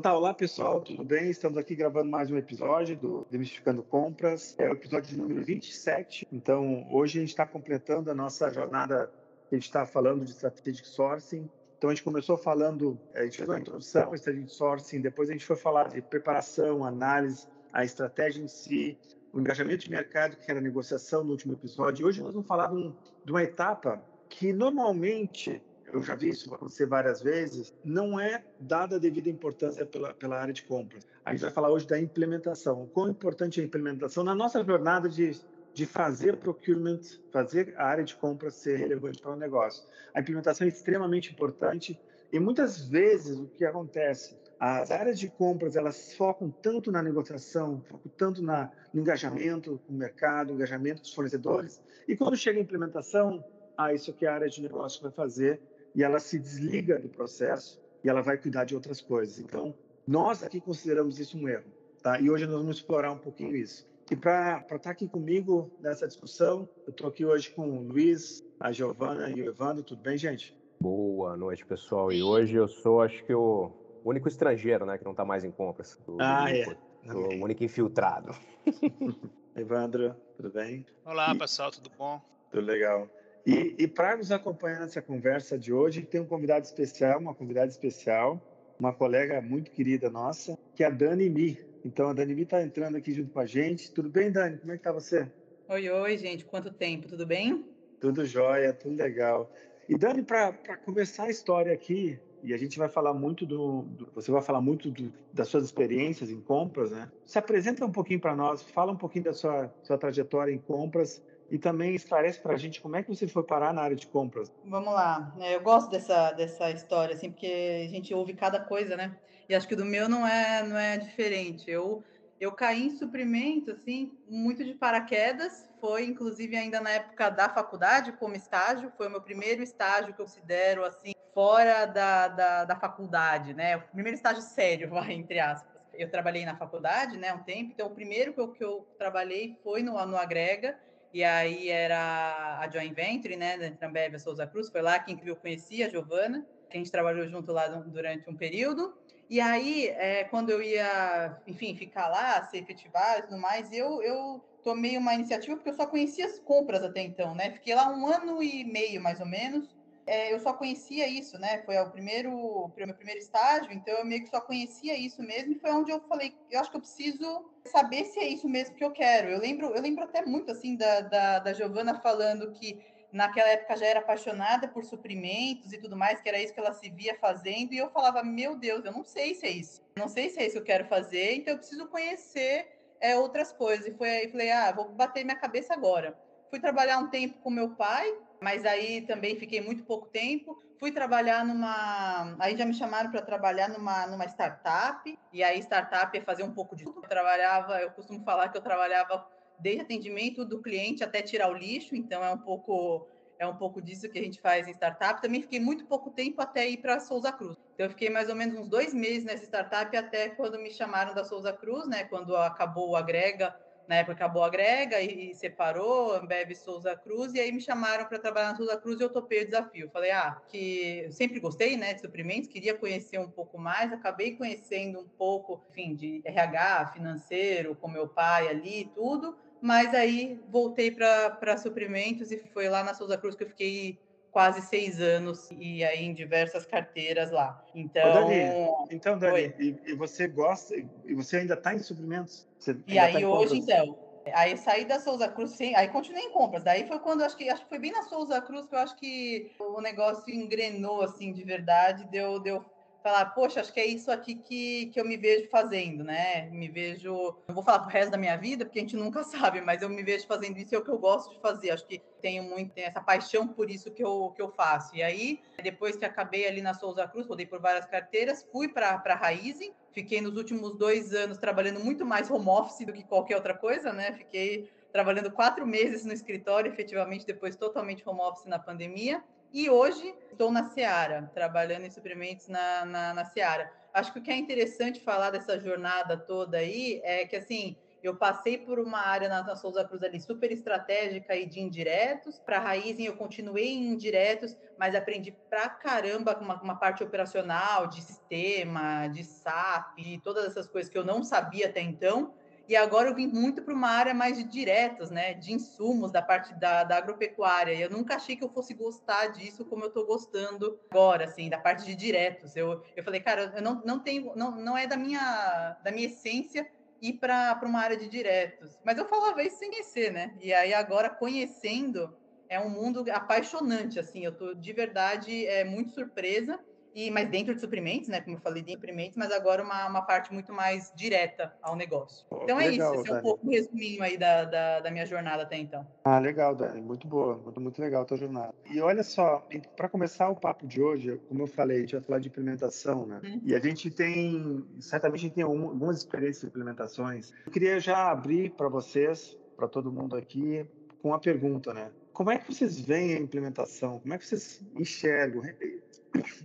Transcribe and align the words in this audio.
Então 0.00 0.12
tá, 0.12 0.16
olá 0.16 0.32
pessoal, 0.32 0.80
tudo 0.80 1.04
bem? 1.04 1.28
Estamos 1.28 1.58
aqui 1.58 1.74
gravando 1.74 2.10
mais 2.10 2.30
um 2.30 2.36
episódio 2.38 2.96
do 2.96 3.26
Demistificando 3.30 3.82
Compras. 3.82 4.54
É 4.58 4.66
o 4.66 4.72
episódio 4.72 5.14
número 5.18 5.44
27. 5.44 6.26
Então 6.32 6.86
hoje 6.90 7.18
a 7.18 7.20
gente 7.20 7.28
está 7.28 7.44
completando 7.44 8.10
a 8.10 8.14
nossa 8.14 8.48
jornada, 8.48 9.12
a 9.52 9.54
gente 9.54 9.64
está 9.64 9.84
falando 9.84 10.24
de 10.24 10.30
Strategic 10.30 10.88
Sourcing. 10.88 11.50
Então 11.76 11.90
a 11.90 11.94
gente 11.94 12.02
começou 12.02 12.38
falando, 12.38 12.98
a 13.14 13.24
gente 13.24 13.36
fez 13.36 13.46
uma 13.46 13.60
introdução, 13.60 14.14
Strategic 14.14 14.50
Sourcing, 14.50 15.02
depois 15.02 15.28
a 15.28 15.32
gente 15.32 15.44
foi 15.44 15.56
falar 15.56 15.88
de 15.88 16.00
preparação, 16.00 16.82
análise, 16.82 17.46
a 17.70 17.84
estratégia 17.84 18.42
em 18.42 18.48
si, 18.48 18.96
o 19.34 19.38
engajamento 19.38 19.84
de 19.84 19.90
mercado, 19.90 20.34
que 20.34 20.50
era 20.50 20.60
a 20.60 20.62
negociação 20.62 21.22
no 21.22 21.32
último 21.32 21.52
episódio. 21.52 22.04
E 22.04 22.08
hoje 22.08 22.22
nós 22.22 22.32
vamos 22.32 22.48
falar 22.48 22.68
de, 22.68 22.76
um, 22.76 22.96
de 23.22 23.30
uma 23.30 23.42
etapa 23.42 24.02
que 24.30 24.50
normalmente 24.50 25.60
eu 25.92 26.02
já 26.02 26.14
vi 26.14 26.28
isso 26.30 26.52
acontecer 26.54 26.86
várias 26.86 27.22
vezes, 27.22 27.74
não 27.84 28.18
é 28.18 28.44
dada 28.58 28.96
a 28.96 28.98
devida 28.98 29.28
importância 29.28 29.84
pela, 29.84 30.14
pela 30.14 30.40
área 30.40 30.52
de 30.52 30.62
compras. 30.62 31.06
A 31.24 31.32
gente 31.32 31.42
vai 31.42 31.50
falar 31.50 31.70
hoje 31.70 31.86
da 31.86 31.98
implementação. 31.98 32.82
O 32.82 32.86
quão 32.86 33.08
importante 33.08 33.60
é 33.60 33.62
a 33.62 33.66
implementação 33.66 34.24
na 34.24 34.34
nossa 34.34 34.62
jornada 34.64 35.08
de, 35.08 35.40
de 35.74 35.86
fazer 35.86 36.36
procurement, 36.36 37.00
fazer 37.32 37.74
a 37.76 37.84
área 37.84 38.04
de 38.04 38.14
compras 38.14 38.54
ser 38.54 38.76
relevante 38.76 39.20
para 39.20 39.32
o 39.32 39.36
negócio. 39.36 39.84
A 40.14 40.20
implementação 40.20 40.66
é 40.66 40.68
extremamente 40.68 41.32
importante 41.32 41.98
e 42.32 42.38
muitas 42.38 42.86
vezes 42.86 43.38
o 43.38 43.46
que 43.48 43.64
acontece, 43.64 44.38
as 44.58 44.90
áreas 44.90 45.18
de 45.18 45.28
compras 45.28 45.74
elas 45.74 46.14
focam 46.14 46.50
tanto 46.50 46.92
na 46.92 47.02
negociação, 47.02 47.82
focam 47.88 48.10
tanto 48.16 48.42
na, 48.42 48.70
no 48.92 49.00
engajamento 49.00 49.80
com 49.86 49.92
o 49.92 49.96
mercado, 49.96 50.52
engajamento 50.52 51.02
dos 51.02 51.12
fornecedores, 51.12 51.82
e 52.06 52.16
quando 52.16 52.36
chega 52.36 52.58
a 52.58 52.62
implementação, 52.62 53.42
ah, 53.76 53.92
isso 53.92 54.12
que 54.12 54.26
a 54.26 54.34
área 54.34 54.48
de 54.48 54.62
negócio 54.62 55.02
vai 55.02 55.10
fazer, 55.10 55.60
e 55.94 56.02
ela 56.02 56.18
se 56.18 56.38
desliga 56.38 56.98
do 56.98 57.08
processo 57.08 57.80
e 58.02 58.08
ela 58.08 58.22
vai 58.22 58.38
cuidar 58.38 58.64
de 58.64 58.74
outras 58.74 59.00
coisas. 59.00 59.38
Então, 59.38 59.74
nós 60.06 60.42
aqui 60.42 60.60
consideramos 60.60 61.18
isso 61.18 61.38
um 61.38 61.48
erro, 61.48 61.70
tá? 62.02 62.20
E 62.20 62.30
hoje 62.30 62.46
nós 62.46 62.56
vamos 62.56 62.76
explorar 62.76 63.12
um 63.12 63.18
pouquinho 63.18 63.54
isso. 63.54 63.88
E 64.10 64.16
para 64.16 64.58
estar 64.58 64.78
tá 64.78 64.90
aqui 64.90 65.08
comigo 65.08 65.70
nessa 65.80 66.08
discussão, 66.08 66.68
eu 66.86 66.90
estou 66.90 67.08
aqui 67.08 67.24
hoje 67.24 67.50
com 67.50 67.78
o 67.78 67.82
Luiz, 67.82 68.42
a 68.58 68.72
Giovana 68.72 69.30
e 69.30 69.40
o 69.40 69.48
Evandro. 69.48 69.84
Tudo 69.84 70.02
bem, 70.02 70.18
gente? 70.18 70.56
Boa 70.80 71.36
noite, 71.36 71.64
pessoal. 71.64 72.10
E 72.10 72.22
hoje 72.22 72.56
eu 72.56 72.66
sou, 72.66 73.02
acho 73.02 73.22
que, 73.24 73.32
o 73.32 73.70
único 74.04 74.26
estrangeiro, 74.26 74.84
né, 74.84 74.98
que 74.98 75.04
não 75.04 75.12
está 75.12 75.24
mais 75.24 75.44
em 75.44 75.50
compras. 75.52 75.96
ah, 76.18 76.50
é. 76.50 76.66
O 77.12 77.44
único 77.44 77.62
infiltrado. 77.62 78.34
Evandro, 79.54 80.16
tudo 80.36 80.50
bem? 80.50 80.84
Olá, 81.04 81.32
e... 81.32 81.38
pessoal, 81.38 81.70
tudo 81.70 81.90
bom? 81.96 82.20
Tudo 82.50 82.66
legal. 82.66 83.08
E, 83.46 83.74
e 83.78 83.88
para 83.88 84.16
nos 84.16 84.30
acompanhar 84.30 84.80
nessa 84.80 85.00
conversa 85.00 85.58
de 85.58 85.72
hoje, 85.72 86.02
tem 86.02 86.20
um 86.20 86.26
convidado 86.26 86.64
especial, 86.64 87.18
uma 87.18 87.34
convidada 87.34 87.70
especial, 87.70 88.40
uma 88.78 88.92
colega 88.92 89.40
muito 89.40 89.70
querida 89.70 90.10
nossa, 90.10 90.58
que 90.74 90.84
é 90.84 90.86
a 90.86 90.90
Dani 90.90 91.28
Mi. 91.30 91.58
Então, 91.84 92.08
a 92.08 92.12
Dani 92.12 92.34
Mi 92.34 92.42
está 92.42 92.62
entrando 92.62 92.96
aqui 92.96 93.12
junto 93.12 93.30
com 93.32 93.40
a 93.40 93.46
gente. 93.46 93.90
Tudo 93.92 94.10
bem, 94.10 94.30
Dani? 94.30 94.58
Como 94.58 94.72
é 94.72 94.76
que 94.76 94.80
está 94.80 94.92
você? 94.92 95.26
Oi, 95.68 95.88
oi, 95.88 96.18
gente. 96.18 96.44
Quanto 96.44 96.70
tempo? 96.70 97.08
Tudo 97.08 97.26
bem? 97.26 97.64
Tudo 98.00 98.24
jóia, 98.24 98.72
tudo 98.72 98.94
legal. 98.96 99.50
E 99.88 99.96
Dani, 99.96 100.22
para 100.22 100.52
começar 100.84 101.24
a 101.24 101.30
história 101.30 101.72
aqui, 101.72 102.18
e 102.42 102.54
a 102.54 102.56
gente 102.56 102.78
vai 102.78 102.88
falar 102.88 103.12
muito 103.12 103.44
do, 103.44 103.82
do 103.82 104.08
você 104.14 104.30
vai 104.30 104.40
falar 104.40 104.60
muito 104.60 104.90
do, 104.90 105.12
das 105.32 105.48
suas 105.48 105.64
experiências 105.64 106.30
em 106.30 106.40
compras, 106.40 106.90
né? 106.90 107.10
Se 107.26 107.38
apresenta 107.38 107.84
um 107.84 107.92
pouquinho 107.92 108.20
para 108.20 108.34
nós, 108.34 108.62
fala 108.62 108.92
um 108.92 108.96
pouquinho 108.96 109.24
da 109.24 109.32
sua, 109.32 109.72
sua 109.82 109.98
trajetória 109.98 110.52
em 110.52 110.58
compras 110.58 111.22
e 111.50 111.58
também 111.58 111.94
esclarece 111.94 112.40
para 112.40 112.54
a 112.54 112.56
gente 112.56 112.80
como 112.80 112.96
é 112.96 113.02
que 113.02 113.08
você 113.08 113.26
foi 113.26 113.42
parar 113.42 113.74
na 113.74 113.82
área 113.82 113.96
de 113.96 114.06
compras. 114.06 114.52
Vamos 114.64 114.92
lá, 114.94 115.34
é, 115.40 115.56
eu 115.56 115.60
gosto 115.60 115.90
dessa, 115.90 116.30
dessa 116.32 116.70
história, 116.70 117.14
assim, 117.14 117.30
porque 117.30 117.86
a 117.86 117.90
gente 117.90 118.14
ouve 118.14 118.34
cada 118.34 118.60
coisa, 118.60 118.96
né? 118.96 119.16
E 119.48 119.54
acho 119.54 119.66
que 119.66 119.74
do 119.74 119.84
meu 119.84 120.08
não 120.08 120.24
é, 120.26 120.62
não 120.62 120.78
é 120.78 120.96
diferente. 120.96 121.68
Eu, 121.68 122.04
eu 122.40 122.52
caí 122.52 122.86
em 122.86 122.96
suprimento, 122.96 123.72
assim, 123.72 124.12
muito 124.28 124.64
de 124.64 124.74
paraquedas, 124.74 125.68
foi 125.80 126.04
inclusive 126.04 126.56
ainda 126.56 126.80
na 126.80 126.90
época 126.90 127.28
da 127.30 127.48
faculdade, 127.48 128.12
como 128.12 128.36
estágio, 128.36 128.92
foi 128.96 129.08
o 129.08 129.10
meu 129.10 129.20
primeiro 129.20 129.60
estágio 129.62 130.14
que 130.14 130.20
eu 130.20 130.24
considero, 130.24 130.84
assim, 130.84 131.12
fora 131.34 131.84
da, 131.86 132.28
da, 132.28 132.64
da 132.64 132.76
faculdade, 132.76 133.52
né? 133.52 133.76
O 133.76 133.82
primeiro 133.92 134.16
estágio 134.16 134.42
sério, 134.42 134.88
vai, 134.90 135.12
entre 135.12 135.40
aspas. 135.40 135.68
Eu 135.92 136.08
trabalhei 136.08 136.44
na 136.44 136.56
faculdade, 136.56 137.18
né, 137.18 137.34
um 137.34 137.42
tempo, 137.42 137.72
então 137.74 137.88
o 137.88 137.94
primeiro 137.94 138.32
que 138.32 138.40
eu, 138.40 138.48
que 138.52 138.64
eu 138.64 138.86
trabalhei 138.96 139.58
foi 139.62 139.82
no, 139.82 139.92
no 140.06 140.16
Agrega, 140.16 140.78
e 141.12 141.24
aí 141.24 141.68
era 141.68 142.58
a 142.60 142.68
joint 142.70 142.94
venture, 142.94 143.36
né, 143.36 143.58
da 143.58 143.70
Trambev 143.70 144.14
e 144.14 144.18
Souza 144.18 144.46
Cruz, 144.46 144.70
foi 144.70 144.82
lá 144.82 144.98
que 144.98 145.18
eu 145.24 145.36
conheci 145.36 145.82
a 145.82 145.88
Giovana, 145.88 146.46
que 146.68 146.76
a 146.76 146.80
gente 146.80 146.90
trabalhou 146.90 147.26
junto 147.26 147.52
lá 147.52 147.66
durante 147.66 148.28
um 148.30 148.36
período, 148.36 148.94
e 149.28 149.40
aí, 149.40 149.86
é, 149.88 150.24
quando 150.24 150.50
eu 150.50 150.60
ia, 150.62 151.40
enfim, 151.46 151.76
ficar 151.76 152.08
lá, 152.08 152.42
ser 152.44 152.58
efetivado 152.58 153.20
e 153.20 153.22
tudo 153.22 153.38
mais, 153.38 153.72
eu, 153.72 154.02
eu 154.02 154.44
tomei 154.62 154.96
uma 154.96 155.14
iniciativa, 155.14 155.56
porque 155.56 155.70
eu 155.70 155.74
só 155.74 155.86
conhecia 155.86 156.26
as 156.26 156.38
compras 156.40 156.82
até 156.82 157.00
então, 157.02 157.34
né, 157.34 157.50
fiquei 157.50 157.74
lá 157.74 157.88
um 157.90 158.06
ano 158.06 158.42
e 158.42 158.64
meio, 158.64 159.00
mais 159.00 159.20
ou 159.20 159.26
menos, 159.26 159.68
é, 160.10 160.32
eu 160.32 160.40
só 160.40 160.52
conhecia 160.52 161.06
isso, 161.06 161.38
né? 161.38 161.62
Foi 161.64 161.78
o 161.78 161.88
primeiro, 161.88 162.32
o 162.34 162.72
meu 162.76 162.94
primeiro 162.94 163.20
estágio, 163.20 163.72
então 163.72 163.94
eu 163.94 164.04
meio 164.04 164.24
que 164.24 164.28
só 164.28 164.40
conhecia 164.40 164.96
isso 164.96 165.22
mesmo, 165.22 165.52
e 165.52 165.58
foi 165.60 165.70
onde 165.70 165.92
eu 165.92 166.00
falei, 166.00 166.34
eu 166.50 166.58
acho 166.58 166.68
que 166.68 166.76
eu 166.76 166.80
preciso 166.80 167.48
saber 167.64 168.04
se 168.06 168.18
é 168.18 168.26
isso 168.26 168.48
mesmo 168.48 168.74
que 168.74 168.84
eu 168.84 168.90
quero. 168.90 169.28
Eu 169.28 169.38
lembro, 169.38 169.68
eu 169.68 169.80
lembro 169.80 170.02
até 170.02 170.26
muito 170.26 170.50
assim 170.50 170.74
da, 170.74 171.00
da, 171.02 171.38
da 171.38 171.52
Giovana 171.52 172.00
falando 172.00 172.50
que 172.50 172.84
naquela 173.12 173.50
época 173.50 173.76
já 173.76 173.86
era 173.86 174.00
apaixonada 174.00 174.66
por 174.66 174.84
suprimentos 174.84 175.72
e 175.72 175.78
tudo 175.78 175.96
mais, 175.96 176.20
que 176.20 176.28
era 176.28 176.42
isso 176.42 176.52
que 176.52 176.58
ela 176.58 176.72
se 176.72 176.90
via 176.90 177.16
fazendo, 177.20 177.72
e 177.72 177.78
eu 177.78 177.88
falava, 177.90 178.20
meu 178.24 178.56
Deus, 178.56 178.84
eu 178.84 178.90
não 178.90 179.04
sei 179.04 179.36
se 179.36 179.46
é 179.46 179.50
isso, 179.50 179.80
não 179.96 180.08
sei 180.08 180.28
se 180.28 180.40
é 180.40 180.46
isso 180.46 180.54
que 180.54 180.58
eu 180.58 180.64
quero 180.64 180.88
fazer, 180.88 181.36
então 181.36 181.54
eu 181.54 181.58
preciso 181.58 181.86
conhecer 181.86 182.66
é, 183.00 183.16
outras 183.16 183.52
coisas. 183.52 183.86
E 183.86 183.94
foi 183.94 184.10
aí, 184.10 184.28
falei, 184.28 184.50
ah, 184.50 184.72
vou 184.72 184.88
bater 184.88 185.24
minha 185.24 185.36
cabeça 185.36 185.72
agora. 185.72 186.18
Fui 186.50 186.58
trabalhar 186.58 186.98
um 186.98 187.08
tempo 187.08 187.38
com 187.38 187.48
meu 187.48 187.70
pai, 187.76 188.12
mas 188.40 188.64
aí 188.64 189.02
também 189.02 189.36
fiquei 189.36 189.60
muito 189.60 189.84
pouco 189.84 190.06
tempo. 190.08 190.60
Fui 190.78 190.90
trabalhar 190.90 191.44
numa. 191.44 192.36
Aí 192.38 192.56
já 192.56 192.64
me 192.64 192.72
chamaram 192.72 193.10
para 193.10 193.20
trabalhar 193.20 193.68
numa, 193.68 194.06
numa 194.06 194.24
startup, 194.24 195.18
e 195.30 195.42
aí 195.42 195.58
startup 195.60 196.16
é 196.16 196.22
fazer 196.22 196.42
um 196.42 196.54
pouco 196.54 196.74
de 196.74 196.84
tudo. 196.84 197.02
Eu 197.02 197.08
trabalhava, 197.08 197.80
eu 197.82 197.90
costumo 197.90 198.24
falar 198.24 198.48
que 198.48 198.56
eu 198.56 198.62
trabalhava 198.62 199.26
desde 199.58 199.82
atendimento 199.82 200.44
do 200.44 200.62
cliente 200.62 201.04
até 201.04 201.20
tirar 201.20 201.50
o 201.50 201.54
lixo, 201.54 201.94
então 201.94 202.24
é 202.24 202.30
um 202.32 202.38
pouco. 202.38 203.06
É 203.38 203.46
um 203.46 203.56
pouco 203.56 203.80
disso 203.80 204.10
que 204.10 204.18
a 204.18 204.22
gente 204.22 204.38
faz 204.38 204.68
em 204.68 204.72
startup. 204.72 205.22
Também 205.22 205.40
fiquei 205.40 205.58
muito 205.58 205.86
pouco 205.86 206.10
tempo 206.10 206.42
até 206.42 206.68
ir 206.68 206.76
para 206.76 207.00
Souza 207.00 207.32
Cruz. 207.32 207.56
Então, 207.72 207.86
eu 207.86 207.90
fiquei 207.90 208.10
mais 208.10 208.28
ou 208.28 208.34
menos 208.34 208.58
uns 208.58 208.68
dois 208.68 208.92
meses 208.92 209.24
nessa 209.24 209.44
startup 209.44 209.96
até 209.96 210.28
quando 210.28 210.58
me 210.58 210.70
chamaram 210.70 211.14
da 211.14 211.24
Souza 211.24 211.50
Cruz, 211.50 211.88
né? 211.88 212.04
Quando 212.04 212.36
acabou 212.36 212.90
o 212.90 212.96
Agrega, 212.96 213.56
na 213.88 213.96
época 213.96 214.12
acabou 214.12 214.44
a 214.44 214.48
Grega 214.48 215.00
e, 215.00 215.30
e 215.30 215.34
separou, 215.34 216.14
Ambev 216.14 216.54
Souza 216.54 216.96
Cruz, 216.96 217.34
e 217.34 217.40
aí 217.40 217.50
me 217.52 217.60
chamaram 217.60 218.06
para 218.06 218.18
trabalhar 218.18 218.50
na 218.50 218.56
Souza 218.56 218.76
Cruz 218.76 219.00
e 219.00 219.02
eu 219.02 219.10
topei 219.10 219.42
o 219.42 219.46
desafio. 219.46 219.90
Falei, 219.90 220.10
ah, 220.10 220.40
que 220.48 221.02
eu 221.04 221.12
sempre 221.12 221.40
gostei, 221.40 221.76
né, 221.76 221.94
de 221.94 222.00
suprimentos, 222.00 222.48
queria 222.48 222.74
conhecer 222.74 223.18
um 223.18 223.30
pouco 223.30 223.58
mais, 223.58 223.92
acabei 223.92 224.36
conhecendo 224.36 225.00
um 225.00 225.08
pouco, 225.08 225.62
enfim, 225.70 225.94
de 225.94 226.22
RH, 226.24 226.92
financeiro, 226.94 227.74
com 227.74 227.88
meu 227.88 228.08
pai 228.08 228.48
ali, 228.48 228.90
tudo, 228.94 229.36
mas 229.60 229.94
aí 229.94 230.40
voltei 230.48 230.90
para 230.90 231.56
suprimentos 231.58 232.30
e 232.30 232.38
foi 232.52 232.68
lá 232.68 232.82
na 232.82 232.94
Souza 232.94 233.18
Cruz 233.18 233.34
que 233.34 233.44
eu 233.44 233.48
fiquei 233.48 233.98
quase 234.30 234.62
seis 234.62 235.00
anos 235.00 235.48
e 235.50 235.84
aí 235.84 236.04
em 236.04 236.14
diversas 236.14 236.64
carteiras 236.64 237.30
lá. 237.30 237.64
Então, 237.74 238.12
Dani, 238.12 238.44
então 238.90 239.18
Dani, 239.18 239.54
e, 239.58 239.76
e, 239.86 239.94
você 239.94 240.28
gosta 240.28 240.74
e 240.76 241.14
você 241.14 241.38
ainda 241.38 241.54
está 241.54 241.74
em 241.74 241.78
suprimentos? 241.78 242.46
e 242.86 242.98
aí 242.98 243.20
tá 243.20 243.28
hoje 243.28 243.58
então, 243.58 243.98
aí 244.32 244.56
saí 244.56 244.84
da 244.84 245.00
Souza 245.00 245.28
Cruz, 245.28 245.52
sim, 245.52 245.74
aí 245.74 245.88
continuei 245.88 246.24
em 246.24 246.32
compras. 246.32 246.62
Daí 246.62 246.86
foi 246.86 246.98
quando 247.00 247.22
acho 247.22 247.36
que 247.36 247.48
acho 247.48 247.62
que 247.62 247.68
foi 247.68 247.78
bem 247.78 247.92
na 247.92 248.02
Souza 248.02 248.40
Cruz 248.40 248.66
que 248.66 248.74
eu 248.74 248.78
acho 248.78 248.96
que 248.96 249.50
o 249.58 249.80
negócio 249.80 250.32
engrenou 250.32 251.02
assim 251.02 251.32
de 251.32 251.42
verdade, 251.42 252.04
deu 252.10 252.38
deu 252.38 252.64
falar, 253.02 253.26
poxa, 253.26 253.60
acho 253.60 253.72
que 253.72 253.80
é 253.80 253.86
isso 253.86 254.10
aqui 254.10 254.34
que, 254.34 254.86
que 254.86 255.00
eu 255.00 255.04
me 255.04 255.16
vejo 255.16 255.48
fazendo, 255.48 256.04
né? 256.04 256.48
Me 256.50 256.68
vejo, 256.68 257.12
não 257.48 257.54
vou 257.54 257.64
falar 257.64 257.80
pro 257.80 257.90
resto 257.90 258.10
da 258.10 258.18
minha 258.18 258.36
vida, 258.36 258.64
porque 258.64 258.78
a 258.78 258.82
gente 258.82 258.96
nunca 258.96 259.22
sabe, 259.24 259.60
mas 259.60 259.82
eu 259.82 259.88
me 259.88 260.02
vejo 260.02 260.26
fazendo 260.26 260.58
isso, 260.58 260.74
é 260.74 260.78
o 260.78 260.84
que 260.84 260.90
eu 260.90 260.98
gosto 260.98 261.30
de 261.30 261.40
fazer. 261.40 261.70
Acho 261.70 261.86
que 261.86 262.02
tenho 262.20 262.42
muito 262.42 262.72
tenho 262.72 262.88
essa 262.88 263.00
paixão 263.00 263.48
por 263.48 263.70
isso 263.70 263.90
que 263.90 264.04
eu, 264.04 264.32
que 264.34 264.42
eu 264.42 264.50
faço. 264.50 264.94
E 264.94 265.02
aí, 265.02 265.40
depois 265.62 265.96
que 265.96 266.04
acabei 266.04 266.46
ali 266.46 266.60
na 266.60 266.74
Souza 266.74 267.06
Cruz, 267.08 267.26
rodei 267.26 267.46
por 267.46 267.60
várias 267.60 267.86
carteiras, 267.86 268.46
fui 268.52 268.68
para 268.68 269.02
a 269.04 269.14
Raizen, 269.14 269.72
fiquei 269.92 270.20
nos 270.20 270.36
últimos 270.36 270.76
dois 270.76 271.14
anos 271.14 271.38
trabalhando 271.38 271.80
muito 271.80 272.04
mais 272.04 272.30
home 272.30 272.48
office 272.48 272.86
do 272.86 272.92
que 272.92 273.04
qualquer 273.04 273.36
outra 273.36 273.54
coisa, 273.54 273.92
né? 273.92 274.12
Fiquei 274.12 274.70
trabalhando 274.92 275.30
quatro 275.30 275.66
meses 275.66 276.04
no 276.04 276.12
escritório, 276.12 276.70
efetivamente, 276.70 277.26
depois 277.26 277.56
totalmente 277.56 278.06
home 278.06 278.20
office 278.20 278.44
na 278.46 278.58
pandemia. 278.58 279.22
E 279.52 279.68
hoje 279.68 280.14
estou 280.30 280.52
na 280.52 280.70
Seara, 280.70 281.30
trabalhando 281.34 281.84
em 281.84 281.90
suprimentos 281.90 282.46
na, 282.46 282.84
na, 282.84 283.14
na 283.14 283.24
Seara. 283.24 283.70
Acho 283.92 284.12
que 284.12 284.20
o 284.20 284.22
que 284.22 284.30
é 284.30 284.36
interessante 284.36 285.00
falar 285.00 285.30
dessa 285.30 285.58
jornada 285.58 286.16
toda 286.16 286.58
aí 286.58 287.00
é 287.02 287.26
que, 287.26 287.34
assim, 287.34 287.76
eu 288.02 288.16
passei 288.16 288.56
por 288.56 288.78
uma 288.78 289.00
área 289.00 289.28
na, 289.28 289.42
na 289.42 289.56
Souza 289.56 289.84
Cruz 289.84 290.02
ali 290.02 290.20
super 290.20 290.50
estratégica 290.52 291.34
e 291.34 291.46
de 291.46 291.60
indiretos, 291.60 292.38
para 292.38 292.56
a 292.56 292.60
Raizen 292.60 293.06
eu 293.06 293.16
continuei 293.16 293.68
em 293.68 293.88
indiretos, 293.88 294.56
mas 294.78 294.94
aprendi 294.94 295.36
pra 295.50 295.68
caramba 295.68 296.38
uma, 296.38 296.62
uma 296.62 296.76
parte 296.76 297.02
operacional, 297.02 297.88
de 297.88 298.00
sistema, 298.00 299.08
de 299.08 299.24
SAP, 299.24 299.98
de 299.98 300.20
todas 300.22 300.46
essas 300.46 300.68
coisas 300.68 300.90
que 300.90 300.96
eu 300.96 301.04
não 301.04 301.22
sabia 301.22 301.66
até 301.66 301.80
então. 301.80 302.34
E 302.70 302.76
agora 302.76 303.08
eu 303.08 303.14
vim 303.16 303.26
muito 303.26 303.62
para 303.62 303.74
uma 303.74 303.88
área 303.88 304.14
mais 304.14 304.36
de 304.36 304.44
diretos, 304.44 305.10
né? 305.10 305.34
De 305.34 305.52
insumos 305.52 306.12
da 306.12 306.22
parte 306.22 306.54
da, 306.54 306.84
da 306.84 306.98
agropecuária. 306.98 307.74
Eu 307.74 307.90
nunca 307.90 308.14
achei 308.14 308.36
que 308.36 308.44
eu 308.44 308.48
fosse 308.48 308.74
gostar 308.74 309.26
disso 309.32 309.64
como 309.64 309.82
eu 309.82 309.88
estou 309.88 310.06
gostando 310.06 310.78
agora, 310.88 311.24
assim, 311.24 311.50
da 311.50 311.58
parte 311.58 311.84
de 311.84 311.96
diretos. 311.96 312.54
Eu, 312.54 312.80
eu 312.94 313.02
falei, 313.02 313.18
cara, 313.18 313.52
eu 313.56 313.60
não, 313.60 313.82
não 313.84 313.98
tenho, 313.98 314.36
não, 314.36 314.52
não 314.52 314.78
é 314.78 314.86
da 314.86 314.96
minha, 314.96 315.76
da 315.82 315.90
minha 315.90 316.06
essência 316.06 316.64
ir 317.02 317.14
para 317.14 317.60
uma 317.64 317.80
área 317.80 317.96
de 317.96 318.08
diretos. 318.08 318.78
Mas 318.84 318.96
eu 318.96 319.08
falava 319.08 319.42
isso 319.42 319.58
sem 319.58 319.68
conhecer, 319.68 320.12
né? 320.12 320.32
E 320.40 320.54
aí 320.54 320.72
agora 320.72 321.10
conhecendo 321.10 322.16
é 322.48 322.60
um 322.60 322.70
mundo 322.70 323.04
apaixonante, 323.10 323.98
assim. 323.98 324.24
Eu 324.24 324.36
tô 324.36 324.54
de 324.54 324.72
verdade 324.72 325.44
é 325.44 325.64
muito 325.64 325.90
surpresa 325.90 326.56
e 326.94 327.10
mas 327.10 327.28
dentro 327.28 327.54
de 327.54 327.60
suprimentos, 327.60 328.08
né? 328.08 328.20
Como 328.20 328.36
eu 328.36 328.40
falei, 328.40 328.62
de 328.62 328.72
suprimentos, 328.72 329.16
mas 329.16 329.30
agora 329.32 329.62
uma, 329.62 329.88
uma 329.88 330.02
parte 330.02 330.32
muito 330.32 330.52
mais 330.52 330.92
direta 330.94 331.54
ao 331.62 331.76
negócio. 331.76 332.26
Oh, 332.30 332.40
então 332.42 332.60
é 332.60 332.68
legal, 332.68 332.94
isso, 332.94 333.02
esse 333.02 333.12
é 333.12 333.18
um 333.18 333.22
pouco 333.22 333.46
o 333.46 333.50
resuminho 333.50 334.02
aí 334.02 334.16
da, 334.16 334.44
da, 334.44 334.80
da, 334.80 334.90
minha 334.90 335.06
jornada 335.06 335.42
até 335.42 335.56
então. 335.56 335.86
Ah, 336.04 336.18
legal, 336.18 336.54
Dani, 336.54 336.80
muito 336.80 337.06
boa, 337.06 337.36
muito, 337.36 337.60
muito 337.60 337.80
legal 337.80 338.02
a 338.02 338.04
tua 338.04 338.16
jornada. 338.16 338.54
E 338.70 338.80
olha 338.80 339.02
só, 339.02 339.46
para 339.76 339.88
começar 339.88 340.28
o 340.28 340.36
papo 340.36 340.66
de 340.66 340.82
hoje, 340.82 341.20
como 341.28 341.42
eu 341.42 341.46
falei, 341.46 341.78
a 341.78 341.80
gente 341.80 341.92
vai 341.92 342.02
falar 342.02 342.18
de 342.18 342.28
implementação, 342.28 343.06
né? 343.06 343.20
Uhum. 343.22 343.40
E 343.44 343.54
a 343.54 343.60
gente 343.60 343.90
tem, 343.90 344.64
certamente 344.80 345.20
a 345.20 345.22
gente 345.22 345.34
tem 345.34 345.44
algumas 345.44 345.98
experiências 345.98 346.42
de 346.42 346.48
implementações. 346.48 347.32
Eu 347.44 347.52
queria 347.52 347.78
já 347.80 348.10
abrir 348.10 348.50
para 348.50 348.68
vocês, 348.68 349.36
para 349.56 349.68
todo 349.68 349.92
mundo 349.92 350.16
aqui, 350.16 350.66
com 351.02 351.08
uma 351.08 351.18
pergunta, 351.18 351.72
né? 351.72 351.90
Como 352.12 352.30
é 352.30 352.38
que 352.38 352.52
vocês 352.52 352.78
veem 352.78 353.14
a 353.14 353.18
implementação? 353.18 353.98
Como 354.00 354.12
é 354.12 354.18
que 354.18 354.26
vocês 354.26 354.62
enxergam? 354.76 355.42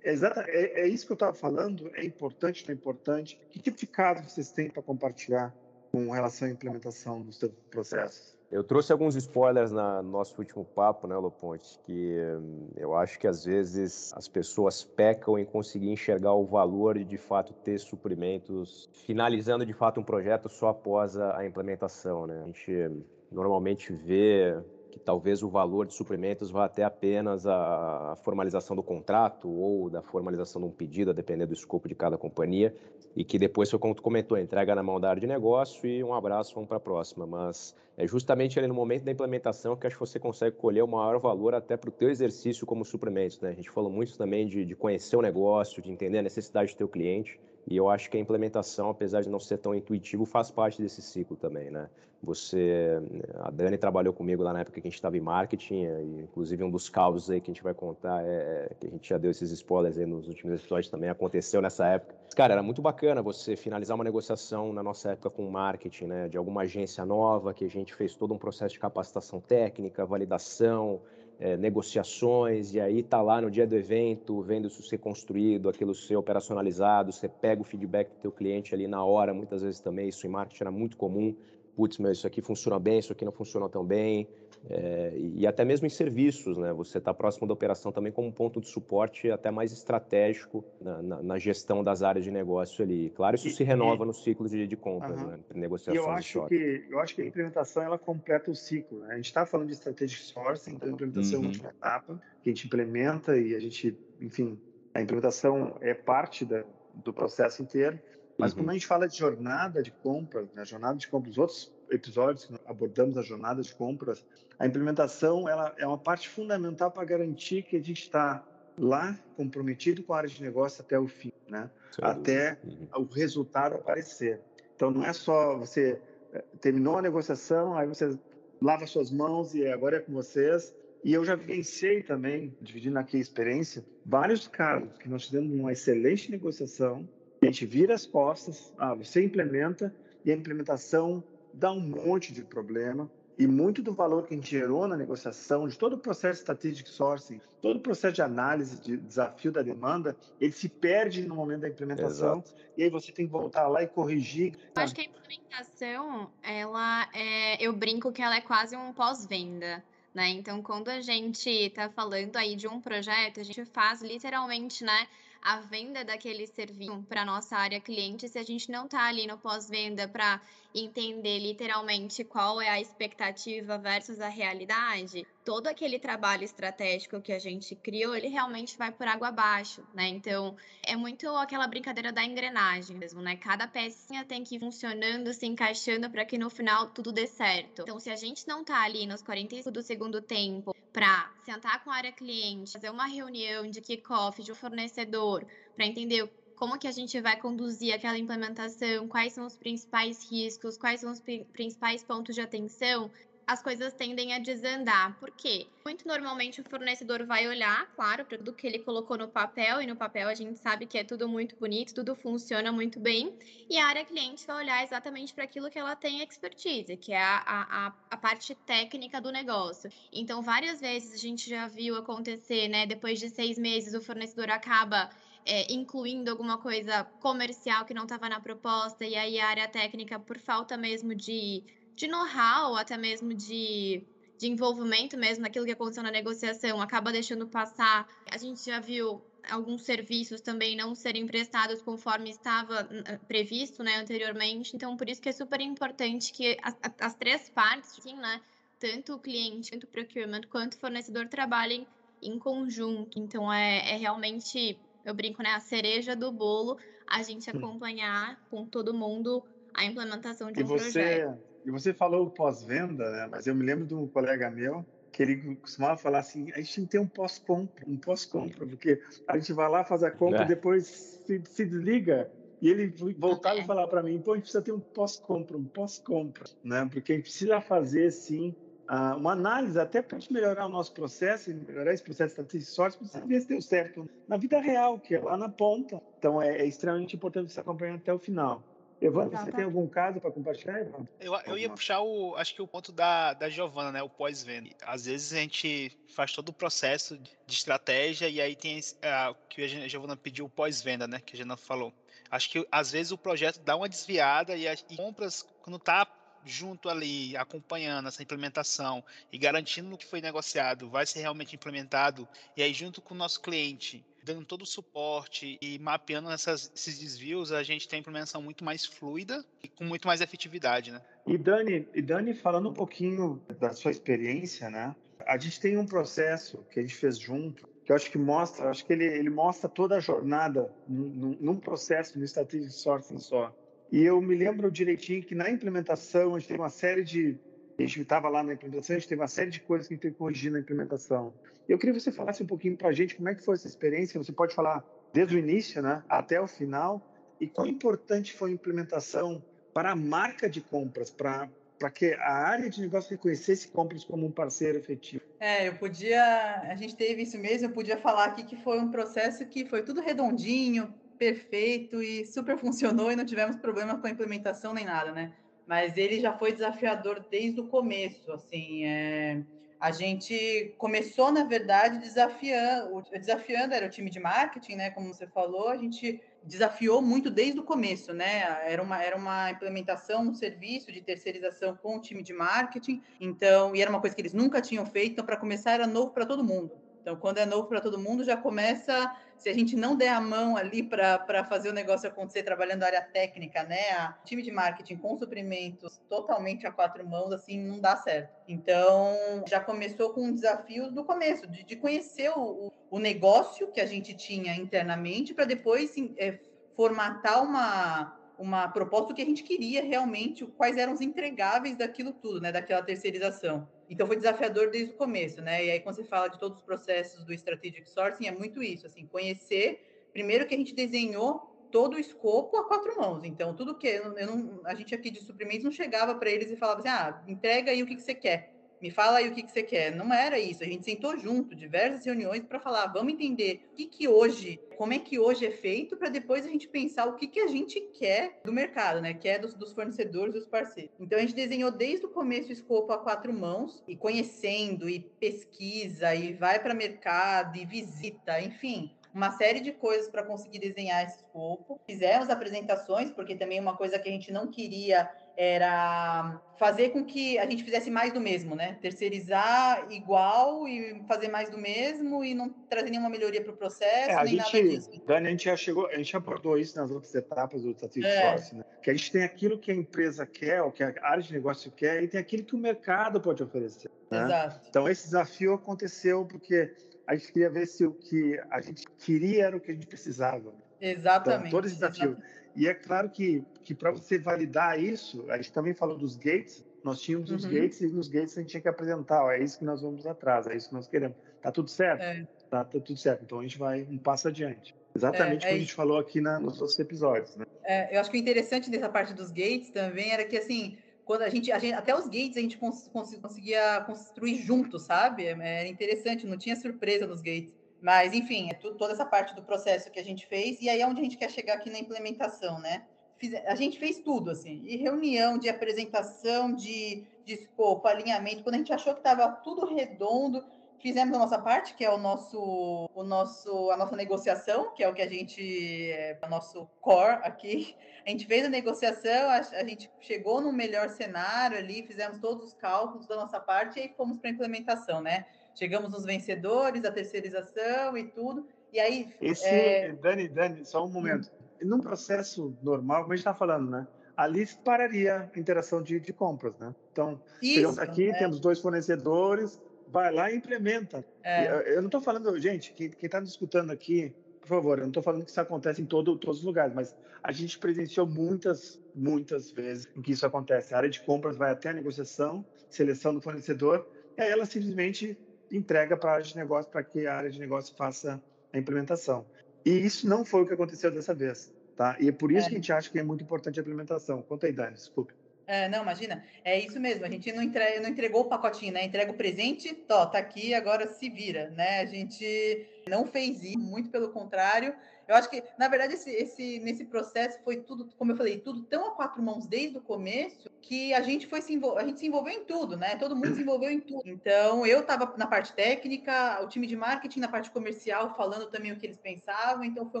Exata, 0.02 0.44
é, 0.48 0.82
é 0.82 0.88
isso 0.88 1.06
que 1.06 1.12
eu 1.12 1.14
estava 1.14 1.34
falando. 1.34 1.90
É 1.94 2.04
importante, 2.04 2.64
não 2.66 2.72
é 2.72 2.74
importante. 2.74 3.38
Que 3.50 3.58
tipo 3.58 3.76
de 3.76 3.86
caso 3.86 4.28
vocês 4.28 4.50
têm 4.50 4.70
para 4.70 4.82
compartilhar 4.82 5.54
com 5.92 6.10
relação 6.10 6.48
à 6.48 6.50
implementação 6.50 7.20
dos 7.20 7.38
seus 7.38 7.52
processos? 7.70 8.34
Eu 8.50 8.64
trouxe 8.64 8.90
alguns 8.90 9.14
spoilers 9.14 9.70
na, 9.70 10.02
no 10.02 10.10
nosso 10.10 10.36
último 10.36 10.64
papo, 10.64 11.06
né, 11.06 11.16
Loponte, 11.16 11.78
que 11.84 12.16
hum, 12.20 12.68
eu 12.76 12.96
acho 12.96 13.16
que 13.16 13.28
às 13.28 13.44
vezes 13.44 14.12
as 14.12 14.26
pessoas 14.26 14.82
pecam 14.82 15.38
em 15.38 15.44
conseguir 15.44 15.88
enxergar 15.88 16.34
o 16.34 16.44
valor 16.44 16.98
de 16.98 17.04
de 17.04 17.16
fato 17.16 17.52
ter 17.52 17.78
suprimentos, 17.78 18.88
finalizando 19.06 19.64
de 19.64 19.72
fato 19.72 20.00
um 20.00 20.02
projeto 20.02 20.48
só 20.48 20.70
após 20.70 21.16
a, 21.16 21.38
a 21.38 21.46
implementação. 21.46 22.26
Né? 22.26 22.40
A 22.42 22.46
gente 22.46 22.90
normalmente 23.30 23.92
vê 23.92 24.60
que 24.90 24.98
talvez 24.98 25.42
o 25.42 25.48
valor 25.48 25.86
de 25.86 25.94
suprimentos 25.94 26.50
vá 26.50 26.64
até 26.64 26.84
apenas 26.84 27.46
a 27.46 28.16
formalização 28.22 28.76
do 28.76 28.82
contrato 28.82 29.48
ou 29.48 29.88
da 29.88 30.02
formalização 30.02 30.60
de 30.60 30.68
um 30.68 30.70
pedido, 30.70 31.10
a 31.10 31.14
depender 31.14 31.46
do 31.46 31.54
escopo 31.54 31.88
de 31.88 31.94
cada 31.94 32.18
companhia, 32.18 32.74
e 33.16 33.24
que 33.24 33.38
depois 33.38 33.70
como 33.72 33.94
tu 33.94 34.02
comentou, 34.02 34.36
entrega 34.38 34.74
na 34.74 34.82
mão 34.82 35.00
da 35.00 35.10
área 35.10 35.20
de 35.20 35.26
negócio 35.26 35.88
e 35.88 36.02
um 36.02 36.12
abraço, 36.14 36.54
vamos 36.54 36.68
para 36.68 36.76
a 36.76 36.80
próxima. 36.80 37.26
Mas 37.26 37.74
é 37.96 38.06
justamente 38.06 38.58
ali 38.58 38.68
no 38.68 38.74
momento 38.74 39.04
da 39.04 39.12
implementação 39.12 39.76
que 39.76 39.86
acho 39.86 39.96
que 39.96 40.00
você 40.00 40.18
consegue 40.18 40.56
colher 40.56 40.82
o 40.82 40.88
maior 40.88 41.18
valor 41.18 41.54
até 41.54 41.76
para 41.76 41.88
o 41.88 41.92
teu 41.92 42.08
exercício 42.08 42.66
como 42.66 42.84
suprimentos. 42.84 43.40
Né? 43.40 43.50
A 43.50 43.54
gente 43.54 43.70
falou 43.70 43.90
muito 43.90 44.16
também 44.16 44.46
de, 44.46 44.64
de 44.64 44.74
conhecer 44.76 45.16
o 45.16 45.22
negócio, 45.22 45.82
de 45.82 45.90
entender 45.90 46.18
a 46.18 46.22
necessidade 46.22 46.72
do 46.72 46.78
teu 46.78 46.88
cliente, 46.88 47.38
e 47.70 47.76
eu 47.76 47.88
acho 47.88 48.10
que 48.10 48.16
a 48.16 48.20
implementação, 48.20 48.90
apesar 48.90 49.20
de 49.22 49.28
não 49.28 49.38
ser 49.38 49.58
tão 49.58 49.72
intuitivo, 49.72 50.26
faz 50.26 50.50
parte 50.50 50.82
desse 50.82 51.00
ciclo 51.00 51.36
também, 51.36 51.70
né? 51.70 51.88
Você, 52.22 53.00
a 53.38 53.50
Dani 53.50 53.78
trabalhou 53.78 54.12
comigo 54.12 54.42
lá 54.42 54.52
na 54.52 54.60
época 54.60 54.78
que 54.78 54.86
a 54.86 54.90
gente 54.90 54.98
estava 54.98 55.16
em 55.16 55.20
marketing, 55.20 55.84
e 55.84 56.20
inclusive 56.24 56.62
um 56.62 56.70
dos 56.70 56.90
causos 56.90 57.30
aí 57.30 57.40
que 57.40 57.50
a 57.50 57.54
gente 57.54 57.62
vai 57.62 57.72
contar 57.72 58.22
é, 58.22 58.68
é 58.70 58.74
que 58.78 58.88
a 58.88 58.90
gente 58.90 59.08
já 59.08 59.16
deu 59.16 59.30
esses 59.30 59.50
spoilers 59.52 59.96
aí 59.96 60.04
nos 60.04 60.28
últimos 60.28 60.60
episódios 60.60 60.90
também 60.90 61.08
aconteceu 61.08 61.62
nessa 61.62 61.86
época. 61.86 62.14
Cara, 62.36 62.54
era 62.54 62.62
muito 62.62 62.82
bacana 62.82 63.22
você 63.22 63.56
finalizar 63.56 63.94
uma 63.94 64.04
negociação 64.04 64.70
na 64.72 64.82
nossa 64.82 65.12
época 65.12 65.30
com 65.30 65.48
marketing, 65.48 66.06
né? 66.06 66.28
De 66.28 66.36
alguma 66.36 66.62
agência 66.62 67.06
nova 67.06 67.54
que 67.54 67.64
a 67.64 67.70
gente 67.70 67.94
fez 67.94 68.14
todo 68.14 68.34
um 68.34 68.38
processo 68.38 68.74
de 68.74 68.80
capacitação 68.80 69.40
técnica, 69.40 70.04
validação, 70.04 71.00
é, 71.40 71.56
negociações, 71.56 72.74
e 72.74 72.80
aí 72.80 73.02
tá 73.02 73.22
lá 73.22 73.40
no 73.40 73.50
dia 73.50 73.66
do 73.66 73.74
evento, 73.74 74.42
vendo 74.42 74.68
isso 74.68 74.82
ser 74.82 74.98
construído, 74.98 75.70
aquilo 75.70 75.94
ser 75.94 76.16
operacionalizado, 76.16 77.10
você 77.10 77.28
pega 77.28 77.62
o 77.62 77.64
feedback 77.64 78.10
do 78.10 78.20
teu 78.20 78.30
cliente 78.30 78.74
ali 78.74 78.86
na 78.86 79.02
hora, 79.02 79.32
muitas 79.32 79.62
vezes 79.62 79.80
também, 79.80 80.10
isso 80.10 80.26
em 80.26 80.30
marketing 80.30 80.64
era 80.64 80.70
muito 80.70 80.98
comum, 80.98 81.34
putz, 81.74 81.96
meu, 81.96 82.12
isso 82.12 82.26
aqui 82.26 82.42
funciona 82.42 82.78
bem, 82.78 82.98
isso 82.98 83.10
aqui 83.10 83.24
não 83.24 83.32
funciona 83.32 83.70
tão 83.70 83.82
bem, 83.82 84.28
é, 84.68 85.12
e 85.16 85.46
até 85.46 85.64
mesmo 85.64 85.86
em 85.86 85.90
serviços, 85.90 86.58
né? 86.58 86.72
Você 86.74 86.98
está 86.98 87.14
próximo 87.14 87.46
da 87.46 87.54
operação 87.54 87.90
também 87.90 88.12
como 88.12 88.30
ponto 88.30 88.60
de 88.60 88.68
suporte 88.68 89.30
até 89.30 89.50
mais 89.50 89.72
estratégico 89.72 90.64
na, 90.80 91.02
na, 91.02 91.22
na 91.22 91.38
gestão 91.38 91.82
das 91.82 92.02
áreas 92.02 92.24
de 92.24 92.30
negócio 92.30 92.84
ali. 92.84 93.10
Claro, 93.10 93.36
isso 93.36 93.48
e, 93.48 93.52
se 93.52 93.64
renova 93.64 94.04
e, 94.04 94.06
no 94.06 94.12
ciclo 94.12 94.48
de, 94.48 94.66
de 94.66 94.76
compras, 94.76 95.20
uh 95.20 95.24
-huh. 95.24 95.30
né? 95.30 95.38
Negociação. 95.54 95.94
E 95.94 95.96
eu 95.96 96.10
acho 96.10 96.46
que 96.46 96.86
eu 96.90 97.00
acho 97.00 97.14
que 97.14 97.22
a 97.22 97.24
implementação 97.24 97.82
ela 97.82 97.98
completa 97.98 98.50
o 98.50 98.54
ciclo. 98.54 99.00
Né? 99.00 99.14
A 99.14 99.16
gente 99.16 99.26
está 99.26 99.46
falando 99.46 99.68
de 99.68 99.74
strategic 99.74 100.22
sourcing, 100.22 100.74
então 100.74 100.90
a 100.90 100.92
implementação 100.92 101.36
é 101.36 101.38
uma 101.38 101.48
última 101.48 101.70
etapa 101.70 102.20
que 102.42 102.50
a 102.50 102.52
gente 102.52 102.66
implementa 102.66 103.38
e 103.38 103.54
a 103.54 103.60
gente, 103.60 103.98
enfim, 104.20 104.60
a 104.94 105.00
implementação 105.00 105.76
é 105.80 105.94
parte 105.94 106.44
da, 106.44 106.64
do 106.94 107.12
processo 107.12 107.62
inteiro. 107.62 107.98
Mas 108.36 108.52
uhum. 108.52 108.58
quando 108.58 108.70
a 108.70 108.72
gente 108.74 108.86
fala 108.86 109.08
de 109.08 109.16
jornada 109.16 109.82
de 109.82 109.90
compras, 109.90 110.52
né, 110.52 110.64
jornada 110.64 110.96
de 110.96 111.08
compras, 111.08 111.36
outros 111.38 111.72
episódios 111.90 112.46
que 112.46 112.54
abordamos 112.66 113.16
a 113.16 113.22
jornada 113.22 113.62
de 113.62 113.74
compras, 113.74 114.24
a 114.58 114.66
implementação 114.66 115.48
ela 115.48 115.74
é 115.78 115.86
uma 115.86 115.98
parte 115.98 116.28
fundamental 116.28 116.90
para 116.90 117.04
garantir 117.04 117.62
que 117.62 117.76
a 117.76 117.82
gente 117.82 118.02
está 118.02 118.44
lá 118.78 119.18
comprometido 119.36 120.02
com 120.02 120.14
a 120.14 120.18
área 120.18 120.28
de 120.28 120.42
negócio 120.42 120.82
até 120.82 120.98
o 120.98 121.06
fim, 121.06 121.32
né? 121.48 121.70
até 122.00 122.58
uhum. 122.64 123.02
o 123.02 123.04
resultado 123.04 123.74
aparecer. 123.74 124.40
Então 124.74 124.90
não 124.90 125.04
é 125.04 125.12
só 125.12 125.58
você 125.58 126.00
eh, 126.32 126.44
terminou 126.60 126.96
a 126.96 127.02
negociação, 127.02 127.76
aí 127.76 127.86
você 127.86 128.18
lava 128.60 128.86
suas 128.86 129.10
mãos 129.10 129.54
e 129.54 129.66
agora 129.66 129.98
é 129.98 130.00
com 130.00 130.12
vocês. 130.12 130.74
E 131.02 131.12
eu 131.12 131.24
já 131.24 131.34
vivenciei 131.34 132.02
também, 132.02 132.54
dividindo 132.60 132.98
aqui 132.98 133.16
a 133.16 133.20
experiência, 133.20 133.84
vários 134.04 134.46
casos 134.46 134.96
que 134.98 135.08
nós 135.08 135.24
fizemos 135.24 135.52
uma 135.52 135.72
excelente 135.72 136.30
negociação, 136.30 137.08
a 137.42 137.46
gente 137.46 137.64
vira 137.64 137.94
as 137.94 138.04
costas, 138.04 138.72
ah, 138.76 138.94
você 138.94 139.24
implementa 139.24 139.94
e 140.24 140.30
a 140.30 140.34
implementação 140.34 141.24
dá 141.52 141.72
um 141.72 141.80
monte 141.80 142.32
de 142.32 142.42
problema 142.42 143.10
e 143.40 143.46
muito 143.46 143.82
do 143.82 143.94
valor 143.94 144.26
que 144.26 144.34
a 144.34 144.36
gente 144.36 144.50
gerou 144.50 144.86
na 144.86 144.96
negociação, 144.96 145.66
de 145.66 145.78
todo 145.78 145.94
o 145.94 145.98
processo 145.98 146.34
de 146.34 146.40
strategic 146.40 146.90
sourcing, 146.90 147.40
todo 147.62 147.78
o 147.78 147.80
processo 147.80 148.14
de 148.16 148.20
análise 148.20 148.78
de 148.82 148.98
desafio 148.98 149.50
da 149.50 149.62
demanda, 149.62 150.14
ele 150.38 150.52
se 150.52 150.68
perde 150.68 151.22
no 151.26 151.34
momento 151.34 151.62
da 151.62 151.68
implementação 151.70 152.40
Exato. 152.44 152.54
e 152.76 152.82
aí 152.82 152.90
você 152.90 153.10
tem 153.12 153.24
que 153.24 153.32
voltar 153.32 153.66
lá 153.66 153.82
e 153.82 153.86
corrigir. 153.86 154.58
Eu 154.76 154.82
acho 154.82 154.94
que 154.94 155.00
a 155.00 155.04
implementação, 155.04 156.30
ela 156.42 157.08
é, 157.14 157.64
eu 157.64 157.72
brinco 157.72 158.12
que 158.12 158.20
ela 158.20 158.36
é 158.36 158.42
quase 158.42 158.76
um 158.76 158.92
pós-venda. 158.92 159.82
Né? 160.12 160.28
Então, 160.30 160.60
quando 160.60 160.88
a 160.88 161.00
gente 161.00 161.48
está 161.48 161.88
falando 161.88 162.36
aí 162.36 162.56
de 162.56 162.68
um 162.68 162.80
projeto, 162.80 163.40
a 163.40 163.44
gente 163.44 163.64
faz 163.64 164.02
literalmente, 164.02 164.84
né, 164.84 165.06
a 165.42 165.60
venda 165.60 166.04
daquele 166.04 166.46
serviço 166.46 167.02
para 167.08 167.24
nossa 167.24 167.56
área 167.56 167.80
cliente 167.80 168.28
se 168.28 168.38
a 168.38 168.42
gente 168.42 168.70
não 168.70 168.84
está 168.84 169.06
ali 169.06 169.26
no 169.26 169.38
pós-venda 169.38 170.06
para 170.06 170.40
entender 170.74 171.38
literalmente 171.38 172.24
qual 172.24 172.60
é 172.60 172.68
a 172.68 172.80
expectativa 172.80 173.76
versus 173.78 174.20
a 174.20 174.28
realidade, 174.28 175.26
todo 175.44 175.66
aquele 175.66 175.98
trabalho 175.98 176.44
estratégico 176.44 177.20
que 177.20 177.32
a 177.32 177.38
gente 177.38 177.74
criou, 177.74 178.14
ele 178.14 178.28
realmente 178.28 178.76
vai 178.78 178.92
por 178.92 179.06
água 179.08 179.28
abaixo, 179.28 179.82
né? 179.92 180.08
Então, 180.08 180.56
é 180.86 180.94
muito 180.94 181.28
aquela 181.36 181.66
brincadeira 181.66 182.12
da 182.12 182.24
engrenagem 182.24 182.96
mesmo, 182.96 183.20
né? 183.20 183.36
Cada 183.36 183.66
pecinha 183.66 184.24
tem 184.24 184.44
que 184.44 184.56
ir 184.56 184.60
funcionando, 184.60 185.32
se 185.32 185.46
encaixando 185.46 186.08
para 186.10 186.24
que 186.24 186.38
no 186.38 186.50
final 186.50 186.88
tudo 186.88 187.12
dê 187.12 187.26
certo. 187.26 187.82
Então, 187.82 187.98
se 187.98 188.10
a 188.10 188.16
gente 188.16 188.46
não 188.46 188.64
tá 188.64 188.82
ali 188.82 189.06
nos 189.06 189.22
45 189.22 189.70
do 189.70 189.82
segundo 189.82 190.20
tempo 190.20 190.74
para 190.92 191.32
sentar 191.44 191.82
com 191.82 191.90
a 191.90 191.96
área 191.96 192.12
cliente, 192.12 192.72
fazer 192.72 192.90
uma 192.90 193.06
reunião 193.06 193.68
de 193.68 193.80
kickoff 193.80 194.42
de 194.42 194.52
um 194.52 194.54
fornecedor, 194.54 195.46
para 195.74 195.86
entender 195.86 196.30
como 196.60 196.78
que 196.78 196.86
a 196.86 196.92
gente 196.92 197.18
vai 197.22 197.38
conduzir 197.38 197.94
aquela 197.94 198.18
implementação, 198.18 199.08
quais 199.08 199.32
são 199.32 199.46
os 199.46 199.56
principais 199.56 200.30
riscos, 200.30 200.76
quais 200.76 201.00
são 201.00 201.10
os 201.10 201.18
principais 201.54 202.04
pontos 202.04 202.34
de 202.34 202.42
atenção, 202.42 203.10
as 203.46 203.62
coisas 203.62 203.94
tendem 203.94 204.34
a 204.34 204.38
desandar. 204.38 205.18
Por 205.18 205.30
quê? 205.30 205.66
Muito 205.86 206.06
normalmente 206.06 206.60
o 206.60 206.64
fornecedor 206.64 207.24
vai 207.24 207.48
olhar, 207.48 207.90
claro, 207.96 208.26
para 208.26 208.36
tudo 208.36 208.52
que 208.52 208.66
ele 208.66 208.78
colocou 208.78 209.16
no 209.16 209.26
papel, 209.26 209.80
e 209.80 209.86
no 209.86 209.96
papel 209.96 210.28
a 210.28 210.34
gente 210.34 210.60
sabe 210.60 210.84
que 210.84 210.98
é 210.98 211.02
tudo 211.02 211.26
muito 211.26 211.56
bonito, 211.56 211.94
tudo 211.94 212.14
funciona 212.14 212.70
muito 212.70 213.00
bem, 213.00 213.34
e 213.70 213.78
a 213.78 213.86
área 213.86 214.04
cliente 214.04 214.46
vai 214.46 214.56
olhar 214.62 214.84
exatamente 214.84 215.32
para 215.32 215.44
aquilo 215.44 215.70
que 215.70 215.78
ela 215.78 215.96
tem 215.96 216.22
expertise, 216.22 216.94
que 216.98 217.14
é 217.14 217.22
a, 217.22 217.42
a, 217.46 217.92
a 218.10 218.16
parte 218.18 218.54
técnica 218.54 219.18
do 219.18 219.32
negócio. 219.32 219.90
Então, 220.12 220.42
várias 220.42 220.78
vezes 220.78 221.14
a 221.14 221.16
gente 221.16 221.48
já 221.48 221.66
viu 221.68 221.96
acontecer, 221.96 222.68
né, 222.68 222.84
depois 222.84 223.18
de 223.18 223.30
seis 223.30 223.56
meses, 223.56 223.94
o 223.94 224.02
fornecedor 224.02 224.50
acaba 224.50 225.08
é, 225.44 225.72
incluindo 225.72 226.30
alguma 226.30 226.58
coisa 226.58 227.04
comercial 227.20 227.84
que 227.84 227.94
não 227.94 228.04
estava 228.04 228.28
na 228.28 228.40
proposta, 228.40 229.04
e 229.04 229.14
aí 229.16 229.38
a 229.38 229.48
área 229.48 229.68
técnica, 229.68 230.18
por 230.18 230.38
falta 230.38 230.76
mesmo 230.76 231.14
de, 231.14 231.64
de 231.94 232.06
know-how, 232.06 232.76
até 232.76 232.96
mesmo 232.96 233.34
de, 233.34 234.04
de 234.38 234.46
envolvimento 234.48 235.16
mesmo 235.16 235.42
naquilo 235.42 235.66
que 235.66 235.72
aconteceu 235.72 236.02
na 236.02 236.10
negociação, 236.10 236.80
acaba 236.80 237.12
deixando 237.12 237.46
passar. 237.46 238.06
A 238.30 238.38
gente 238.38 238.64
já 238.64 238.80
viu 238.80 239.22
alguns 239.48 239.82
serviços 239.82 240.40
também 240.40 240.76
não 240.76 240.94
serem 240.94 241.26
prestados 241.26 241.80
conforme 241.82 242.30
estava 242.30 242.88
previsto 243.26 243.82
né, 243.82 243.96
anteriormente. 243.96 244.74
Então, 244.74 244.96
por 244.96 245.08
isso 245.08 245.20
que 245.20 245.28
é 245.28 245.32
super 245.32 245.60
importante 245.60 246.32
que 246.32 246.56
as, 246.62 246.76
as 247.00 247.14
três 247.14 247.48
partes, 247.48 247.90
sim, 248.02 248.16
né, 248.16 248.40
tanto 248.78 249.14
o 249.14 249.18
cliente, 249.18 249.70
tanto 249.70 249.84
o 249.84 249.88
procurement, 249.88 250.42
quanto 250.48 250.74
o 250.74 250.78
fornecedor 250.78 251.28
trabalhem 251.28 251.86
em 252.22 252.38
conjunto. 252.38 253.18
Então, 253.18 253.52
é, 253.52 253.94
é 253.94 253.96
realmente, 253.96 254.78
eu 255.04 255.14
brinco, 255.14 255.42
né, 255.42 255.50
a 255.50 255.60
cereja 255.60 256.14
do 256.16 256.32
bolo, 256.32 256.76
a 257.06 257.22
gente 257.22 257.50
acompanhar 257.50 258.36
com 258.48 258.66
todo 258.68 258.94
mundo 258.94 259.42
a 259.74 259.84
implementação 259.84 260.50
de 260.52 260.60
e 260.60 260.62
um 260.62 260.68
você, 260.68 260.72
projeto. 260.72 261.40
E 261.64 261.70
você 261.70 261.92
falou 261.94 262.30
pós-venda, 262.32 263.10
né? 263.10 263.26
Mas 263.30 263.46
eu 263.46 263.54
me 263.54 263.64
lembro 263.64 263.86
de 263.86 263.94
um 263.94 264.08
colega 264.08 264.50
meu 264.50 264.88
que 265.12 265.22
ele 265.22 265.56
costumava 265.56 265.98
falar 265.98 266.20
assim, 266.20 266.50
a 266.52 266.58
gente 266.60 266.74
tem 266.76 266.84
que 266.84 266.90
ter 266.90 266.98
um 267.00 267.08
pós-compra, 267.08 267.84
um 267.88 267.98
pós-compra, 267.98 268.66
porque 268.66 269.00
a 269.26 269.36
gente 269.38 269.52
vai 269.52 269.68
lá, 269.68 269.84
faz 269.84 270.02
a 270.04 270.10
compra, 270.10 270.44
É. 270.44 270.48
depois 270.48 270.86
se, 271.26 271.42
se 271.48 271.66
desliga. 271.66 272.30
E 272.60 272.68
ele 272.68 272.94
voltava 273.18 273.58
É. 273.58 273.62
e 273.62 273.66
falava 273.66 273.88
para 273.88 274.02
mim, 274.02 274.22
pô, 274.22 274.32
a 274.32 274.36
gente 274.36 274.44
precisa 274.44 274.62
ter 274.62 274.72
um 274.72 274.80
pós-compra, 274.80 275.56
um 275.58 275.66
pós-compra, 275.66 276.44
né? 276.62 276.86
Porque 276.90 277.12
a 277.12 277.16
gente 277.16 277.24
precisa 277.24 277.60
fazer, 277.60 278.10
sim, 278.12 278.56
ah, 278.92 279.14
uma 279.14 279.30
análise 279.32 279.78
até 279.78 280.02
para 280.02 280.16
a 280.16 280.20
gente 280.20 280.32
melhorar 280.32 280.66
o 280.66 280.68
nosso 280.68 280.92
processo, 280.92 281.48
e 281.48 281.54
melhorar 281.54 281.94
esse 281.94 282.02
processo 282.02 282.42
de 282.42 282.60
sorte, 282.64 282.98
precisa 282.98 283.24
ver 283.24 283.40
se 283.40 283.46
deu 283.46 283.62
certo 283.62 284.10
na 284.26 284.36
vida 284.36 284.58
real, 284.58 284.98
que 284.98 285.14
é 285.14 285.20
lá 285.20 285.36
na 285.36 285.48
ponta. 285.48 286.02
Então, 286.18 286.42
é, 286.42 286.58
é 286.58 286.66
extremamente 286.66 287.14
importante 287.14 287.52
você 287.52 287.60
acompanhar 287.60 287.94
até 287.94 288.12
o 288.12 288.18
final. 288.18 288.60
Evandro, 289.00 289.38
você 289.38 289.50
tem 289.52 289.64
algum 289.64 289.86
caso 289.86 290.20
para 290.20 290.30
compartilhar, 290.30 290.80
Evandro? 290.80 291.08
Eu, 291.20 291.34
eu 291.46 291.56
ia 291.56 291.70
puxar 291.70 292.00
o, 292.00 292.34
acho 292.36 292.52
que 292.54 292.60
o 292.60 292.66
ponto 292.66 292.90
da, 292.92 293.32
da 293.32 293.48
Giovana, 293.48 293.92
né? 293.92 294.02
O 294.02 294.10
pós-venda. 294.10 294.70
Às 294.84 295.06
vezes 295.06 295.32
a 295.32 295.36
gente 295.36 295.96
faz 296.08 296.32
todo 296.32 296.48
o 296.50 296.52
processo 296.52 297.16
de 297.16 297.54
estratégia 297.54 298.28
e 298.28 298.40
aí 298.42 298.54
tem 298.56 298.78
ah, 299.02 299.34
que 299.48 299.62
a 299.62 299.68
Gi- 299.68 299.84
a 299.84 299.88
Giovana 299.88 300.16
pediu 300.16 300.44
o 300.44 300.50
pós-venda, 300.50 301.06
né? 301.06 301.18
Que 301.24 301.34
a 301.34 301.36
Giovana 301.38 301.56
falou. 301.56 301.92
Acho 302.30 302.50
que 302.50 302.66
às 302.70 302.90
vezes 302.92 303.10
o 303.10 303.16
projeto 303.16 303.58
dá 303.60 303.74
uma 303.74 303.88
desviada 303.88 304.54
e, 304.54 304.68
as- 304.68 304.84
e 304.90 304.96
compras, 304.96 305.46
quando 305.62 305.78
tá 305.78 306.04
junto 306.44 306.88
ali, 306.88 307.36
acompanhando 307.36 308.08
essa 308.08 308.22
implementação 308.22 309.04
e 309.32 309.38
garantindo 309.38 309.96
que 309.96 310.06
foi 310.06 310.20
negociado 310.20 310.88
vai 310.88 311.06
ser 311.06 311.20
realmente 311.20 311.54
implementado, 311.54 312.26
e 312.56 312.62
aí 312.62 312.72
junto 312.72 313.00
com 313.00 313.14
o 313.14 313.16
nosso 313.16 313.40
cliente, 313.40 314.04
dando 314.22 314.44
todo 314.44 314.62
o 314.62 314.66
suporte 314.66 315.58
e 315.60 315.78
mapeando 315.78 316.30
essas- 316.30 316.70
esses 316.74 316.98
desvios, 316.98 317.52
a 317.52 317.62
gente 317.62 317.88
tem 317.88 317.98
a 317.98 318.00
implementação 318.00 318.42
muito 318.42 318.64
mais 318.64 318.84
fluida 318.84 319.44
e 319.62 319.68
com 319.68 319.84
muito 319.84 320.06
mais 320.06 320.20
efetividade, 320.20 320.90
né? 320.90 321.00
E 321.26 321.36
Dani, 321.38 321.86
e 321.94 322.02
Dani, 322.02 322.34
falando 322.34 322.70
um 322.70 322.74
pouquinho 322.74 323.40
da 323.58 323.72
sua 323.72 323.90
experiência, 323.90 324.68
né? 324.70 324.94
A 325.26 325.36
gente 325.36 325.60
tem 325.60 325.76
um 325.76 325.86
processo 325.86 326.64
que 326.70 326.80
a 326.80 326.82
gente 326.82 326.94
fez 326.94 327.18
junto, 327.18 327.68
que 327.84 327.92
eu 327.92 327.96
acho 327.96 328.10
que 328.10 328.18
mostra, 328.18 328.70
acho 328.70 328.84
que 328.84 328.92
ele, 328.92 329.04
ele 329.04 329.30
mostra 329.30 329.68
toda 329.68 329.96
a 329.96 330.00
jornada 330.00 330.72
num, 330.88 331.36
num- 331.40 331.56
processo, 331.60 332.18
no 332.18 332.24
Strategic 332.24 332.72
Sourcing 332.72 333.18
só. 333.18 333.54
E 333.90 334.02
eu 334.02 334.20
me 334.20 334.34
lembro 334.34 334.70
direitinho 334.70 335.22
que 335.22 335.34
na 335.34 335.50
implementação 335.50 336.34
a 336.34 336.38
gente 336.38 336.48
teve 336.48 336.60
uma 336.60 336.70
série 336.70 337.02
de 337.02 337.36
a 337.78 337.82
gente 337.82 338.02
estava 338.02 338.28
lá 338.28 338.42
na 338.42 338.52
implementação, 338.52 338.94
a 338.94 338.98
gente 338.98 339.08
teve 339.08 339.20
uma 339.20 339.28
série 339.28 339.50
de 339.50 339.60
coisas 339.60 339.88
que 339.88 339.94
a 339.94 339.96
gente 339.96 340.02
teve 340.02 340.14
que 340.14 340.18
corrigir 340.18 340.52
na 340.52 340.60
implementação. 340.60 341.32
Eu 341.66 341.78
queria 341.78 341.94
que 341.94 342.00
você 342.00 342.12
falasse 342.12 342.42
um 342.42 342.46
pouquinho 342.46 342.76
para 342.76 342.88
a 342.88 342.92
gente 342.92 343.14
como 343.14 343.28
é 343.28 343.34
que 343.34 343.42
foi 343.42 343.54
essa 343.54 343.66
experiência. 343.66 344.22
Você 344.22 344.32
pode 344.32 344.54
falar 344.54 344.84
desde 345.12 345.36
o 345.36 345.38
início, 345.38 345.80
né, 345.80 346.02
até 346.08 346.40
o 346.40 346.46
final, 346.46 347.00
e 347.40 347.46
quão 347.46 347.66
importante 347.66 348.34
foi 348.34 348.50
a 348.50 348.52
implementação 348.52 349.42
para 349.72 349.92
a 349.92 349.96
marca 349.96 350.48
de 350.48 350.60
compras, 350.60 351.10
para 351.10 351.48
para 351.80 351.90
que 351.90 352.12
a 352.12 352.32
área 352.32 352.68
de 352.68 352.78
negócio 352.78 353.10
reconhecesse 353.10 353.68
compras 353.68 354.04
como 354.04 354.26
um 354.26 354.30
parceiro 354.30 354.76
efetivo. 354.76 355.24
É, 355.40 355.66
eu 355.66 355.74
podia. 355.76 356.60
A 356.68 356.76
gente 356.76 356.94
teve 356.94 357.22
isso 357.22 357.38
mesmo, 357.38 357.68
eu 357.68 357.72
podia 357.72 357.96
falar 357.96 358.26
aqui 358.26 358.44
que 358.44 358.54
foi 358.54 358.78
um 358.78 358.90
processo 358.90 359.46
que 359.46 359.64
foi 359.64 359.82
tudo 359.82 360.02
redondinho, 360.02 360.92
perfeito 361.20 362.02
e 362.02 362.24
super 362.26 362.58
funcionou 362.58 363.12
e 363.12 363.16
não 363.16 363.26
tivemos 363.26 363.56
problema 363.58 364.00
com 364.00 364.06
a 364.06 364.10
implementação 364.10 364.72
nem 364.74 364.86
nada, 364.86 365.12
né? 365.12 365.36
Mas 365.66 365.96
ele 365.98 366.18
já 366.20 366.32
foi 366.38 366.52
desafiador 366.52 367.26
desde 367.30 367.60
o 367.60 367.68
começo, 367.68 368.32
assim. 368.32 368.86
é, 368.86 369.44
A 369.78 369.92
gente 369.92 370.74
começou, 370.78 371.30
na 371.30 371.44
verdade, 371.44 371.98
desafiando, 371.98 373.02
desafiando 373.12 373.74
era 373.74 373.86
o 373.86 373.90
time 373.90 374.10
de 374.10 374.18
marketing, 374.20 374.76
né? 374.76 374.90
Como 374.90 375.12
você 375.14 375.28
falou, 375.28 375.68
a 375.68 375.76
gente 375.76 376.20
desafiou 376.42 377.02
muito 377.02 377.30
desde 377.30 377.60
o 377.60 377.64
começo, 377.64 378.12
né? 378.14 378.40
Era 378.70 378.82
uma, 378.82 379.02
era 379.02 379.16
uma 379.16 379.50
implementação, 379.50 380.22
um 380.22 380.34
serviço 380.34 380.90
de 380.92 381.02
terceirização 381.02 381.76
com 381.76 381.98
o 381.98 382.00
time 382.00 382.22
de 382.22 382.32
marketing, 382.32 383.02
então, 383.20 383.76
e 383.76 383.82
era 383.82 383.90
uma 383.90 384.00
coisa 384.00 384.16
que 384.16 384.22
eles 384.22 384.34
nunca 384.34 384.60
tinham 384.62 384.86
feito, 384.86 385.12
então, 385.12 385.26
para 385.26 385.36
começar, 385.38 385.72
era 385.72 385.86
novo 385.86 386.12
para 386.12 386.26
todo 386.26 386.44
mundo. 386.44 386.72
Então, 387.00 387.16
quando 387.16 387.38
é 387.38 387.46
novo 387.46 387.68
para 387.68 387.80
todo 387.80 387.98
mundo, 387.98 388.24
já 388.24 388.36
começa. 388.36 389.10
Se 389.40 389.48
a 389.48 389.54
gente 389.54 389.74
não 389.74 389.96
der 389.96 390.10
a 390.10 390.20
mão 390.20 390.54
ali 390.54 390.82
para 390.82 391.42
fazer 391.44 391.70
o 391.70 391.72
negócio 391.72 392.06
acontecer, 392.06 392.42
trabalhando 392.42 392.82
a 392.82 392.86
área 392.86 393.00
técnica, 393.00 393.64
né? 393.64 393.90
A 393.92 394.12
time 394.22 394.42
de 394.42 394.50
marketing 394.50 394.98
com 394.98 395.16
suprimentos 395.16 395.98
totalmente 396.10 396.66
a 396.66 396.70
quatro 396.70 397.08
mãos, 397.08 397.32
assim, 397.32 397.58
não 397.58 397.80
dá 397.80 397.96
certo. 397.96 398.36
Então, 398.46 399.16
já 399.48 399.58
começou 399.58 400.10
com 400.10 400.26
um 400.26 400.34
desafio 400.34 400.90
do 400.90 401.04
começo, 401.04 401.46
de, 401.46 401.64
de 401.64 401.74
conhecer 401.74 402.30
o, 402.36 402.70
o 402.90 402.98
negócio 402.98 403.72
que 403.72 403.80
a 403.80 403.86
gente 403.86 404.12
tinha 404.12 404.54
internamente, 404.54 405.32
para 405.32 405.46
depois 405.46 405.94
é, 406.18 406.38
formatar 406.76 407.42
uma, 407.42 408.14
uma 408.38 408.68
proposta 408.68 409.14
que 409.14 409.22
a 409.22 409.24
gente 409.26 409.42
queria 409.42 409.82
realmente, 409.82 410.44
quais 410.44 410.76
eram 410.76 410.92
os 410.92 411.00
entregáveis 411.00 411.76
daquilo 411.76 412.12
tudo, 412.12 412.42
né? 412.42 412.52
Daquela 412.52 412.82
terceirização. 412.82 413.66
Então 413.90 414.06
foi 414.06 414.16
desafiador 414.16 414.70
desde 414.70 414.92
o 414.92 414.96
começo, 414.96 415.42
né? 415.42 415.64
E 415.66 415.70
aí 415.72 415.80
quando 415.80 415.96
você 415.96 416.04
fala 416.04 416.28
de 416.28 416.38
todos 416.40 416.58
os 416.58 416.64
processos 416.64 417.24
do 417.26 417.34
strategic 417.34 417.90
sourcing 417.90 418.26
é 418.28 418.32
muito 418.32 418.62
isso, 418.62 418.86
assim, 418.86 419.06
conhecer 419.06 419.80
primeiro 420.12 420.46
que 420.46 420.54
a 420.54 420.58
gente 420.58 420.74
desenhou 420.74 421.42
todo 421.70 421.94
o 421.96 422.00
escopo 422.00 422.56
a 422.56 422.66
quatro 422.68 422.96
mãos. 422.98 423.22
Então 423.24 423.54
tudo 423.56 423.78
que 423.78 423.86
eu 423.88 424.12
não, 424.14 424.62
a 424.66 424.74
gente 424.74 424.94
aqui 424.94 425.10
de 425.10 425.20
suprimentos 425.20 425.64
não 425.64 425.72
chegava 425.72 426.14
para 426.18 426.30
eles 426.30 426.50
e 426.50 426.56
falava 426.56 426.80
assim: 426.80 426.88
"Ah, 426.88 427.22
entrega 427.28 427.72
aí 427.72 427.82
o 427.82 427.86
que, 427.86 427.96
que 427.96 428.02
você 428.02 428.14
quer". 428.14 428.59
Me 428.80 428.90
fala 428.90 429.18
aí 429.18 429.28
o 429.28 429.34
que, 429.34 429.42
que 429.42 429.52
você 429.52 429.62
quer. 429.62 429.94
Não 429.94 430.12
era 430.12 430.38
isso. 430.38 430.62
A 430.62 430.66
gente 430.66 430.84
sentou 430.84 431.18
junto, 431.18 431.54
diversas 431.54 432.04
reuniões 432.04 432.42
para 432.44 432.58
falar, 432.58 432.86
vamos 432.86 433.12
entender 433.12 433.68
o 433.72 433.74
que, 433.74 433.86
que 433.86 434.08
hoje, 434.08 434.60
como 434.76 434.92
é 434.92 434.98
que 434.98 435.18
hoje 435.18 435.46
é 435.46 435.50
feito, 435.50 435.96
para 435.96 436.08
depois 436.08 436.46
a 436.46 436.48
gente 436.48 436.66
pensar 436.66 437.06
o 437.06 437.14
que, 437.14 437.26
que 437.26 437.40
a 437.40 437.46
gente 437.46 437.80
quer 437.80 438.40
do 438.44 438.52
mercado, 438.52 439.00
né? 439.00 439.12
Quer 439.12 439.38
dos, 439.38 439.54
dos 439.54 439.72
fornecedores 439.72 440.34
e 440.34 440.38
dos 440.38 440.48
parceiros. 440.48 440.92
Então 440.98 441.18
a 441.18 441.20
gente 441.20 441.34
desenhou 441.34 441.70
desde 441.70 442.06
o 442.06 442.10
começo 442.10 442.48
o 442.48 442.52
escopo 442.52 442.92
a 442.92 442.98
quatro 442.98 443.32
mãos, 443.32 443.82
e 443.86 443.96
conhecendo, 443.96 444.88
e 444.88 445.00
pesquisa, 445.00 446.14
e 446.14 446.32
vai 446.32 446.58
para 446.58 446.74
mercado, 446.74 447.58
e 447.58 447.64
visita, 447.64 448.40
enfim 448.40 448.90
uma 449.12 449.32
série 449.32 449.60
de 449.60 449.72
coisas 449.72 450.08
para 450.08 450.22
conseguir 450.22 450.58
desenhar 450.58 451.04
esse 451.04 451.16
escopo. 451.16 451.80
Fizemos 451.86 452.30
apresentações, 452.30 453.10
porque 453.10 453.34
também 453.34 453.60
uma 453.60 453.76
coisa 453.76 453.98
que 453.98 454.08
a 454.08 454.12
gente 454.12 454.32
não 454.32 454.46
queria 454.46 455.10
era 455.42 456.38
fazer 456.58 456.90
com 456.90 457.02
que 457.02 457.38
a 457.38 457.48
gente 457.48 457.64
fizesse 457.64 457.90
mais 457.90 458.12
do 458.12 458.20
mesmo, 458.20 458.54
né? 458.54 458.76
Terceirizar 458.82 459.86
igual 459.90 460.68
e 460.68 461.02
fazer 461.08 461.28
mais 461.28 461.48
do 461.48 461.56
mesmo 461.56 462.22
e 462.22 462.34
não 462.34 462.50
trazer 462.50 462.90
nenhuma 462.90 463.08
melhoria 463.08 463.42
para 463.42 463.50
o 463.50 463.56
processo, 463.56 464.10
É, 464.10 464.14
a 464.16 464.24
nem 464.24 464.38
gente. 464.38 465.02
Dani, 465.06 465.28
a 465.28 465.30
gente 465.30 465.44
já 465.46 465.56
chegou, 465.56 465.86
a 465.86 465.96
gente 465.96 466.14
abordou 466.14 466.58
isso 466.58 466.78
nas 466.78 466.90
outras 466.90 467.14
etapas 467.14 467.62
do 467.62 467.70
Strategic 467.70 468.06
É. 468.06 468.36
Sourcing, 468.36 468.56
né? 468.56 468.64
Que 468.82 468.90
a 468.90 468.94
gente 468.94 469.10
tem 469.10 469.22
aquilo 469.22 469.58
que 469.58 469.70
a 469.72 469.74
empresa 469.74 470.26
quer, 470.26 470.60
o 470.60 470.70
que 470.70 470.82
a 470.82 470.92
área 471.00 471.22
de 471.22 471.32
negócio 471.32 471.72
quer, 471.72 472.02
e 472.02 472.08
tem 472.08 472.20
aquilo 472.20 472.44
que 472.44 472.54
o 472.54 472.58
mercado 472.58 473.18
pode 473.18 473.42
oferecer. 473.42 473.90
Né? 474.10 474.24
Exato. 474.24 474.68
Então, 474.68 474.86
esse 474.86 475.04
desafio 475.04 475.54
aconteceu 475.54 476.26
porque 476.26 476.70
a 477.06 477.14
gente 477.16 477.32
queria 477.32 477.48
ver 477.48 477.66
se 477.66 477.86
o 477.86 477.94
que 477.94 478.38
a 478.50 478.60
gente 478.60 478.84
queria 478.98 479.46
era 479.46 479.56
o 479.56 479.60
que 479.60 479.70
a 479.70 479.74
gente 479.74 479.86
precisava. 479.86 480.52
Exatamente. 480.78 481.48
Então, 481.48 481.50
todo 481.50 481.64
esse 481.64 481.76
desafio. 481.76 482.18
E 482.56 482.66
é 482.66 482.74
claro 482.74 483.08
que, 483.10 483.44
que 483.64 483.74
para 483.74 483.90
você 483.90 484.18
validar 484.18 484.78
isso, 484.82 485.24
a 485.30 485.36
gente 485.36 485.52
também 485.52 485.74
falou 485.74 485.96
dos 485.96 486.16
gates, 486.16 486.64
nós 486.82 487.00
tínhamos 487.00 487.30
os 487.30 487.44
Uhum. 487.44 487.50
gates 487.50 487.80
e 487.80 487.88
nos 487.88 488.08
gates 488.08 488.36
a 488.36 488.40
gente 488.40 488.50
tinha 488.50 488.60
que 488.60 488.68
apresentar, 488.68 489.22
ó, 489.24 489.30
é 489.30 489.42
isso 489.42 489.58
que 489.58 489.64
nós 489.64 489.82
vamos 489.82 490.06
atrás, 490.06 490.46
é 490.46 490.56
isso 490.56 490.68
que 490.68 490.74
nós 490.74 490.88
queremos. 490.88 491.16
Tá 491.40 491.52
tudo 491.52 491.68
certo? 491.70 492.02
É. 492.02 492.26
Tá, 492.50 492.64
tá 492.64 492.80
tudo 492.80 492.96
certo. 492.96 493.22
Então 493.24 493.38
a 493.38 493.42
gente 493.42 493.58
vai 493.58 493.82
um 493.82 493.98
passo 493.98 494.28
adiante. 494.28 494.74
Exatamente 494.94 495.44
É, 495.44 495.48
é 495.48 495.50
como 495.50 495.56
a 495.56 495.60
gente 495.60 495.74
falou 495.74 495.98
aqui 495.98 496.20
na, 496.20 496.40
nos 496.40 496.60
outros 496.60 496.78
episódios, 496.78 497.36
né? 497.36 497.44
É, 497.64 497.94
eu 497.96 498.00
acho 498.00 498.10
que 498.10 498.16
o 498.16 498.20
interessante 498.20 498.70
dessa 498.70 498.88
parte 498.88 499.14
dos 499.14 499.30
gates 499.30 499.70
também 499.70 500.10
era 500.10 500.24
que, 500.24 500.36
assim, 500.36 500.76
quando 501.04 501.22
a 501.22 501.28
gente, 501.28 501.52
a 501.52 501.58
gente 501.58 501.74
até 501.74 501.94
os 501.94 502.06
gates 502.06 502.36
a 502.36 502.40
gente 502.40 502.56
cons, 502.58 502.88
cons, 502.88 503.14
conseguia 503.16 503.80
construir 503.82 504.36
junto, 504.42 504.78
sabe? 504.78 505.26
Era 505.26 505.68
interessante, 505.68 506.26
não 506.26 506.36
tinha 506.38 506.56
surpresa 506.56 507.06
nos 507.06 507.20
gates. 507.20 507.59
Mas, 507.80 508.12
enfim, 508.12 508.50
é 508.50 508.54
tu, 508.54 508.74
toda 508.74 508.92
essa 508.92 509.06
parte 509.06 509.34
do 509.34 509.42
processo 509.42 509.90
que 509.90 509.98
a 509.98 510.04
gente 510.04 510.26
fez, 510.26 510.60
e 510.60 510.68
aí 510.68 510.80
é 510.80 510.86
onde 510.86 511.00
a 511.00 511.04
gente 511.04 511.16
quer 511.16 511.30
chegar 511.30 511.54
aqui 511.54 511.70
na 511.70 511.78
implementação, 511.78 512.58
né? 512.58 512.84
Fiz, 513.16 513.34
a 513.34 513.54
gente 513.54 513.78
fez 513.78 513.98
tudo, 513.98 514.30
assim, 514.30 514.60
de 514.60 514.76
reunião, 514.76 515.38
de 515.38 515.48
apresentação, 515.48 516.54
de, 516.54 517.06
de 517.24 517.34
escopo, 517.34 517.86
alinhamento. 517.86 518.42
Quando 518.42 518.54
a 518.54 518.58
gente 518.58 518.72
achou 518.72 518.92
que 518.94 519.00
estava 519.00 519.28
tudo 519.28 519.66
redondo, 519.66 520.44
fizemos 520.80 521.14
a 521.14 521.18
nossa 521.18 521.38
parte, 521.38 521.74
que 521.74 521.84
é 521.84 521.90
o 521.90 521.98
nosso, 521.98 522.88
o 522.94 523.02
nosso, 523.02 523.70
a 523.70 523.76
nossa 523.76 523.94
negociação, 523.94 524.72
que 524.74 524.82
é 524.82 524.88
o 524.88 524.94
que 524.94 525.02
a 525.02 525.08
gente, 525.08 525.92
é 525.92 526.18
o 526.24 526.28
nosso 526.28 526.66
core 526.80 527.20
aqui. 527.22 527.76
A 528.06 528.10
gente 528.10 528.26
fez 528.26 528.46
a 528.46 528.48
negociação, 528.48 529.28
a, 529.28 529.36
a 529.36 529.64
gente 529.68 529.90
chegou 530.00 530.40
no 530.40 530.52
melhor 530.52 530.88
cenário 530.88 531.58
ali, 531.58 531.86
fizemos 531.86 532.18
todos 532.18 532.46
os 532.46 532.54
cálculos 532.54 533.06
da 533.06 533.16
nossa 533.16 533.38
parte 533.38 533.78
e 533.78 533.82
aí 533.82 533.94
fomos 533.96 534.18
para 534.18 534.30
a 534.30 534.32
implementação, 534.32 535.00
né? 535.02 535.26
Chegamos 535.60 535.90
nos 535.90 536.06
vencedores, 536.06 536.86
a 536.86 536.90
terceirização 536.90 537.94
e 537.94 538.04
tudo. 538.04 538.48
E 538.72 538.80
aí. 538.80 539.14
Esse, 539.20 539.44
é... 539.44 539.92
Dani, 539.92 540.26
Dani, 540.26 540.64
só 540.64 540.86
um 540.86 540.88
momento. 540.88 541.30
Num 541.60 541.80
processo 541.80 542.56
normal, 542.62 543.02
como 543.02 543.12
a 543.12 543.16
gente 543.16 543.20
está 543.20 543.34
falando, 543.34 543.70
né? 543.70 543.86
ali 544.16 544.46
pararia 544.64 545.30
a 545.34 545.38
interação 545.38 545.82
de, 545.82 546.00
de 546.00 546.12
compras, 546.14 546.56
né? 546.58 546.74
Então, 546.92 547.22
Isso, 547.42 547.78
aqui, 547.80 548.10
é. 548.10 548.18
temos 548.18 548.40
dois 548.40 548.58
fornecedores, 548.58 549.60
vai 549.88 550.10
lá 550.10 550.30
e 550.30 550.36
implementa. 550.36 551.04
É. 551.22 551.74
Eu 551.74 551.82
não 551.82 551.88
estou 551.88 552.00
falando, 552.00 552.38
gente, 552.38 552.72
quem 552.72 552.90
está 553.02 553.20
nos 553.20 553.30
escutando 553.30 553.70
aqui, 553.70 554.14
por 554.40 554.48
favor, 554.48 554.78
eu 554.78 554.82
não 554.82 554.88
estou 554.90 555.02
falando 555.02 555.24
que 555.24 555.30
isso 555.30 555.40
acontece 555.40 555.82
em 555.82 555.86
todo, 555.86 556.16
todos 556.16 556.38
os 556.38 556.44
lugares, 556.44 556.74
mas 556.74 556.94
a 557.22 557.32
gente 557.32 557.58
presenciou 557.58 558.06
muitas, 558.06 558.80
muitas 558.94 559.50
vezes 559.50 559.88
em 559.94 560.00
que 560.00 560.12
isso 560.12 560.24
acontece. 560.24 560.74
A 560.74 560.78
área 560.78 560.90
de 560.90 561.00
compras 561.00 561.36
vai 561.36 561.50
até 561.50 561.70
a 561.70 561.74
negociação, 561.74 562.44
seleção 562.68 563.14
do 563.14 563.20
fornecedor, 563.20 563.86
e 564.16 564.22
aí 564.22 564.30
ela 564.30 564.44
simplesmente 564.44 565.18
entrega 565.50 565.96
para 565.96 566.10
a 566.10 566.14
área 566.14 566.24
de 566.24 566.36
negócio 566.36 566.70
para 566.70 566.82
que 566.82 567.06
a 567.06 567.14
área 567.14 567.30
de 567.30 567.38
negócio 567.38 567.74
faça 567.76 568.22
a 568.52 568.58
implementação. 568.58 569.26
E 569.64 569.70
isso 569.70 570.08
não 570.08 570.24
foi 570.24 570.42
o 570.42 570.46
que 570.46 570.54
aconteceu 570.54 570.90
dessa 570.90 571.14
vez, 571.14 571.52
tá? 571.76 571.96
E 572.00 572.08
é 572.08 572.12
por 572.12 572.32
isso 572.32 572.46
é. 572.46 572.48
que 572.48 572.54
a 572.54 572.58
gente 572.58 572.72
acha 572.72 572.90
que 572.90 572.98
é 572.98 573.02
muito 573.02 573.22
importante 573.22 573.58
a 573.58 573.62
implementação. 573.62 574.22
Conta 574.22 574.46
aí, 574.46 574.52
Dani, 574.52 574.74
desculpe. 574.74 575.12
É, 575.46 575.68
não, 575.68 575.82
imagina. 575.82 576.24
É 576.44 576.58
isso 576.58 576.78
mesmo. 576.78 577.04
A 577.04 577.08
gente 577.08 577.32
não, 577.32 577.42
não 577.42 577.88
entregou 577.88 578.20
o 578.20 578.28
pacotinho, 578.28 578.72
né? 578.72 578.84
Entrega 578.84 579.10
o 579.10 579.16
presente, 579.16 579.74
tó, 579.74 580.06
tá 580.06 580.18
aqui, 580.18 580.54
agora 580.54 580.86
se 580.86 581.10
vira, 581.10 581.50
né? 581.50 581.80
A 581.80 581.86
gente 581.86 582.68
não 582.86 583.04
fez 583.04 583.42
isso, 583.42 583.58
muito 583.58 583.90
pelo 583.90 584.10
contrário. 584.10 584.72
Eu 585.10 585.16
acho 585.16 585.28
que, 585.28 585.42
na 585.58 585.66
verdade, 585.66 585.94
esse, 585.94 586.08
esse, 586.08 586.60
nesse 586.60 586.84
processo 586.84 587.42
foi 587.42 587.56
tudo, 587.56 587.88
como 587.98 588.12
eu 588.12 588.16
falei, 588.16 588.38
tudo 588.38 588.62
tão 588.62 588.86
a 588.86 588.90
quatro 588.92 589.20
mãos 589.20 589.44
desde 589.44 589.76
o 589.76 589.80
começo 589.80 590.48
que 590.62 590.94
a 590.94 591.00
gente 591.00 591.26
foi 591.26 591.42
se 591.42 591.60
a 591.76 591.84
gente 591.84 591.98
se 591.98 592.06
envolveu 592.06 592.32
em 592.32 592.44
tudo, 592.44 592.76
né? 592.76 592.94
Todo 592.94 593.16
mundo 593.16 593.34
se 593.34 593.42
envolveu 593.42 593.72
em 593.72 593.80
tudo. 593.80 594.08
Então, 594.08 594.64
eu 594.64 594.78
estava 594.78 595.12
na 595.16 595.26
parte 595.26 595.52
técnica, 595.52 596.40
o 596.44 596.48
time 596.48 596.64
de 596.64 596.76
marketing 596.76 597.18
na 597.18 597.26
parte 597.26 597.50
comercial, 597.50 598.14
falando 598.14 598.46
também 598.50 598.70
o 598.70 598.76
que 598.76 598.86
eles 598.86 598.98
pensavam, 598.98 599.64
então 599.64 599.90
foi 599.90 600.00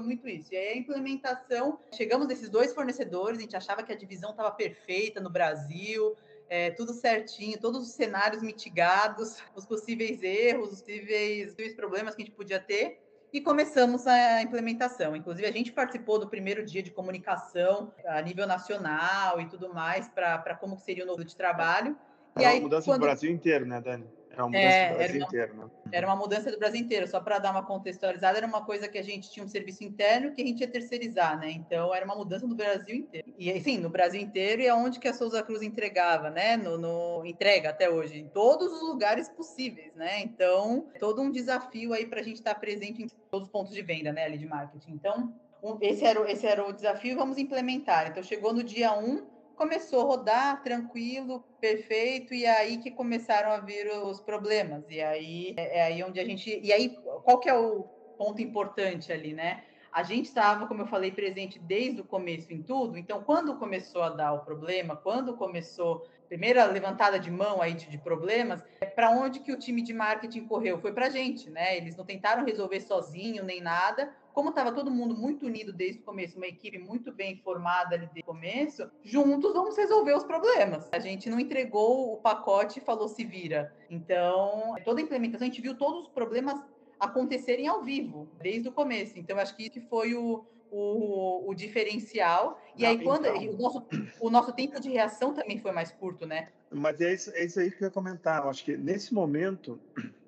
muito 0.00 0.28
isso. 0.28 0.54
E 0.54 0.56
aí 0.56 0.68
a 0.68 0.76
implementação, 0.76 1.80
chegamos 1.92 2.28
nesses 2.28 2.48
dois 2.48 2.72
fornecedores, 2.72 3.38
a 3.38 3.42
gente 3.42 3.56
achava 3.56 3.82
que 3.82 3.92
a 3.92 3.96
divisão 3.96 4.30
estava 4.30 4.52
perfeita 4.52 5.20
no 5.20 5.28
Brasil, 5.28 6.14
é, 6.48 6.70
tudo 6.70 6.92
certinho, 6.92 7.58
todos 7.58 7.82
os 7.82 7.94
cenários 7.94 8.44
mitigados, 8.44 9.38
os 9.56 9.66
possíveis 9.66 10.22
erros, 10.22 10.70
os 10.70 10.82
possíveis 10.82 11.74
problemas 11.74 12.14
que 12.14 12.22
a 12.22 12.24
gente 12.24 12.36
podia 12.36 12.60
ter 12.60 13.09
e 13.32 13.40
começamos 13.40 14.06
a 14.06 14.42
implementação. 14.42 15.14
Inclusive, 15.14 15.46
a 15.46 15.52
gente 15.52 15.72
participou 15.72 16.18
do 16.18 16.28
primeiro 16.28 16.64
dia 16.64 16.82
de 16.82 16.90
comunicação 16.90 17.92
a 18.06 18.20
nível 18.20 18.46
nacional 18.46 19.40
e 19.40 19.46
tudo 19.46 19.72
mais 19.72 20.08
para 20.08 20.54
como 20.56 20.76
seria 20.76 21.04
o 21.04 21.06
novo 21.06 21.24
de 21.24 21.36
trabalho. 21.36 21.96
É 22.36 22.40
e 22.40 22.44
uma 22.44 22.50
aí, 22.50 22.60
mudança 22.60 22.86
quando... 22.86 23.00
do 23.00 23.06
Brasil 23.06 23.30
inteiro, 23.30 23.66
né, 23.66 23.80
Dani? 23.80 24.06
Era 24.30 24.44
uma 24.44 24.48
mudança 24.48 24.76
é, 24.76 24.90
do 24.90 24.96
Brasil 24.96 25.20
uma, 25.20 25.26
inteiro, 25.26 25.54
né? 25.56 25.70
Era 25.92 26.06
uma 26.06 26.16
mudança 26.16 26.50
do 26.52 26.58
Brasil 26.58 26.80
inteiro, 26.80 27.08
só 27.08 27.20
para 27.20 27.38
dar 27.38 27.50
uma 27.50 27.64
contextualizada, 27.64 28.38
era 28.38 28.46
uma 28.46 28.64
coisa 28.64 28.88
que 28.88 28.96
a 28.96 29.02
gente 29.02 29.30
tinha 29.30 29.44
um 29.44 29.48
serviço 29.48 29.82
interno 29.82 30.32
que 30.32 30.40
a 30.40 30.46
gente 30.46 30.60
ia 30.60 30.68
terceirizar, 30.68 31.38
né? 31.38 31.50
Então 31.50 31.94
era 31.94 32.04
uma 32.04 32.14
mudança 32.14 32.46
do 32.46 32.54
Brasil 32.54 32.94
inteiro. 32.94 33.19
E 33.40 33.50
assim, 33.50 33.78
no 33.78 33.88
Brasil 33.88 34.20
inteiro 34.20 34.60
e 34.60 34.68
aonde 34.68 35.00
que 35.00 35.08
a 35.08 35.14
Souza 35.14 35.42
Cruz 35.42 35.62
entregava, 35.62 36.28
né? 36.28 36.58
No, 36.58 36.76
no 36.76 37.24
entrega 37.24 37.70
até 37.70 37.88
hoje, 37.88 38.18
em 38.18 38.28
todos 38.28 38.70
os 38.70 38.82
lugares 38.82 39.30
possíveis, 39.30 39.94
né? 39.94 40.20
Então, 40.20 40.88
todo 40.98 41.22
um 41.22 41.30
desafio 41.30 41.94
aí 41.94 42.04
para 42.04 42.20
a 42.20 42.22
gente 42.22 42.36
estar 42.36 42.52
tá 42.52 42.60
presente 42.60 43.02
em 43.02 43.08
todos 43.30 43.46
os 43.46 43.50
pontos 43.50 43.72
de 43.72 43.80
venda, 43.80 44.12
né, 44.12 44.26
ali 44.26 44.36
de 44.36 44.44
marketing. 44.44 44.92
Então, 44.92 45.34
esse 45.80 46.04
era, 46.04 46.30
esse 46.30 46.46
era 46.46 46.68
o 46.68 46.70
desafio, 46.70 47.16
vamos 47.16 47.38
implementar. 47.38 48.10
Então, 48.10 48.22
chegou 48.22 48.52
no 48.52 48.62
dia 48.62 48.92
1, 48.92 49.24
começou 49.56 50.02
a 50.02 50.04
rodar 50.04 50.62
tranquilo, 50.62 51.42
perfeito, 51.58 52.34
e 52.34 52.44
aí 52.44 52.76
que 52.76 52.90
começaram 52.90 53.52
a 53.52 53.58
vir 53.58 53.90
os 54.04 54.20
problemas. 54.20 54.84
E 54.90 55.00
aí 55.00 55.54
é, 55.56 55.78
é 55.78 55.82
aí 55.84 56.04
onde 56.04 56.20
a 56.20 56.24
gente. 56.26 56.60
E 56.62 56.70
aí, 56.74 56.94
qual 57.24 57.40
que 57.40 57.48
é 57.48 57.58
o 57.58 57.84
ponto 58.18 58.42
importante 58.42 59.10
ali, 59.10 59.32
né? 59.32 59.64
A 59.92 60.02
gente 60.02 60.26
estava, 60.26 60.66
como 60.66 60.82
eu 60.82 60.86
falei, 60.86 61.10
presente 61.10 61.58
desde 61.58 62.00
o 62.00 62.04
começo 62.04 62.52
em 62.52 62.62
tudo. 62.62 62.96
Então, 62.96 63.22
quando 63.22 63.56
começou 63.56 64.02
a 64.02 64.10
dar 64.10 64.32
o 64.32 64.40
problema, 64.40 64.96
quando 64.96 65.36
começou 65.36 66.06
a 66.24 66.28
primeira 66.28 66.64
levantada 66.66 67.18
de 67.18 67.30
mão 67.30 67.60
aí 67.60 67.74
de, 67.74 67.88
de 67.88 67.98
problemas, 67.98 68.62
é 68.80 68.86
para 68.86 69.10
onde 69.10 69.40
que 69.40 69.52
o 69.52 69.58
time 69.58 69.82
de 69.82 69.92
marketing 69.92 70.46
correu? 70.46 70.78
Foi 70.78 70.92
para 70.92 71.06
a 71.06 71.10
gente, 71.10 71.50
né? 71.50 71.76
Eles 71.76 71.96
não 71.96 72.04
tentaram 72.04 72.44
resolver 72.44 72.80
sozinho 72.80 73.44
nem 73.44 73.60
nada 73.60 74.14
como 74.32 74.50
estava 74.50 74.72
todo 74.72 74.90
mundo 74.90 75.14
muito 75.14 75.46
unido 75.46 75.72
desde 75.72 76.00
o 76.00 76.04
começo, 76.04 76.36
uma 76.36 76.46
equipe 76.46 76.78
muito 76.78 77.12
bem 77.12 77.36
formada 77.36 77.94
ali 77.94 78.06
desde 78.06 78.20
o 78.20 78.24
começo, 78.24 78.90
juntos 79.02 79.52
vamos 79.52 79.76
resolver 79.76 80.14
os 80.14 80.24
problemas. 80.24 80.88
A 80.92 80.98
gente 80.98 81.28
não 81.28 81.40
entregou 81.40 82.14
o 82.14 82.16
pacote 82.16 82.78
e 82.78 82.82
falou 82.82 83.08
se 83.08 83.24
vira. 83.24 83.74
Então, 83.88 84.74
toda 84.84 85.00
a 85.00 85.02
implementação, 85.02 85.46
a 85.46 85.50
gente 85.50 85.60
viu 85.60 85.76
todos 85.76 86.02
os 86.02 86.08
problemas 86.08 86.60
acontecerem 87.00 87.66
ao 87.66 87.82
vivo, 87.82 88.28
desde 88.40 88.68
o 88.68 88.72
começo. 88.72 89.18
Então, 89.18 89.38
acho 89.38 89.56
que 89.56 89.66
isso 89.66 89.80
foi 89.88 90.14
o, 90.14 90.44
o, 90.70 91.48
o 91.50 91.54
diferencial. 91.54 92.60
E 92.76 92.84
aí, 92.84 93.02
quando 93.02 93.26
então... 93.26 93.54
o, 93.54 93.58
nosso, 93.58 93.86
o 94.20 94.30
nosso 94.30 94.52
tempo 94.52 94.78
de 94.78 94.90
reação 94.90 95.32
também 95.32 95.58
foi 95.58 95.72
mais 95.72 95.90
curto, 95.90 96.26
né? 96.26 96.48
Mas 96.70 97.00
é 97.00 97.12
isso, 97.12 97.30
é 97.34 97.44
isso 97.44 97.58
aí 97.58 97.70
que 97.70 97.82
eu 97.82 97.86
ia 97.86 97.90
comentar. 97.90 98.42
Eu 98.42 98.50
acho 98.50 98.64
que 98.64 98.76
nesse 98.76 99.12
momento, 99.12 99.80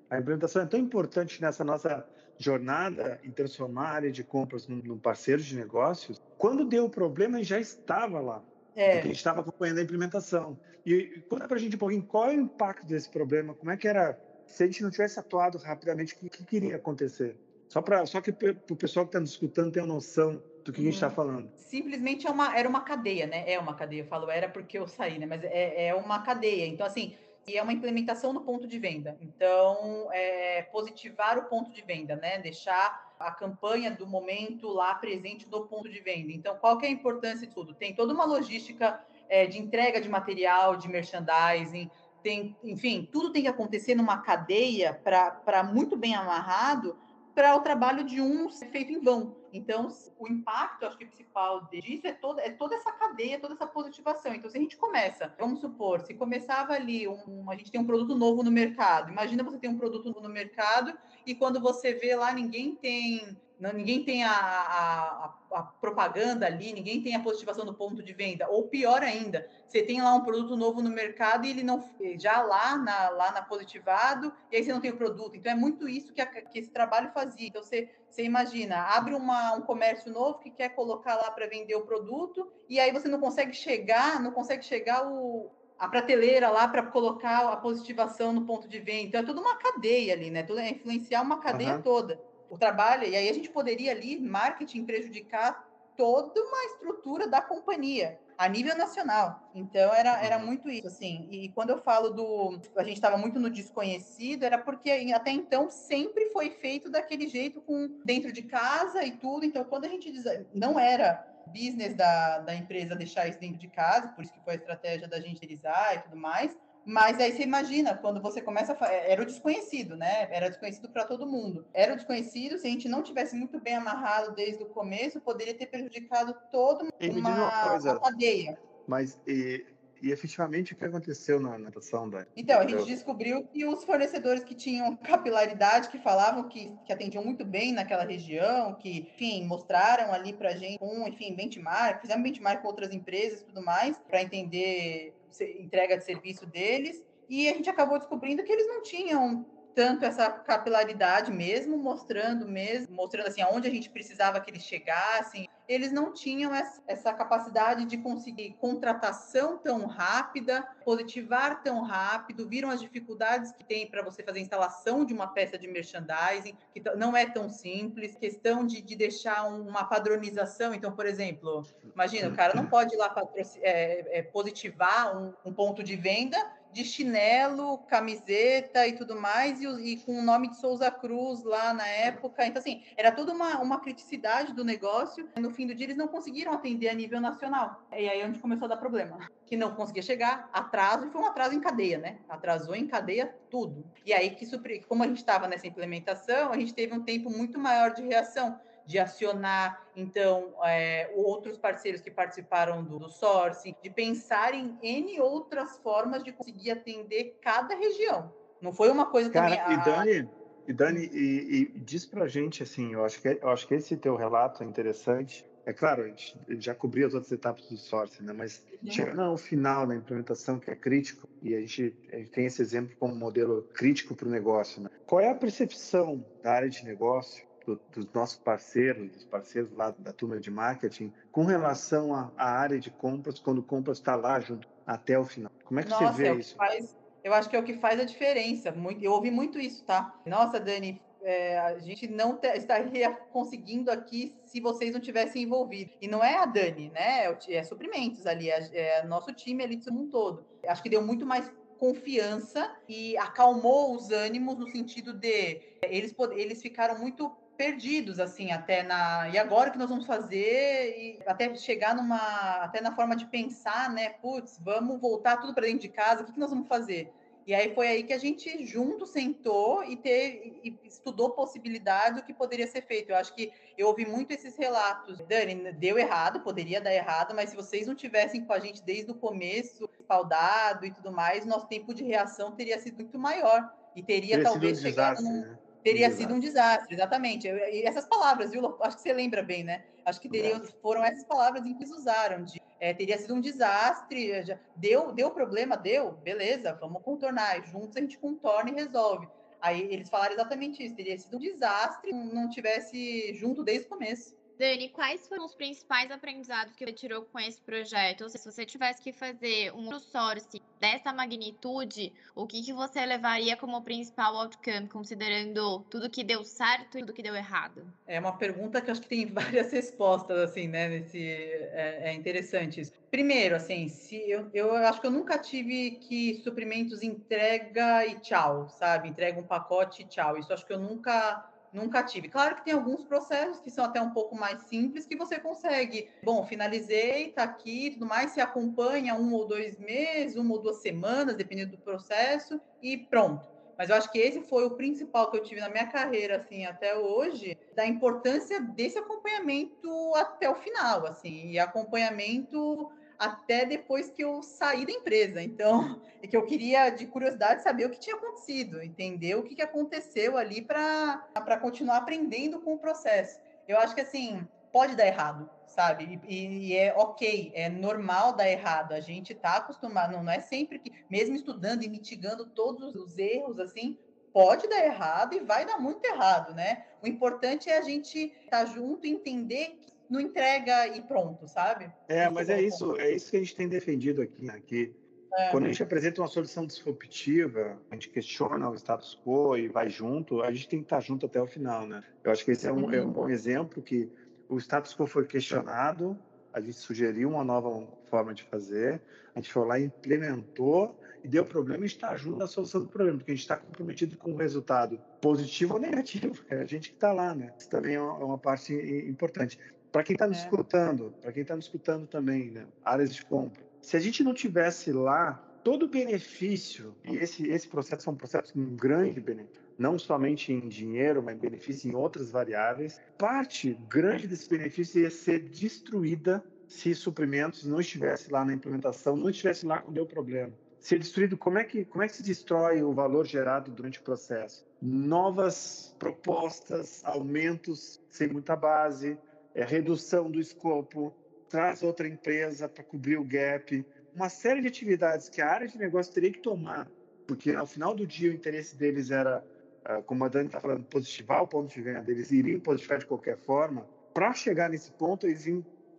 a 0.09 0.19
implementação 0.19 0.63
é 0.63 0.65
tão 0.65 0.79
importante 0.79 1.41
nessa 1.41 1.63
nossa 1.63 2.05
jornada 2.37 3.19
em 3.23 3.31
transformar 3.31 3.89
a 3.89 3.93
área 3.93 4.11
de 4.11 4.23
compras 4.23 4.67
num, 4.67 4.77
num 4.77 4.97
parceiro 4.97 5.41
de 5.41 5.55
negócios, 5.55 6.21
quando 6.37 6.65
deu 6.65 6.85
o 6.85 6.89
problema, 6.89 7.41
já 7.43 7.59
estava 7.59 8.19
lá. 8.19 8.43
É. 8.75 8.99
A 8.99 9.01
gente 9.03 9.15
estava 9.15 9.41
acompanhando 9.41 9.77
a 9.79 9.83
implementação. 9.83 10.57
E 10.85 11.23
conta 11.29 11.47
para 11.47 11.57
a 11.57 11.59
gente 11.59 11.75
um 11.75 11.79
pouquinho 11.79 12.03
qual 12.03 12.29
é 12.29 12.35
o 12.35 12.41
impacto 12.41 12.85
desse 12.85 13.09
problema, 13.09 13.53
como 13.53 13.71
é 13.71 13.77
que 13.77 13.87
era, 13.87 14.19
se 14.53 14.63
a 14.63 14.67
gente 14.67 14.83
não 14.83 14.91
tivesse 14.91 15.19
atuado 15.19 15.57
rapidamente, 15.57 16.13
o 16.13 16.17
que, 16.17 16.29
que 16.29 16.45
queria 16.45 16.75
acontecer? 16.75 17.35
Só, 17.67 17.81
pra, 17.81 18.05
só 18.05 18.21
que 18.21 18.31
para 18.31 18.51
o 18.69 18.75
pessoal 18.75 19.03
que 19.03 19.09
está 19.09 19.19
nos 19.19 19.31
escutando 19.31 19.71
ter 19.71 19.79
uma 19.79 19.87
noção 19.87 20.41
do 20.63 20.71
que 20.71 20.79
a 20.79 20.83
gente 20.83 20.93
está 20.93 21.07
uhum. 21.07 21.13
falando. 21.13 21.51
Simplesmente 21.57 22.27
é 22.27 22.29
uma, 22.29 22.55
era 22.55 22.69
uma 22.69 22.81
cadeia, 22.81 23.25
né? 23.25 23.51
É 23.51 23.57
uma 23.57 23.73
cadeia, 23.73 24.01
eu 24.01 24.05
falo 24.05 24.29
era 24.29 24.47
porque 24.47 24.77
eu 24.77 24.87
saí, 24.87 25.17
né? 25.17 25.25
Mas 25.25 25.43
é, 25.43 25.87
é 25.87 25.95
uma 25.95 26.21
cadeia. 26.21 26.67
Então, 26.67 26.85
assim, 26.85 27.15
e 27.47 27.57
é 27.57 27.63
uma 27.63 27.73
implementação 27.73 28.31
no 28.31 28.41
ponto 28.41 28.67
de 28.67 28.77
venda. 28.77 29.17
Então, 29.19 30.07
é 30.13 30.61
positivar 30.61 31.39
o 31.39 31.45
ponto 31.45 31.71
de 31.71 31.81
venda, 31.81 32.15
né? 32.15 32.37
Deixar 32.37 33.15
a 33.19 33.31
campanha 33.31 33.89
do 33.89 34.05
momento 34.05 34.67
lá 34.67 34.93
presente 34.93 35.47
no 35.49 35.65
ponto 35.65 35.89
de 35.89 35.99
venda. 35.99 36.31
Então, 36.31 36.55
qual 36.57 36.77
que 36.77 36.85
é 36.85 36.89
a 36.89 36.91
importância 36.91 37.47
de 37.47 37.53
tudo? 37.53 37.73
Tem 37.73 37.95
toda 37.95 38.13
uma 38.13 38.25
logística 38.25 39.03
é, 39.27 39.45
de 39.45 39.59
entrega 39.59 39.99
de 39.99 40.07
material, 40.07 40.77
de 40.77 40.87
merchandising, 40.87 41.89
tem, 42.23 42.55
enfim, 42.63 43.07
tudo 43.11 43.31
tem 43.31 43.43
que 43.43 43.47
acontecer 43.47 43.93
numa 43.93 44.17
cadeia 44.19 44.93
para 45.03 45.63
muito 45.63 45.97
bem 45.97 46.15
amarrado 46.15 46.97
para 47.35 47.55
o 47.55 47.61
trabalho 47.61 48.03
de 48.03 48.21
um 48.21 48.49
ser 48.49 48.67
feito 48.67 48.91
em 48.91 48.99
vão. 48.99 49.35
Então, 49.51 49.87
o 50.19 50.27
impacto, 50.27 50.85
acho 50.85 50.97
que 50.97 51.05
principal 51.05 51.65
disso 51.65 52.05
é 52.07 52.11
toda, 52.11 52.41
é 52.41 52.51
toda 52.51 52.75
essa 52.75 52.91
cadeia, 52.91 53.39
toda 53.39 53.55
essa 53.55 53.65
positivação. 53.65 54.33
Então, 54.33 54.49
se 54.49 54.57
a 54.57 54.61
gente 54.61 54.77
começa, 54.77 55.33
vamos 55.39 55.59
supor, 55.59 56.01
se 56.01 56.13
começava 56.13 56.73
ali, 56.73 57.07
um, 57.07 57.49
a 57.49 57.55
gente 57.55 57.71
tem 57.71 57.81
um 57.81 57.85
produto 57.85 58.15
novo 58.15 58.43
no 58.43 58.51
mercado. 58.51 59.11
Imagina 59.11 59.43
você 59.43 59.57
ter 59.57 59.67
um 59.67 59.77
produto 59.77 60.05
novo 60.05 60.21
no 60.21 60.29
mercado 60.29 60.95
e 61.25 61.33
quando 61.33 61.59
você 61.59 61.93
vê 61.93 62.15
lá, 62.15 62.31
ninguém 62.33 62.75
tem 62.75 63.37
não, 63.59 63.71
ninguém 63.71 64.03
tem 64.03 64.23
a, 64.23 64.31
a, 64.31 65.33
a, 65.51 65.61
propaganda 65.79 66.45
ali, 66.45 66.73
ninguém 66.73 67.01
tem 67.01 67.15
a 67.15 67.19
positivação 67.19 67.65
do 67.65 67.73
ponto 67.73 68.01
de 68.01 68.11
venda. 68.11 68.47
Ou 68.49 68.67
pior 68.67 69.01
ainda, 69.01 69.47
você 69.67 69.83
tem 69.83 70.01
lá 70.01 70.13
um 70.15 70.23
produto 70.23 70.57
novo 70.57 70.81
no 70.81 70.89
mercado 70.89 71.45
e 71.45 71.51
ele 71.51 71.63
não 71.63 71.81
já 72.19 72.41
lá 72.41 72.77
na, 72.77 73.09
lá 73.09 73.31
na 73.31 73.41
positivado, 73.41 74.33
e 74.51 74.57
aí 74.57 74.63
você 74.63 74.73
não 74.73 74.81
tem 74.81 74.91
o 74.91 74.97
produto. 74.97 75.37
Então 75.37 75.51
é 75.51 75.55
muito 75.55 75.87
isso 75.87 76.13
que, 76.13 76.21
a, 76.21 76.25
que 76.25 76.59
esse 76.59 76.71
trabalho 76.71 77.11
fazia. 77.13 77.47
Então 77.47 77.63
você, 77.63 77.89
você 78.09 78.23
imagina, 78.23 78.77
abre 78.77 79.13
uma, 79.13 79.53
um 79.53 79.61
comércio 79.61 80.11
novo 80.11 80.39
que 80.39 80.49
quer 80.49 80.69
colocar 80.69 81.15
lá 81.15 81.31
para 81.31 81.47
vender 81.47 81.75
o 81.75 81.85
produto, 81.85 82.51
e 82.67 82.79
aí 82.79 82.91
você 82.91 83.07
não 83.07 83.19
consegue 83.19 83.53
chegar, 83.53 84.19
não 84.19 84.31
consegue 84.31 84.65
chegar 84.65 85.07
o, 85.07 85.49
a 85.77 85.87
prateleira 85.87 86.49
lá 86.49 86.67
para 86.67 86.83
colocar 86.83 87.47
a 87.47 87.55
positivação 87.55 88.33
no 88.33 88.45
ponto 88.45 88.67
de 88.67 88.79
venda. 88.79 89.07
Então 89.07 89.21
é 89.21 89.25
toda 89.25 89.39
uma 89.39 89.55
cadeia 89.55 90.13
ali, 90.13 90.31
né? 90.31 90.43
Tudo 90.43 90.59
é 90.59 90.69
influenciar 90.69 91.21
uma 91.21 91.39
cadeia 91.39 91.75
uhum. 91.75 91.81
toda 91.81 92.32
o 92.53 92.57
trabalho, 92.57 93.07
e 93.07 93.15
aí 93.15 93.27
a 93.27 93.33
gente 93.33 93.49
poderia 93.49 93.91
ali, 93.91 94.19
marketing, 94.19 94.85
prejudicar 94.85 95.67
toda 95.97 96.39
uma 96.39 96.65
estrutura 96.65 97.27
da 97.27 97.41
companhia 97.41 98.19
a 98.37 98.47
nível 98.47 98.77
nacional. 98.77 99.49
Então 99.55 99.91
era, 99.91 100.23
era 100.23 100.37
muito 100.37 100.69
isso, 100.69 100.85
assim. 100.85 101.27
E 101.31 101.49
quando 101.49 101.71
eu 101.71 101.79
falo 101.79 102.11
do 102.11 102.59
a 102.75 102.83
gente 102.83 102.97
estava 102.97 103.17
muito 103.17 103.39
no 103.39 103.49
desconhecido, 103.49 104.43
era 104.43 104.59
porque 104.59 104.91
até 105.15 105.31
então 105.31 105.67
sempre 105.71 106.29
foi 106.29 106.51
feito 106.51 106.91
daquele 106.91 107.27
jeito 107.27 107.59
com 107.59 107.99
dentro 108.05 108.31
de 108.31 108.43
casa 108.43 109.03
e 109.03 109.13
tudo. 109.13 109.45
Então 109.45 109.63
quando 109.63 109.85
a 109.85 109.89
gente 109.89 110.11
diz, 110.11 110.23
não 110.53 110.79
era 110.79 111.27
business 111.47 111.95
da, 111.95 112.37
da 112.39 112.53
empresa 112.53 112.95
deixar 112.95 113.27
isso 113.27 113.39
dentro 113.39 113.57
de 113.57 113.67
casa, 113.67 114.09
por 114.09 114.23
isso 114.23 114.33
que 114.33 114.43
foi 114.43 114.53
a 114.53 114.57
estratégia 114.57 115.07
da 115.07 115.19
gente 115.19 115.37
utilizar 115.37 115.95
e 115.95 115.99
tudo 116.01 116.17
mais. 116.17 116.55
Mas 116.85 117.19
aí 117.19 117.31
você 117.31 117.43
imagina, 117.43 117.95
quando 117.95 118.21
você 118.21 118.41
começa 118.41 118.77
a 118.79 118.87
era 118.87 119.21
o 119.21 119.25
desconhecido, 119.25 119.95
né? 119.95 120.27
Era 120.29 120.49
desconhecido 120.49 120.89
para 120.89 121.05
todo 121.05 121.25
mundo. 121.25 121.65
Era 121.73 121.93
o 121.93 121.95
desconhecido, 121.95 122.57
se 122.57 122.67
a 122.67 122.69
gente 122.69 122.89
não 122.89 123.01
tivesse 123.01 123.35
muito 123.35 123.59
bem 123.59 123.75
amarrado 123.75 124.35
desde 124.35 124.63
o 124.63 124.67
começo, 124.67 125.21
poderia 125.21 125.53
ter 125.53 125.67
prejudicado 125.67 126.35
toda 126.51 126.83
uma, 126.83 127.71
uma 127.79 127.99
cadeia. 127.99 128.57
Mas 128.85 129.19
e, 129.25 129.65
e 130.03 130.11
efetivamente 130.11 130.73
o 130.73 130.75
que 130.75 130.83
aconteceu 130.83 131.39
na 131.39 131.57
natação 131.57 132.09
da. 132.09 132.27
Então, 132.35 132.59
a 132.59 132.67
gente 132.67 132.83
descobriu 132.83 133.45
que 133.45 133.65
os 133.65 133.85
fornecedores 133.85 134.43
que 134.43 134.53
tinham 134.53 134.97
capilaridade, 134.97 135.87
que 135.87 135.97
falavam 135.97 136.49
que, 136.49 136.73
que 136.85 136.91
atendiam 136.91 137.23
muito 137.23 137.45
bem 137.45 137.71
naquela 137.71 138.03
região, 138.03 138.75
que, 138.75 138.99
enfim, 138.99 139.45
mostraram 139.45 140.11
ali 140.13 140.33
para 140.33 140.49
a 140.49 140.55
gente 140.57 140.77
um, 140.81 141.07
enfim, 141.07 141.33
benchmark, 141.33 142.01
fizemos 142.01 142.21
benchmark 142.21 142.61
com 142.61 142.67
outras 142.67 142.93
empresas 142.93 143.39
e 143.39 143.45
tudo 143.45 143.63
mais, 143.63 143.97
para 144.09 144.21
entender 144.21 145.15
entrega 145.41 145.97
de 145.97 146.03
serviço 146.03 146.45
deles. 146.45 147.03
E 147.29 147.49
a 147.49 147.53
gente 147.53 147.69
acabou 147.69 147.97
descobrindo 147.97 148.43
que 148.43 148.51
eles 148.51 148.67
não 148.67 148.81
tinham 148.81 149.45
tanto 149.73 150.05
essa 150.05 150.29
capilaridade 150.29 151.31
mesmo, 151.31 151.77
mostrando 151.77 152.47
mesmo, 152.47 152.95
mostrando 152.95 153.27
assim 153.27 153.41
aonde 153.41 153.67
a 153.67 153.71
gente 153.71 153.89
precisava 153.89 154.39
que 154.39 154.51
eles 154.51 154.63
chegassem. 154.63 155.49
Eles 155.67 155.91
não 155.91 156.11
tinham 156.11 156.51
essa 156.87 157.13
capacidade 157.13 157.85
de 157.85 157.97
conseguir 157.97 158.55
contratação 158.59 159.57
tão 159.57 159.85
rápida, 159.85 160.61
positivar 160.83 161.63
tão 161.63 161.81
rápido, 161.81 162.47
viram 162.47 162.69
as 162.69 162.81
dificuldades 162.81 163.51
que 163.51 163.63
tem 163.63 163.89
para 163.89 164.01
você 164.01 164.21
fazer 164.23 164.39
a 164.39 164.41
instalação 164.41 165.05
de 165.05 165.13
uma 165.13 165.27
peça 165.27 165.57
de 165.57 165.67
merchandising, 165.67 166.55
que 166.73 166.81
não 166.95 167.15
é 167.15 167.25
tão 167.25 167.49
simples, 167.49 168.15
questão 168.15 168.65
de, 168.65 168.81
de 168.81 168.95
deixar 168.95 169.45
uma 169.45 169.85
padronização. 169.85 170.73
Então, 170.73 170.91
por 170.91 171.05
exemplo, 171.05 171.65
imagina, 171.93 172.27
o 172.27 172.35
cara 172.35 172.53
não 172.53 172.67
pode 172.67 172.93
ir 172.93 172.97
lá 172.97 173.13
é, 173.61 174.19
é, 174.19 174.23
positivar 174.23 175.17
um, 175.17 175.33
um 175.45 175.53
ponto 175.53 175.83
de 175.83 175.95
venda 175.95 176.37
de 176.73 176.83
chinelo, 176.83 177.77
camiseta 177.87 178.87
e 178.87 178.93
tudo 178.93 179.19
mais, 179.19 179.61
e, 179.61 179.67
e, 179.67 179.97
com 179.97 180.19
o 180.19 180.23
nome 180.23 180.49
de 180.49 180.57
Souza 180.57 180.89
Cruz 180.89 181.43
lá 181.43 181.73
na 181.73 181.87
época. 181.87 182.45
Então, 182.45 182.59
assim, 182.59 182.83
era 182.97 183.11
toda 183.11 183.31
uma, 183.31 183.59
uma 183.59 183.79
criticidade 183.79 184.53
do 184.53 184.65
negócio. 184.65 185.29
No 185.37 185.51
fim 185.51 185.67
do 185.67 185.75
dia, 185.75 185.85
eles 185.85 185.97
não 185.97 186.07
conseguiram 186.07 186.51
atender 186.51 186.89
a 186.89 186.93
nível 186.93 187.21
nacional. 187.21 187.83
E 187.91 188.09
aí 188.09 188.21
é 188.21 188.25
onde 188.25 188.39
começou 188.39 188.65
a 188.65 188.69
dar 188.69 188.77
problema. 188.77 189.29
Que 189.45 189.55
não 189.55 189.75
conseguia 189.75 190.01
chegar, 190.01 190.49
atraso, 190.51 191.05
e 191.05 191.11
foi 191.11 191.21
um 191.21 191.25
atraso 191.25 191.53
em 191.53 191.59
cadeia, 191.59 191.99
né? 191.99 192.17
Atrasou 192.27 192.75
em 192.75 192.87
cadeia 192.87 193.33
tudo. 193.49 193.85
E 194.05 194.11
aí, 194.11 194.31
que 194.31 194.45
como 194.87 195.03
a 195.03 195.07
gente 195.07 195.17
estava 195.17 195.47
nessa 195.47 195.67
implementação, 195.67 196.51
a 196.51 196.57
gente 196.57 196.73
teve 196.73 196.93
um 196.93 197.03
tempo 197.03 197.29
muito 197.29 197.59
maior 197.59 197.93
de 197.93 198.01
reação 198.01 198.59
de 198.85 198.99
acionar, 198.99 199.87
então, 199.95 200.53
é, 200.63 201.11
outros 201.15 201.57
parceiros 201.57 202.01
que 202.01 202.11
participaram 202.11 202.83
do, 202.83 202.99
do 202.99 203.09
sourcing, 203.09 203.75
de 203.81 203.89
pensar 203.89 204.53
em 204.53 204.77
N 204.81 205.19
outras 205.21 205.77
formas 205.77 206.23
de 206.23 206.31
conseguir 206.31 206.71
atender 206.71 207.37
cada 207.41 207.75
região. 207.75 208.33
Não 208.61 208.73
foi 208.73 208.89
uma 208.89 209.05
coisa 209.05 209.29
Cara, 209.29 209.55
também... 209.55 209.73
E 209.73 209.85
Dani, 209.85 210.29
e, 210.67 210.73
Dani 210.73 211.09
e, 211.11 211.71
e 211.75 211.79
diz 211.79 212.05
pra 212.05 212.27
gente, 212.27 212.63
assim, 212.63 212.93
eu 212.93 213.05
acho, 213.05 213.21
que, 213.21 213.39
eu 213.41 213.49
acho 213.49 213.67
que 213.67 213.75
esse 213.75 213.95
teu 213.97 214.15
relato 214.15 214.63
é 214.63 214.65
interessante, 214.65 215.45
é 215.65 215.71
claro, 215.71 216.03
a 216.03 216.07
gente 216.07 216.37
já 216.59 216.75
cobriu 216.75 217.07
as 217.07 217.13
outras 217.13 217.31
etapas 217.31 217.65
do 217.69 217.77
sourcing, 217.77 218.23
né? 218.23 218.33
mas 218.33 218.65
uhum. 218.83 218.91
chegando 218.91 219.21
ao 219.21 219.37
final 219.37 219.87
da 219.87 219.95
implementação, 219.95 220.59
que 220.59 220.69
é 220.69 220.75
crítico, 220.75 221.27
e 221.41 221.55
a 221.55 221.59
gente, 221.59 221.95
a 222.11 222.17
gente 222.17 222.31
tem 222.31 222.45
esse 222.45 222.61
exemplo 222.61 222.95
como 222.99 223.15
modelo 223.15 223.63
crítico 223.73 224.13
para 224.13 224.27
o 224.27 224.31
negócio. 224.31 224.81
Né? 224.81 224.89
Qual 225.05 225.21
é 225.21 225.29
a 225.29 225.35
percepção 225.35 226.25
da 226.41 226.51
área 226.51 226.69
de 226.69 226.83
negócio 226.83 227.45
do, 227.65 227.79
dos 227.91 228.11
nossos 228.13 228.37
parceiros, 228.37 229.09
dos 229.11 229.25
parceiros 229.25 229.71
lá 229.73 229.91
da 229.97 230.13
turma 230.13 230.39
de 230.39 230.51
marketing, 230.51 231.13
com 231.31 231.45
relação 231.45 232.13
à, 232.13 232.31
à 232.37 232.49
área 232.51 232.79
de 232.79 232.89
compras, 232.89 233.39
quando 233.39 233.63
compras 233.63 233.97
está 233.97 234.15
lá 234.15 234.39
junto 234.39 234.67
até 234.85 235.17
o 235.17 235.25
final? 235.25 235.51
Como 235.63 235.79
é 235.79 235.83
que 235.83 235.89
Nossa, 235.89 236.11
você 236.11 236.23
vê 236.23 236.29
é 236.29 236.35
isso? 236.35 236.55
Faz, 236.55 236.95
eu 237.23 237.33
acho 237.33 237.49
que 237.49 237.55
é 237.55 237.59
o 237.59 237.63
que 237.63 237.73
faz 237.75 237.99
a 237.99 238.03
diferença. 238.03 238.73
Eu 239.01 239.13
ouvi 239.13 239.31
muito 239.31 239.59
isso, 239.59 239.83
tá? 239.85 240.19
Nossa, 240.25 240.59
Dani, 240.59 241.01
é, 241.21 241.57
a 241.57 241.79
gente 241.79 242.07
não 242.07 242.35
te, 242.35 242.47
estaria 242.49 243.11
conseguindo 243.31 243.89
aqui 243.89 244.35
se 244.43 244.59
vocês 244.59 244.93
não 244.93 244.99
tivessem 244.99 245.43
envolvido. 245.43 245.91
E 246.01 246.07
não 246.07 246.23
é 246.23 246.35
a 246.35 246.45
Dani, 246.45 246.89
né? 246.89 247.25
É, 247.25 247.55
é 247.55 247.63
suprimentos 247.63 248.27
ali, 248.27 248.49
é, 248.49 248.69
é 248.73 249.05
nosso 249.05 249.33
time 249.33 249.63
ali 249.63 249.81
como 249.83 250.01
um 250.01 250.09
todo. 250.09 250.45
Acho 250.67 250.83
que 250.83 250.89
deu 250.89 251.01
muito 251.01 251.25
mais 251.25 251.51
confiança 251.77 252.73
e 252.87 253.17
acalmou 253.17 253.95
os 253.95 254.09
ânimos 254.09 254.57
no 254.57 254.69
sentido 254.69 255.11
de 255.11 255.61
eles, 255.81 256.15
eles 256.31 256.61
ficaram 256.61 256.97
muito 256.97 257.29
perdidos 257.57 258.19
assim 258.19 258.51
até 258.51 258.83
na 258.83 259.29
e 259.29 259.37
agora 259.37 259.69
o 259.69 259.71
que 259.71 259.77
nós 259.77 259.89
vamos 259.89 260.05
fazer 260.05 260.95
e 260.97 261.19
até 261.25 261.53
chegar 261.55 261.95
numa 261.95 262.17
até 262.63 262.81
na 262.81 262.95
forma 262.95 263.15
de 263.15 263.25
pensar 263.27 263.91
né 263.91 264.09
putz 264.09 264.59
vamos 264.59 264.99
voltar 264.99 265.37
tudo 265.37 265.53
para 265.53 265.65
dentro 265.65 265.81
de 265.81 265.89
casa 265.89 266.23
o 266.23 266.25
que, 266.25 266.33
que 266.33 266.39
nós 266.39 266.49
vamos 266.49 266.67
fazer 266.67 267.13
e 267.45 267.53
aí 267.53 267.73
foi 267.73 267.87
aí 267.87 268.03
que 268.03 268.13
a 268.13 268.17
gente 268.17 268.65
junto 268.65 269.05
sentou 269.05 269.83
e, 269.83 269.97
ter, 269.97 270.59
e 270.63 270.79
estudou 270.85 271.31
possibilidades 271.31 272.19
do 272.19 272.25
que 272.25 272.33
poderia 272.33 272.65
ser 272.67 272.83
feito. 272.83 273.09
Eu 273.09 273.17
acho 273.17 273.35
que 273.35 273.51
eu 273.77 273.87
ouvi 273.87 274.05
muito 274.05 274.31
esses 274.31 274.55
relatos. 274.55 275.19
Dani, 275.27 275.73
deu 275.73 275.97
errado, 275.97 276.39
poderia 276.39 276.79
dar 276.79 276.93
errado, 276.93 277.35
mas 277.35 277.49
se 277.49 277.55
vocês 277.55 277.85
não 277.85 277.95
tivessem 277.95 278.45
com 278.45 278.53
a 278.53 278.59
gente 278.59 278.81
desde 278.81 279.11
o 279.11 279.15
começo, 279.15 279.89
espaldado 279.99 280.85
e 280.85 280.91
tudo 280.91 281.11
mais, 281.11 281.45
nosso 281.45 281.67
tempo 281.67 281.93
de 281.93 282.03
reação 282.03 282.53
teria 282.53 282.79
sido 282.79 282.95
muito 282.95 283.19
maior. 283.19 283.73
E 283.93 284.01
teria, 284.01 284.37
teria 284.37 284.43
talvez 284.43 284.79
chegado 284.79 285.21
num, 285.21 285.41
né? 285.41 285.57
Teria 285.83 286.09
sido 286.11 286.33
um 286.33 286.39
desastre, 286.39 286.95
exatamente. 286.95 287.47
E 287.47 287.83
essas 287.83 288.05
palavras, 288.05 288.51
viu? 288.51 288.77
Acho 288.81 288.97
que 288.97 289.03
você 289.03 289.13
lembra 289.13 289.43
bem, 289.43 289.63
né? 289.63 289.83
Acho 290.05 290.19
que 290.19 290.29
teriam, 290.29 290.61
foram 290.81 291.03
essas 291.03 291.23
palavras 291.25 291.63
que 291.63 291.69
eles 291.69 291.91
usaram. 291.91 292.43
De, 292.43 292.61
é, 292.79 292.93
teria 292.93 293.17
sido 293.17 293.35
um 293.35 293.41
desastre. 293.41 294.43
Já, 294.43 294.57
deu, 294.75 295.11
deu 295.11 295.31
problema? 295.31 295.75
Deu? 295.75 296.13
Beleza, 296.13 296.73
vamos 296.79 297.01
contornar. 297.03 297.61
Juntos 297.65 297.97
a 297.97 297.99
gente 297.99 298.17
contorna 298.17 298.69
e 298.69 298.73
resolve. 298.73 299.27
Aí 299.61 299.81
eles 299.93 300.09
falaram 300.09 300.33
exatamente 300.33 300.83
isso. 300.83 300.95
Teria 300.95 301.17
sido 301.17 301.37
um 301.37 301.39
desastre 301.39 302.11
não 302.11 302.49
tivesse 302.49 303.33
junto 303.33 303.63
desde 303.63 303.85
o 303.85 303.89
começo. 303.89 304.35
Dani, 304.57 304.89
quais 304.89 305.27
foram 305.27 305.45
os 305.45 305.55
principais 305.55 306.11
aprendizados 306.11 306.75
que 306.75 306.85
você 306.85 306.93
tirou 306.93 307.23
com 307.23 307.39
esse 307.39 307.61
projeto? 307.61 308.29
Seja, 308.29 308.43
se 308.43 308.51
você 308.51 308.65
tivesse 308.65 309.01
que 309.01 309.11
fazer 309.11 309.73
um 309.73 309.99
source 309.99 310.61
dessa 310.79 311.11
magnitude, 311.11 312.13
o 312.35 312.45
que, 312.45 312.61
que 312.61 312.73
você 312.73 313.05
levaria 313.05 313.57
como 313.57 313.81
principal 313.83 314.35
outcome, 314.35 314.87
considerando 314.87 315.79
tudo 315.89 316.09
que 316.09 316.23
deu 316.23 316.43
certo 316.43 316.97
e 316.97 317.01
tudo 317.01 317.13
que 317.13 317.23
deu 317.23 317.35
errado? 317.35 317.85
É 318.05 318.19
uma 318.19 318.37
pergunta 318.37 318.81
que 318.81 318.91
acho 318.91 319.01
que 319.01 319.07
tem 319.07 319.25
várias 319.33 319.71
respostas, 319.71 320.37
assim, 320.37 320.67
né? 320.67 320.87
Nesse, 320.87 321.25
é, 321.25 322.09
é 322.09 322.13
interessante 322.13 322.81
isso. 322.81 322.91
Primeiro, 323.09 323.55
assim, 323.55 323.87
se 323.87 324.17
eu, 324.29 324.49
eu 324.53 324.75
acho 324.75 324.99
que 324.99 325.07
eu 325.07 325.11
nunca 325.11 325.37
tive 325.37 325.91
que 325.91 326.41
suprimentos 326.43 327.01
entrega 327.01 328.05
e 328.05 328.19
tchau, 328.19 328.67
sabe? 328.69 329.09
Entrega 329.09 329.39
um 329.39 329.47
pacote 329.47 330.03
e 330.03 330.05
tchau. 330.05 330.37
Isso 330.37 330.53
acho 330.53 330.65
que 330.65 330.73
eu 330.73 330.79
nunca 330.79 331.52
Nunca 331.73 332.03
tive. 332.03 332.29
Claro 332.29 332.55
que 332.55 332.63
tem 332.63 332.73
alguns 332.73 333.03
processos 333.03 333.59
que 333.59 333.71
são 333.71 333.83
até 333.83 333.99
um 333.99 334.11
pouco 334.11 334.35
mais 334.35 334.61
simples 334.63 335.07
que 335.07 335.15
você 335.15 335.39
consegue. 335.39 336.07
Bom, 336.23 336.45
finalizei, 336.45 337.31
tá 337.31 337.43
aqui, 337.43 337.89
tudo 337.91 338.05
mais. 338.05 338.31
Se 338.31 338.39
acompanha 338.39 339.15
um 339.15 339.33
ou 339.33 339.47
dois 339.47 339.79
meses, 339.79 340.35
uma 340.35 340.53
ou 340.53 340.61
duas 340.61 340.81
semanas, 340.81 341.35
dependendo 341.35 341.71
do 341.71 341.81
processo, 341.81 342.61
e 342.81 342.97
pronto. 342.97 343.51
Mas 343.75 343.89
eu 343.89 343.95
acho 343.95 344.11
que 344.11 344.19
esse 344.19 344.41
foi 344.41 344.65
o 344.65 344.75
principal 344.75 345.31
que 345.31 345.37
eu 345.37 345.41
tive 345.41 345.59
na 345.59 345.69
minha 345.69 345.87
carreira, 345.87 346.37
assim, 346.37 346.63
até 346.63 346.95
hoje, 346.95 347.57
da 347.75 347.85
importância 347.85 348.61
desse 348.61 348.99
acompanhamento 348.99 349.89
até 350.15 350.47
o 350.47 350.55
final, 350.55 351.07
assim, 351.07 351.49
e 351.49 351.57
acompanhamento 351.57 352.91
até 353.17 353.65
depois 353.65 354.09
que 354.09 354.23
eu 354.23 354.41
saí 354.41 354.85
da 354.85 354.91
empresa. 354.91 355.41
Então, 355.41 356.01
é 356.21 356.27
que 356.27 356.35
eu 356.35 356.45
queria, 356.45 356.89
de 356.89 357.05
curiosidade, 357.05 357.63
saber 357.63 357.85
o 357.85 357.89
que 357.89 357.99
tinha 357.99 358.15
acontecido, 358.15 358.81
entender 358.81 359.35
o 359.35 359.43
que, 359.43 359.55
que 359.55 359.61
aconteceu 359.61 360.37
ali 360.37 360.61
para 360.61 361.57
continuar 361.61 361.97
aprendendo 361.97 362.59
com 362.59 362.73
o 362.73 362.79
processo. 362.79 363.39
Eu 363.67 363.77
acho 363.77 363.95
que, 363.95 364.01
assim, 364.01 364.45
pode 364.71 364.95
dar 364.95 365.05
errado, 365.05 365.49
sabe? 365.67 366.19
E, 366.27 366.69
e, 366.69 366.75
é 366.75 366.93
ok, 366.97 367.51
é 367.53 367.69
normal 367.69 368.33
dar 368.33 368.49
errado. 368.49 368.93
A 368.93 368.99
gente 368.99 369.33
está 369.33 369.57
acostumado, 369.57 370.11
não 370.21 370.31
é 370.31 370.39
sempre 370.39 370.79
que, 370.79 370.91
mesmo 371.09 371.35
estudando 371.35 371.83
e 371.83 371.89
mitigando 371.89 372.45
todos 372.45 372.95
os 372.95 373.17
erros, 373.17 373.59
assim, 373.59 373.97
pode 374.33 374.67
dar 374.67 374.83
errado 374.83 375.35
e 375.35 375.39
vai 375.41 375.63
dar 375.63 375.77
muito 375.77 376.03
errado, 376.03 376.53
né? 376.55 376.85
O 377.03 377.07
importante 377.07 377.69
é 377.69 377.77
a 377.77 377.81
gente 377.81 378.33
estar 378.43 378.65
tá 378.65 378.65
junto 378.65 379.05
e 379.05 379.11
entender 379.11 379.79
não 380.13 380.21
entrega 380.21 380.87
e 380.95 381.01
pronto, 381.01 381.47
sabe? 381.47 381.91
É, 382.07 382.29
mas 382.29 382.47
é 382.47 382.61
isso, 382.61 382.95
é 382.99 383.11
isso 383.11 383.31
que 383.31 383.37
a 383.37 383.39
gente 383.39 383.55
tem 383.55 383.67
defendido 383.67 384.21
aqui, 384.21 384.45
né? 384.45 384.61
que 384.63 384.93
é. 385.33 385.49
quando 385.49 385.63
a 385.65 385.67
gente 385.67 385.81
apresenta 385.81 386.21
uma 386.21 386.27
solução 386.27 386.67
disruptiva, 386.67 387.81
a 387.89 387.95
gente 387.95 388.09
questiona 388.09 388.69
o 388.69 388.75
status 388.75 389.19
quo 389.25 389.57
e 389.57 389.67
vai 389.67 389.89
junto, 389.89 390.43
a 390.43 390.51
gente 390.51 390.69
tem 390.69 390.79
que 390.79 390.85
estar 390.85 390.99
junto 390.99 391.25
até 391.25 391.41
o 391.41 391.47
final, 391.47 391.87
né? 391.87 392.03
Eu 392.23 392.31
acho 392.31 392.45
que 392.45 392.51
esse 392.51 392.67
é 392.67 392.71
um, 392.71 392.93
é 392.93 393.03
um 393.03 393.11
bom 393.11 393.27
exemplo 393.27 393.81
que 393.81 394.07
o 394.47 394.59
status 394.59 394.95
quo 394.95 395.07
foi 395.07 395.25
questionado, 395.25 396.15
a 396.53 396.61
gente 396.61 396.77
sugeriu 396.77 397.29
uma 397.29 397.43
nova 397.43 397.87
forma 398.05 398.35
de 398.35 398.43
fazer, 398.43 399.01
a 399.33 399.39
gente 399.39 399.51
foi 399.51 399.65
lá 399.65 399.79
e 399.79 399.85
implementou 399.85 400.95
e 401.23 401.27
deu 401.27 401.43
problema, 401.43 401.81
gente 401.87 401.95
está 401.95 402.15
junto 402.15 402.37
na 402.37 402.47
solução 402.47 402.81
do 402.81 402.87
problema, 402.87 403.17
porque 403.17 403.31
a 403.31 403.33
gente 403.33 403.43
está 403.43 403.57
comprometido 403.57 404.17
com 404.17 404.31
o 404.31 404.35
resultado 404.35 404.99
positivo 405.21 405.75
ou 405.75 405.79
negativo, 405.79 406.43
é 406.49 406.57
a 406.57 406.65
gente 406.65 406.89
que 406.89 406.95
está 406.95 407.11
lá, 407.11 407.33
né? 407.33 407.51
Isso 407.57 407.69
também 407.69 407.95
é 407.95 408.01
uma, 408.01 408.37
parte 408.37 408.73
importante. 409.09 409.57
Para 409.93 410.03
quem 410.03 410.15
está 410.15 410.25
nos 410.25 410.39
é. 410.39 410.41
escutando, 410.41 411.13
para 411.21 411.31
quem 411.31 411.43
está 411.43 411.55
nos 411.55 411.65
escutando 411.65 412.07
também, 412.07 412.49
né? 412.49 412.65
áreas 412.83 413.13
de 413.13 413.23
compra. 413.23 413.63
Se 413.79 413.95
a 413.95 413.99
gente 413.99 414.23
não 414.23 414.33
tivesse 414.33 414.91
lá 414.91 415.33
todo 415.63 415.87
benefício, 415.87 416.95
e 417.05 417.15
esse, 417.17 417.47
esse 417.47 417.67
processo 417.67 418.09
é 418.09 418.11
um 418.11 418.15
processo 418.15 418.51
com 418.53 418.59
um 418.59 418.75
grande 418.75 419.21
benefício, 419.21 419.61
não 419.77 419.99
somente 419.99 420.51
em 420.51 420.67
dinheiro, 420.67 421.21
mas 421.21 421.37
benefício 421.37 421.91
em 421.91 421.95
outras 421.95 422.31
variáveis, 422.31 422.99
parte 423.19 423.77
grande 423.87 424.27
desse 424.27 424.49
benefício 424.49 424.99
ia 424.99 425.11
ser 425.11 425.47
destruída 425.49 426.43
se 426.67 426.95
suprimentos 426.95 427.63
não 427.63 427.79
estivesse 427.79 428.31
lá 428.31 428.43
na 428.43 428.53
implementação, 428.53 429.15
não 429.15 429.29
estivesse 429.29 429.63
lá 429.63 429.79
quando 429.79 429.93
deu 429.93 430.07
problema. 430.07 430.51
Se 430.79 430.95
é 430.95 430.97
destruído, 430.97 431.37
como 431.37 431.59
é 431.59 431.63
que 431.63 431.85
como 431.85 432.03
é 432.03 432.07
que 432.07 432.15
se 432.15 432.23
destrói 432.23 432.81
o 432.81 432.91
valor 432.91 433.27
gerado 433.27 433.69
durante 433.71 433.99
o 433.99 434.03
processo? 434.03 434.65
Novas 434.81 435.95
propostas, 435.99 437.01
aumentos 437.05 438.01
sem 438.09 438.27
muita 438.27 438.55
base, 438.55 439.17
é, 439.53 439.63
redução 439.63 440.29
do 440.29 440.39
escopo, 440.39 441.13
traz 441.49 441.83
outra 441.83 442.07
empresa 442.07 442.67
para 442.67 442.83
cobrir 442.83 443.17
o 443.17 443.23
gap, 443.23 443.85
uma 444.15 444.29
série 444.29 444.61
de 444.61 444.67
atividades 444.67 445.29
que 445.29 445.41
a 445.41 445.49
área 445.49 445.67
de 445.67 445.77
negócio 445.77 446.13
teria 446.13 446.31
que 446.31 446.39
tomar, 446.39 446.89
porque 447.27 447.51
ao 447.51 447.65
final 447.65 447.93
do 447.93 448.05
dia 448.05 448.31
o 448.31 448.33
interesse 448.33 448.75
deles 448.75 449.11
era, 449.11 449.43
ah, 449.85 450.01
como 450.01 450.23
a 450.23 450.27
Dani 450.27 450.47
está 450.47 450.59
falando, 450.59 450.83
positivar 450.85 451.43
o 451.43 451.47
ponto 451.47 451.73
de 451.73 451.81
venda, 451.81 452.09
eles 452.11 452.31
iriam 452.31 452.59
positivar 452.59 452.99
de 452.99 453.05
qualquer 453.05 453.37
forma. 453.37 453.87
Para 454.13 454.33
chegar 454.33 454.69
nesse 454.69 454.91
ponto, 454.91 455.25
eles 455.25 455.47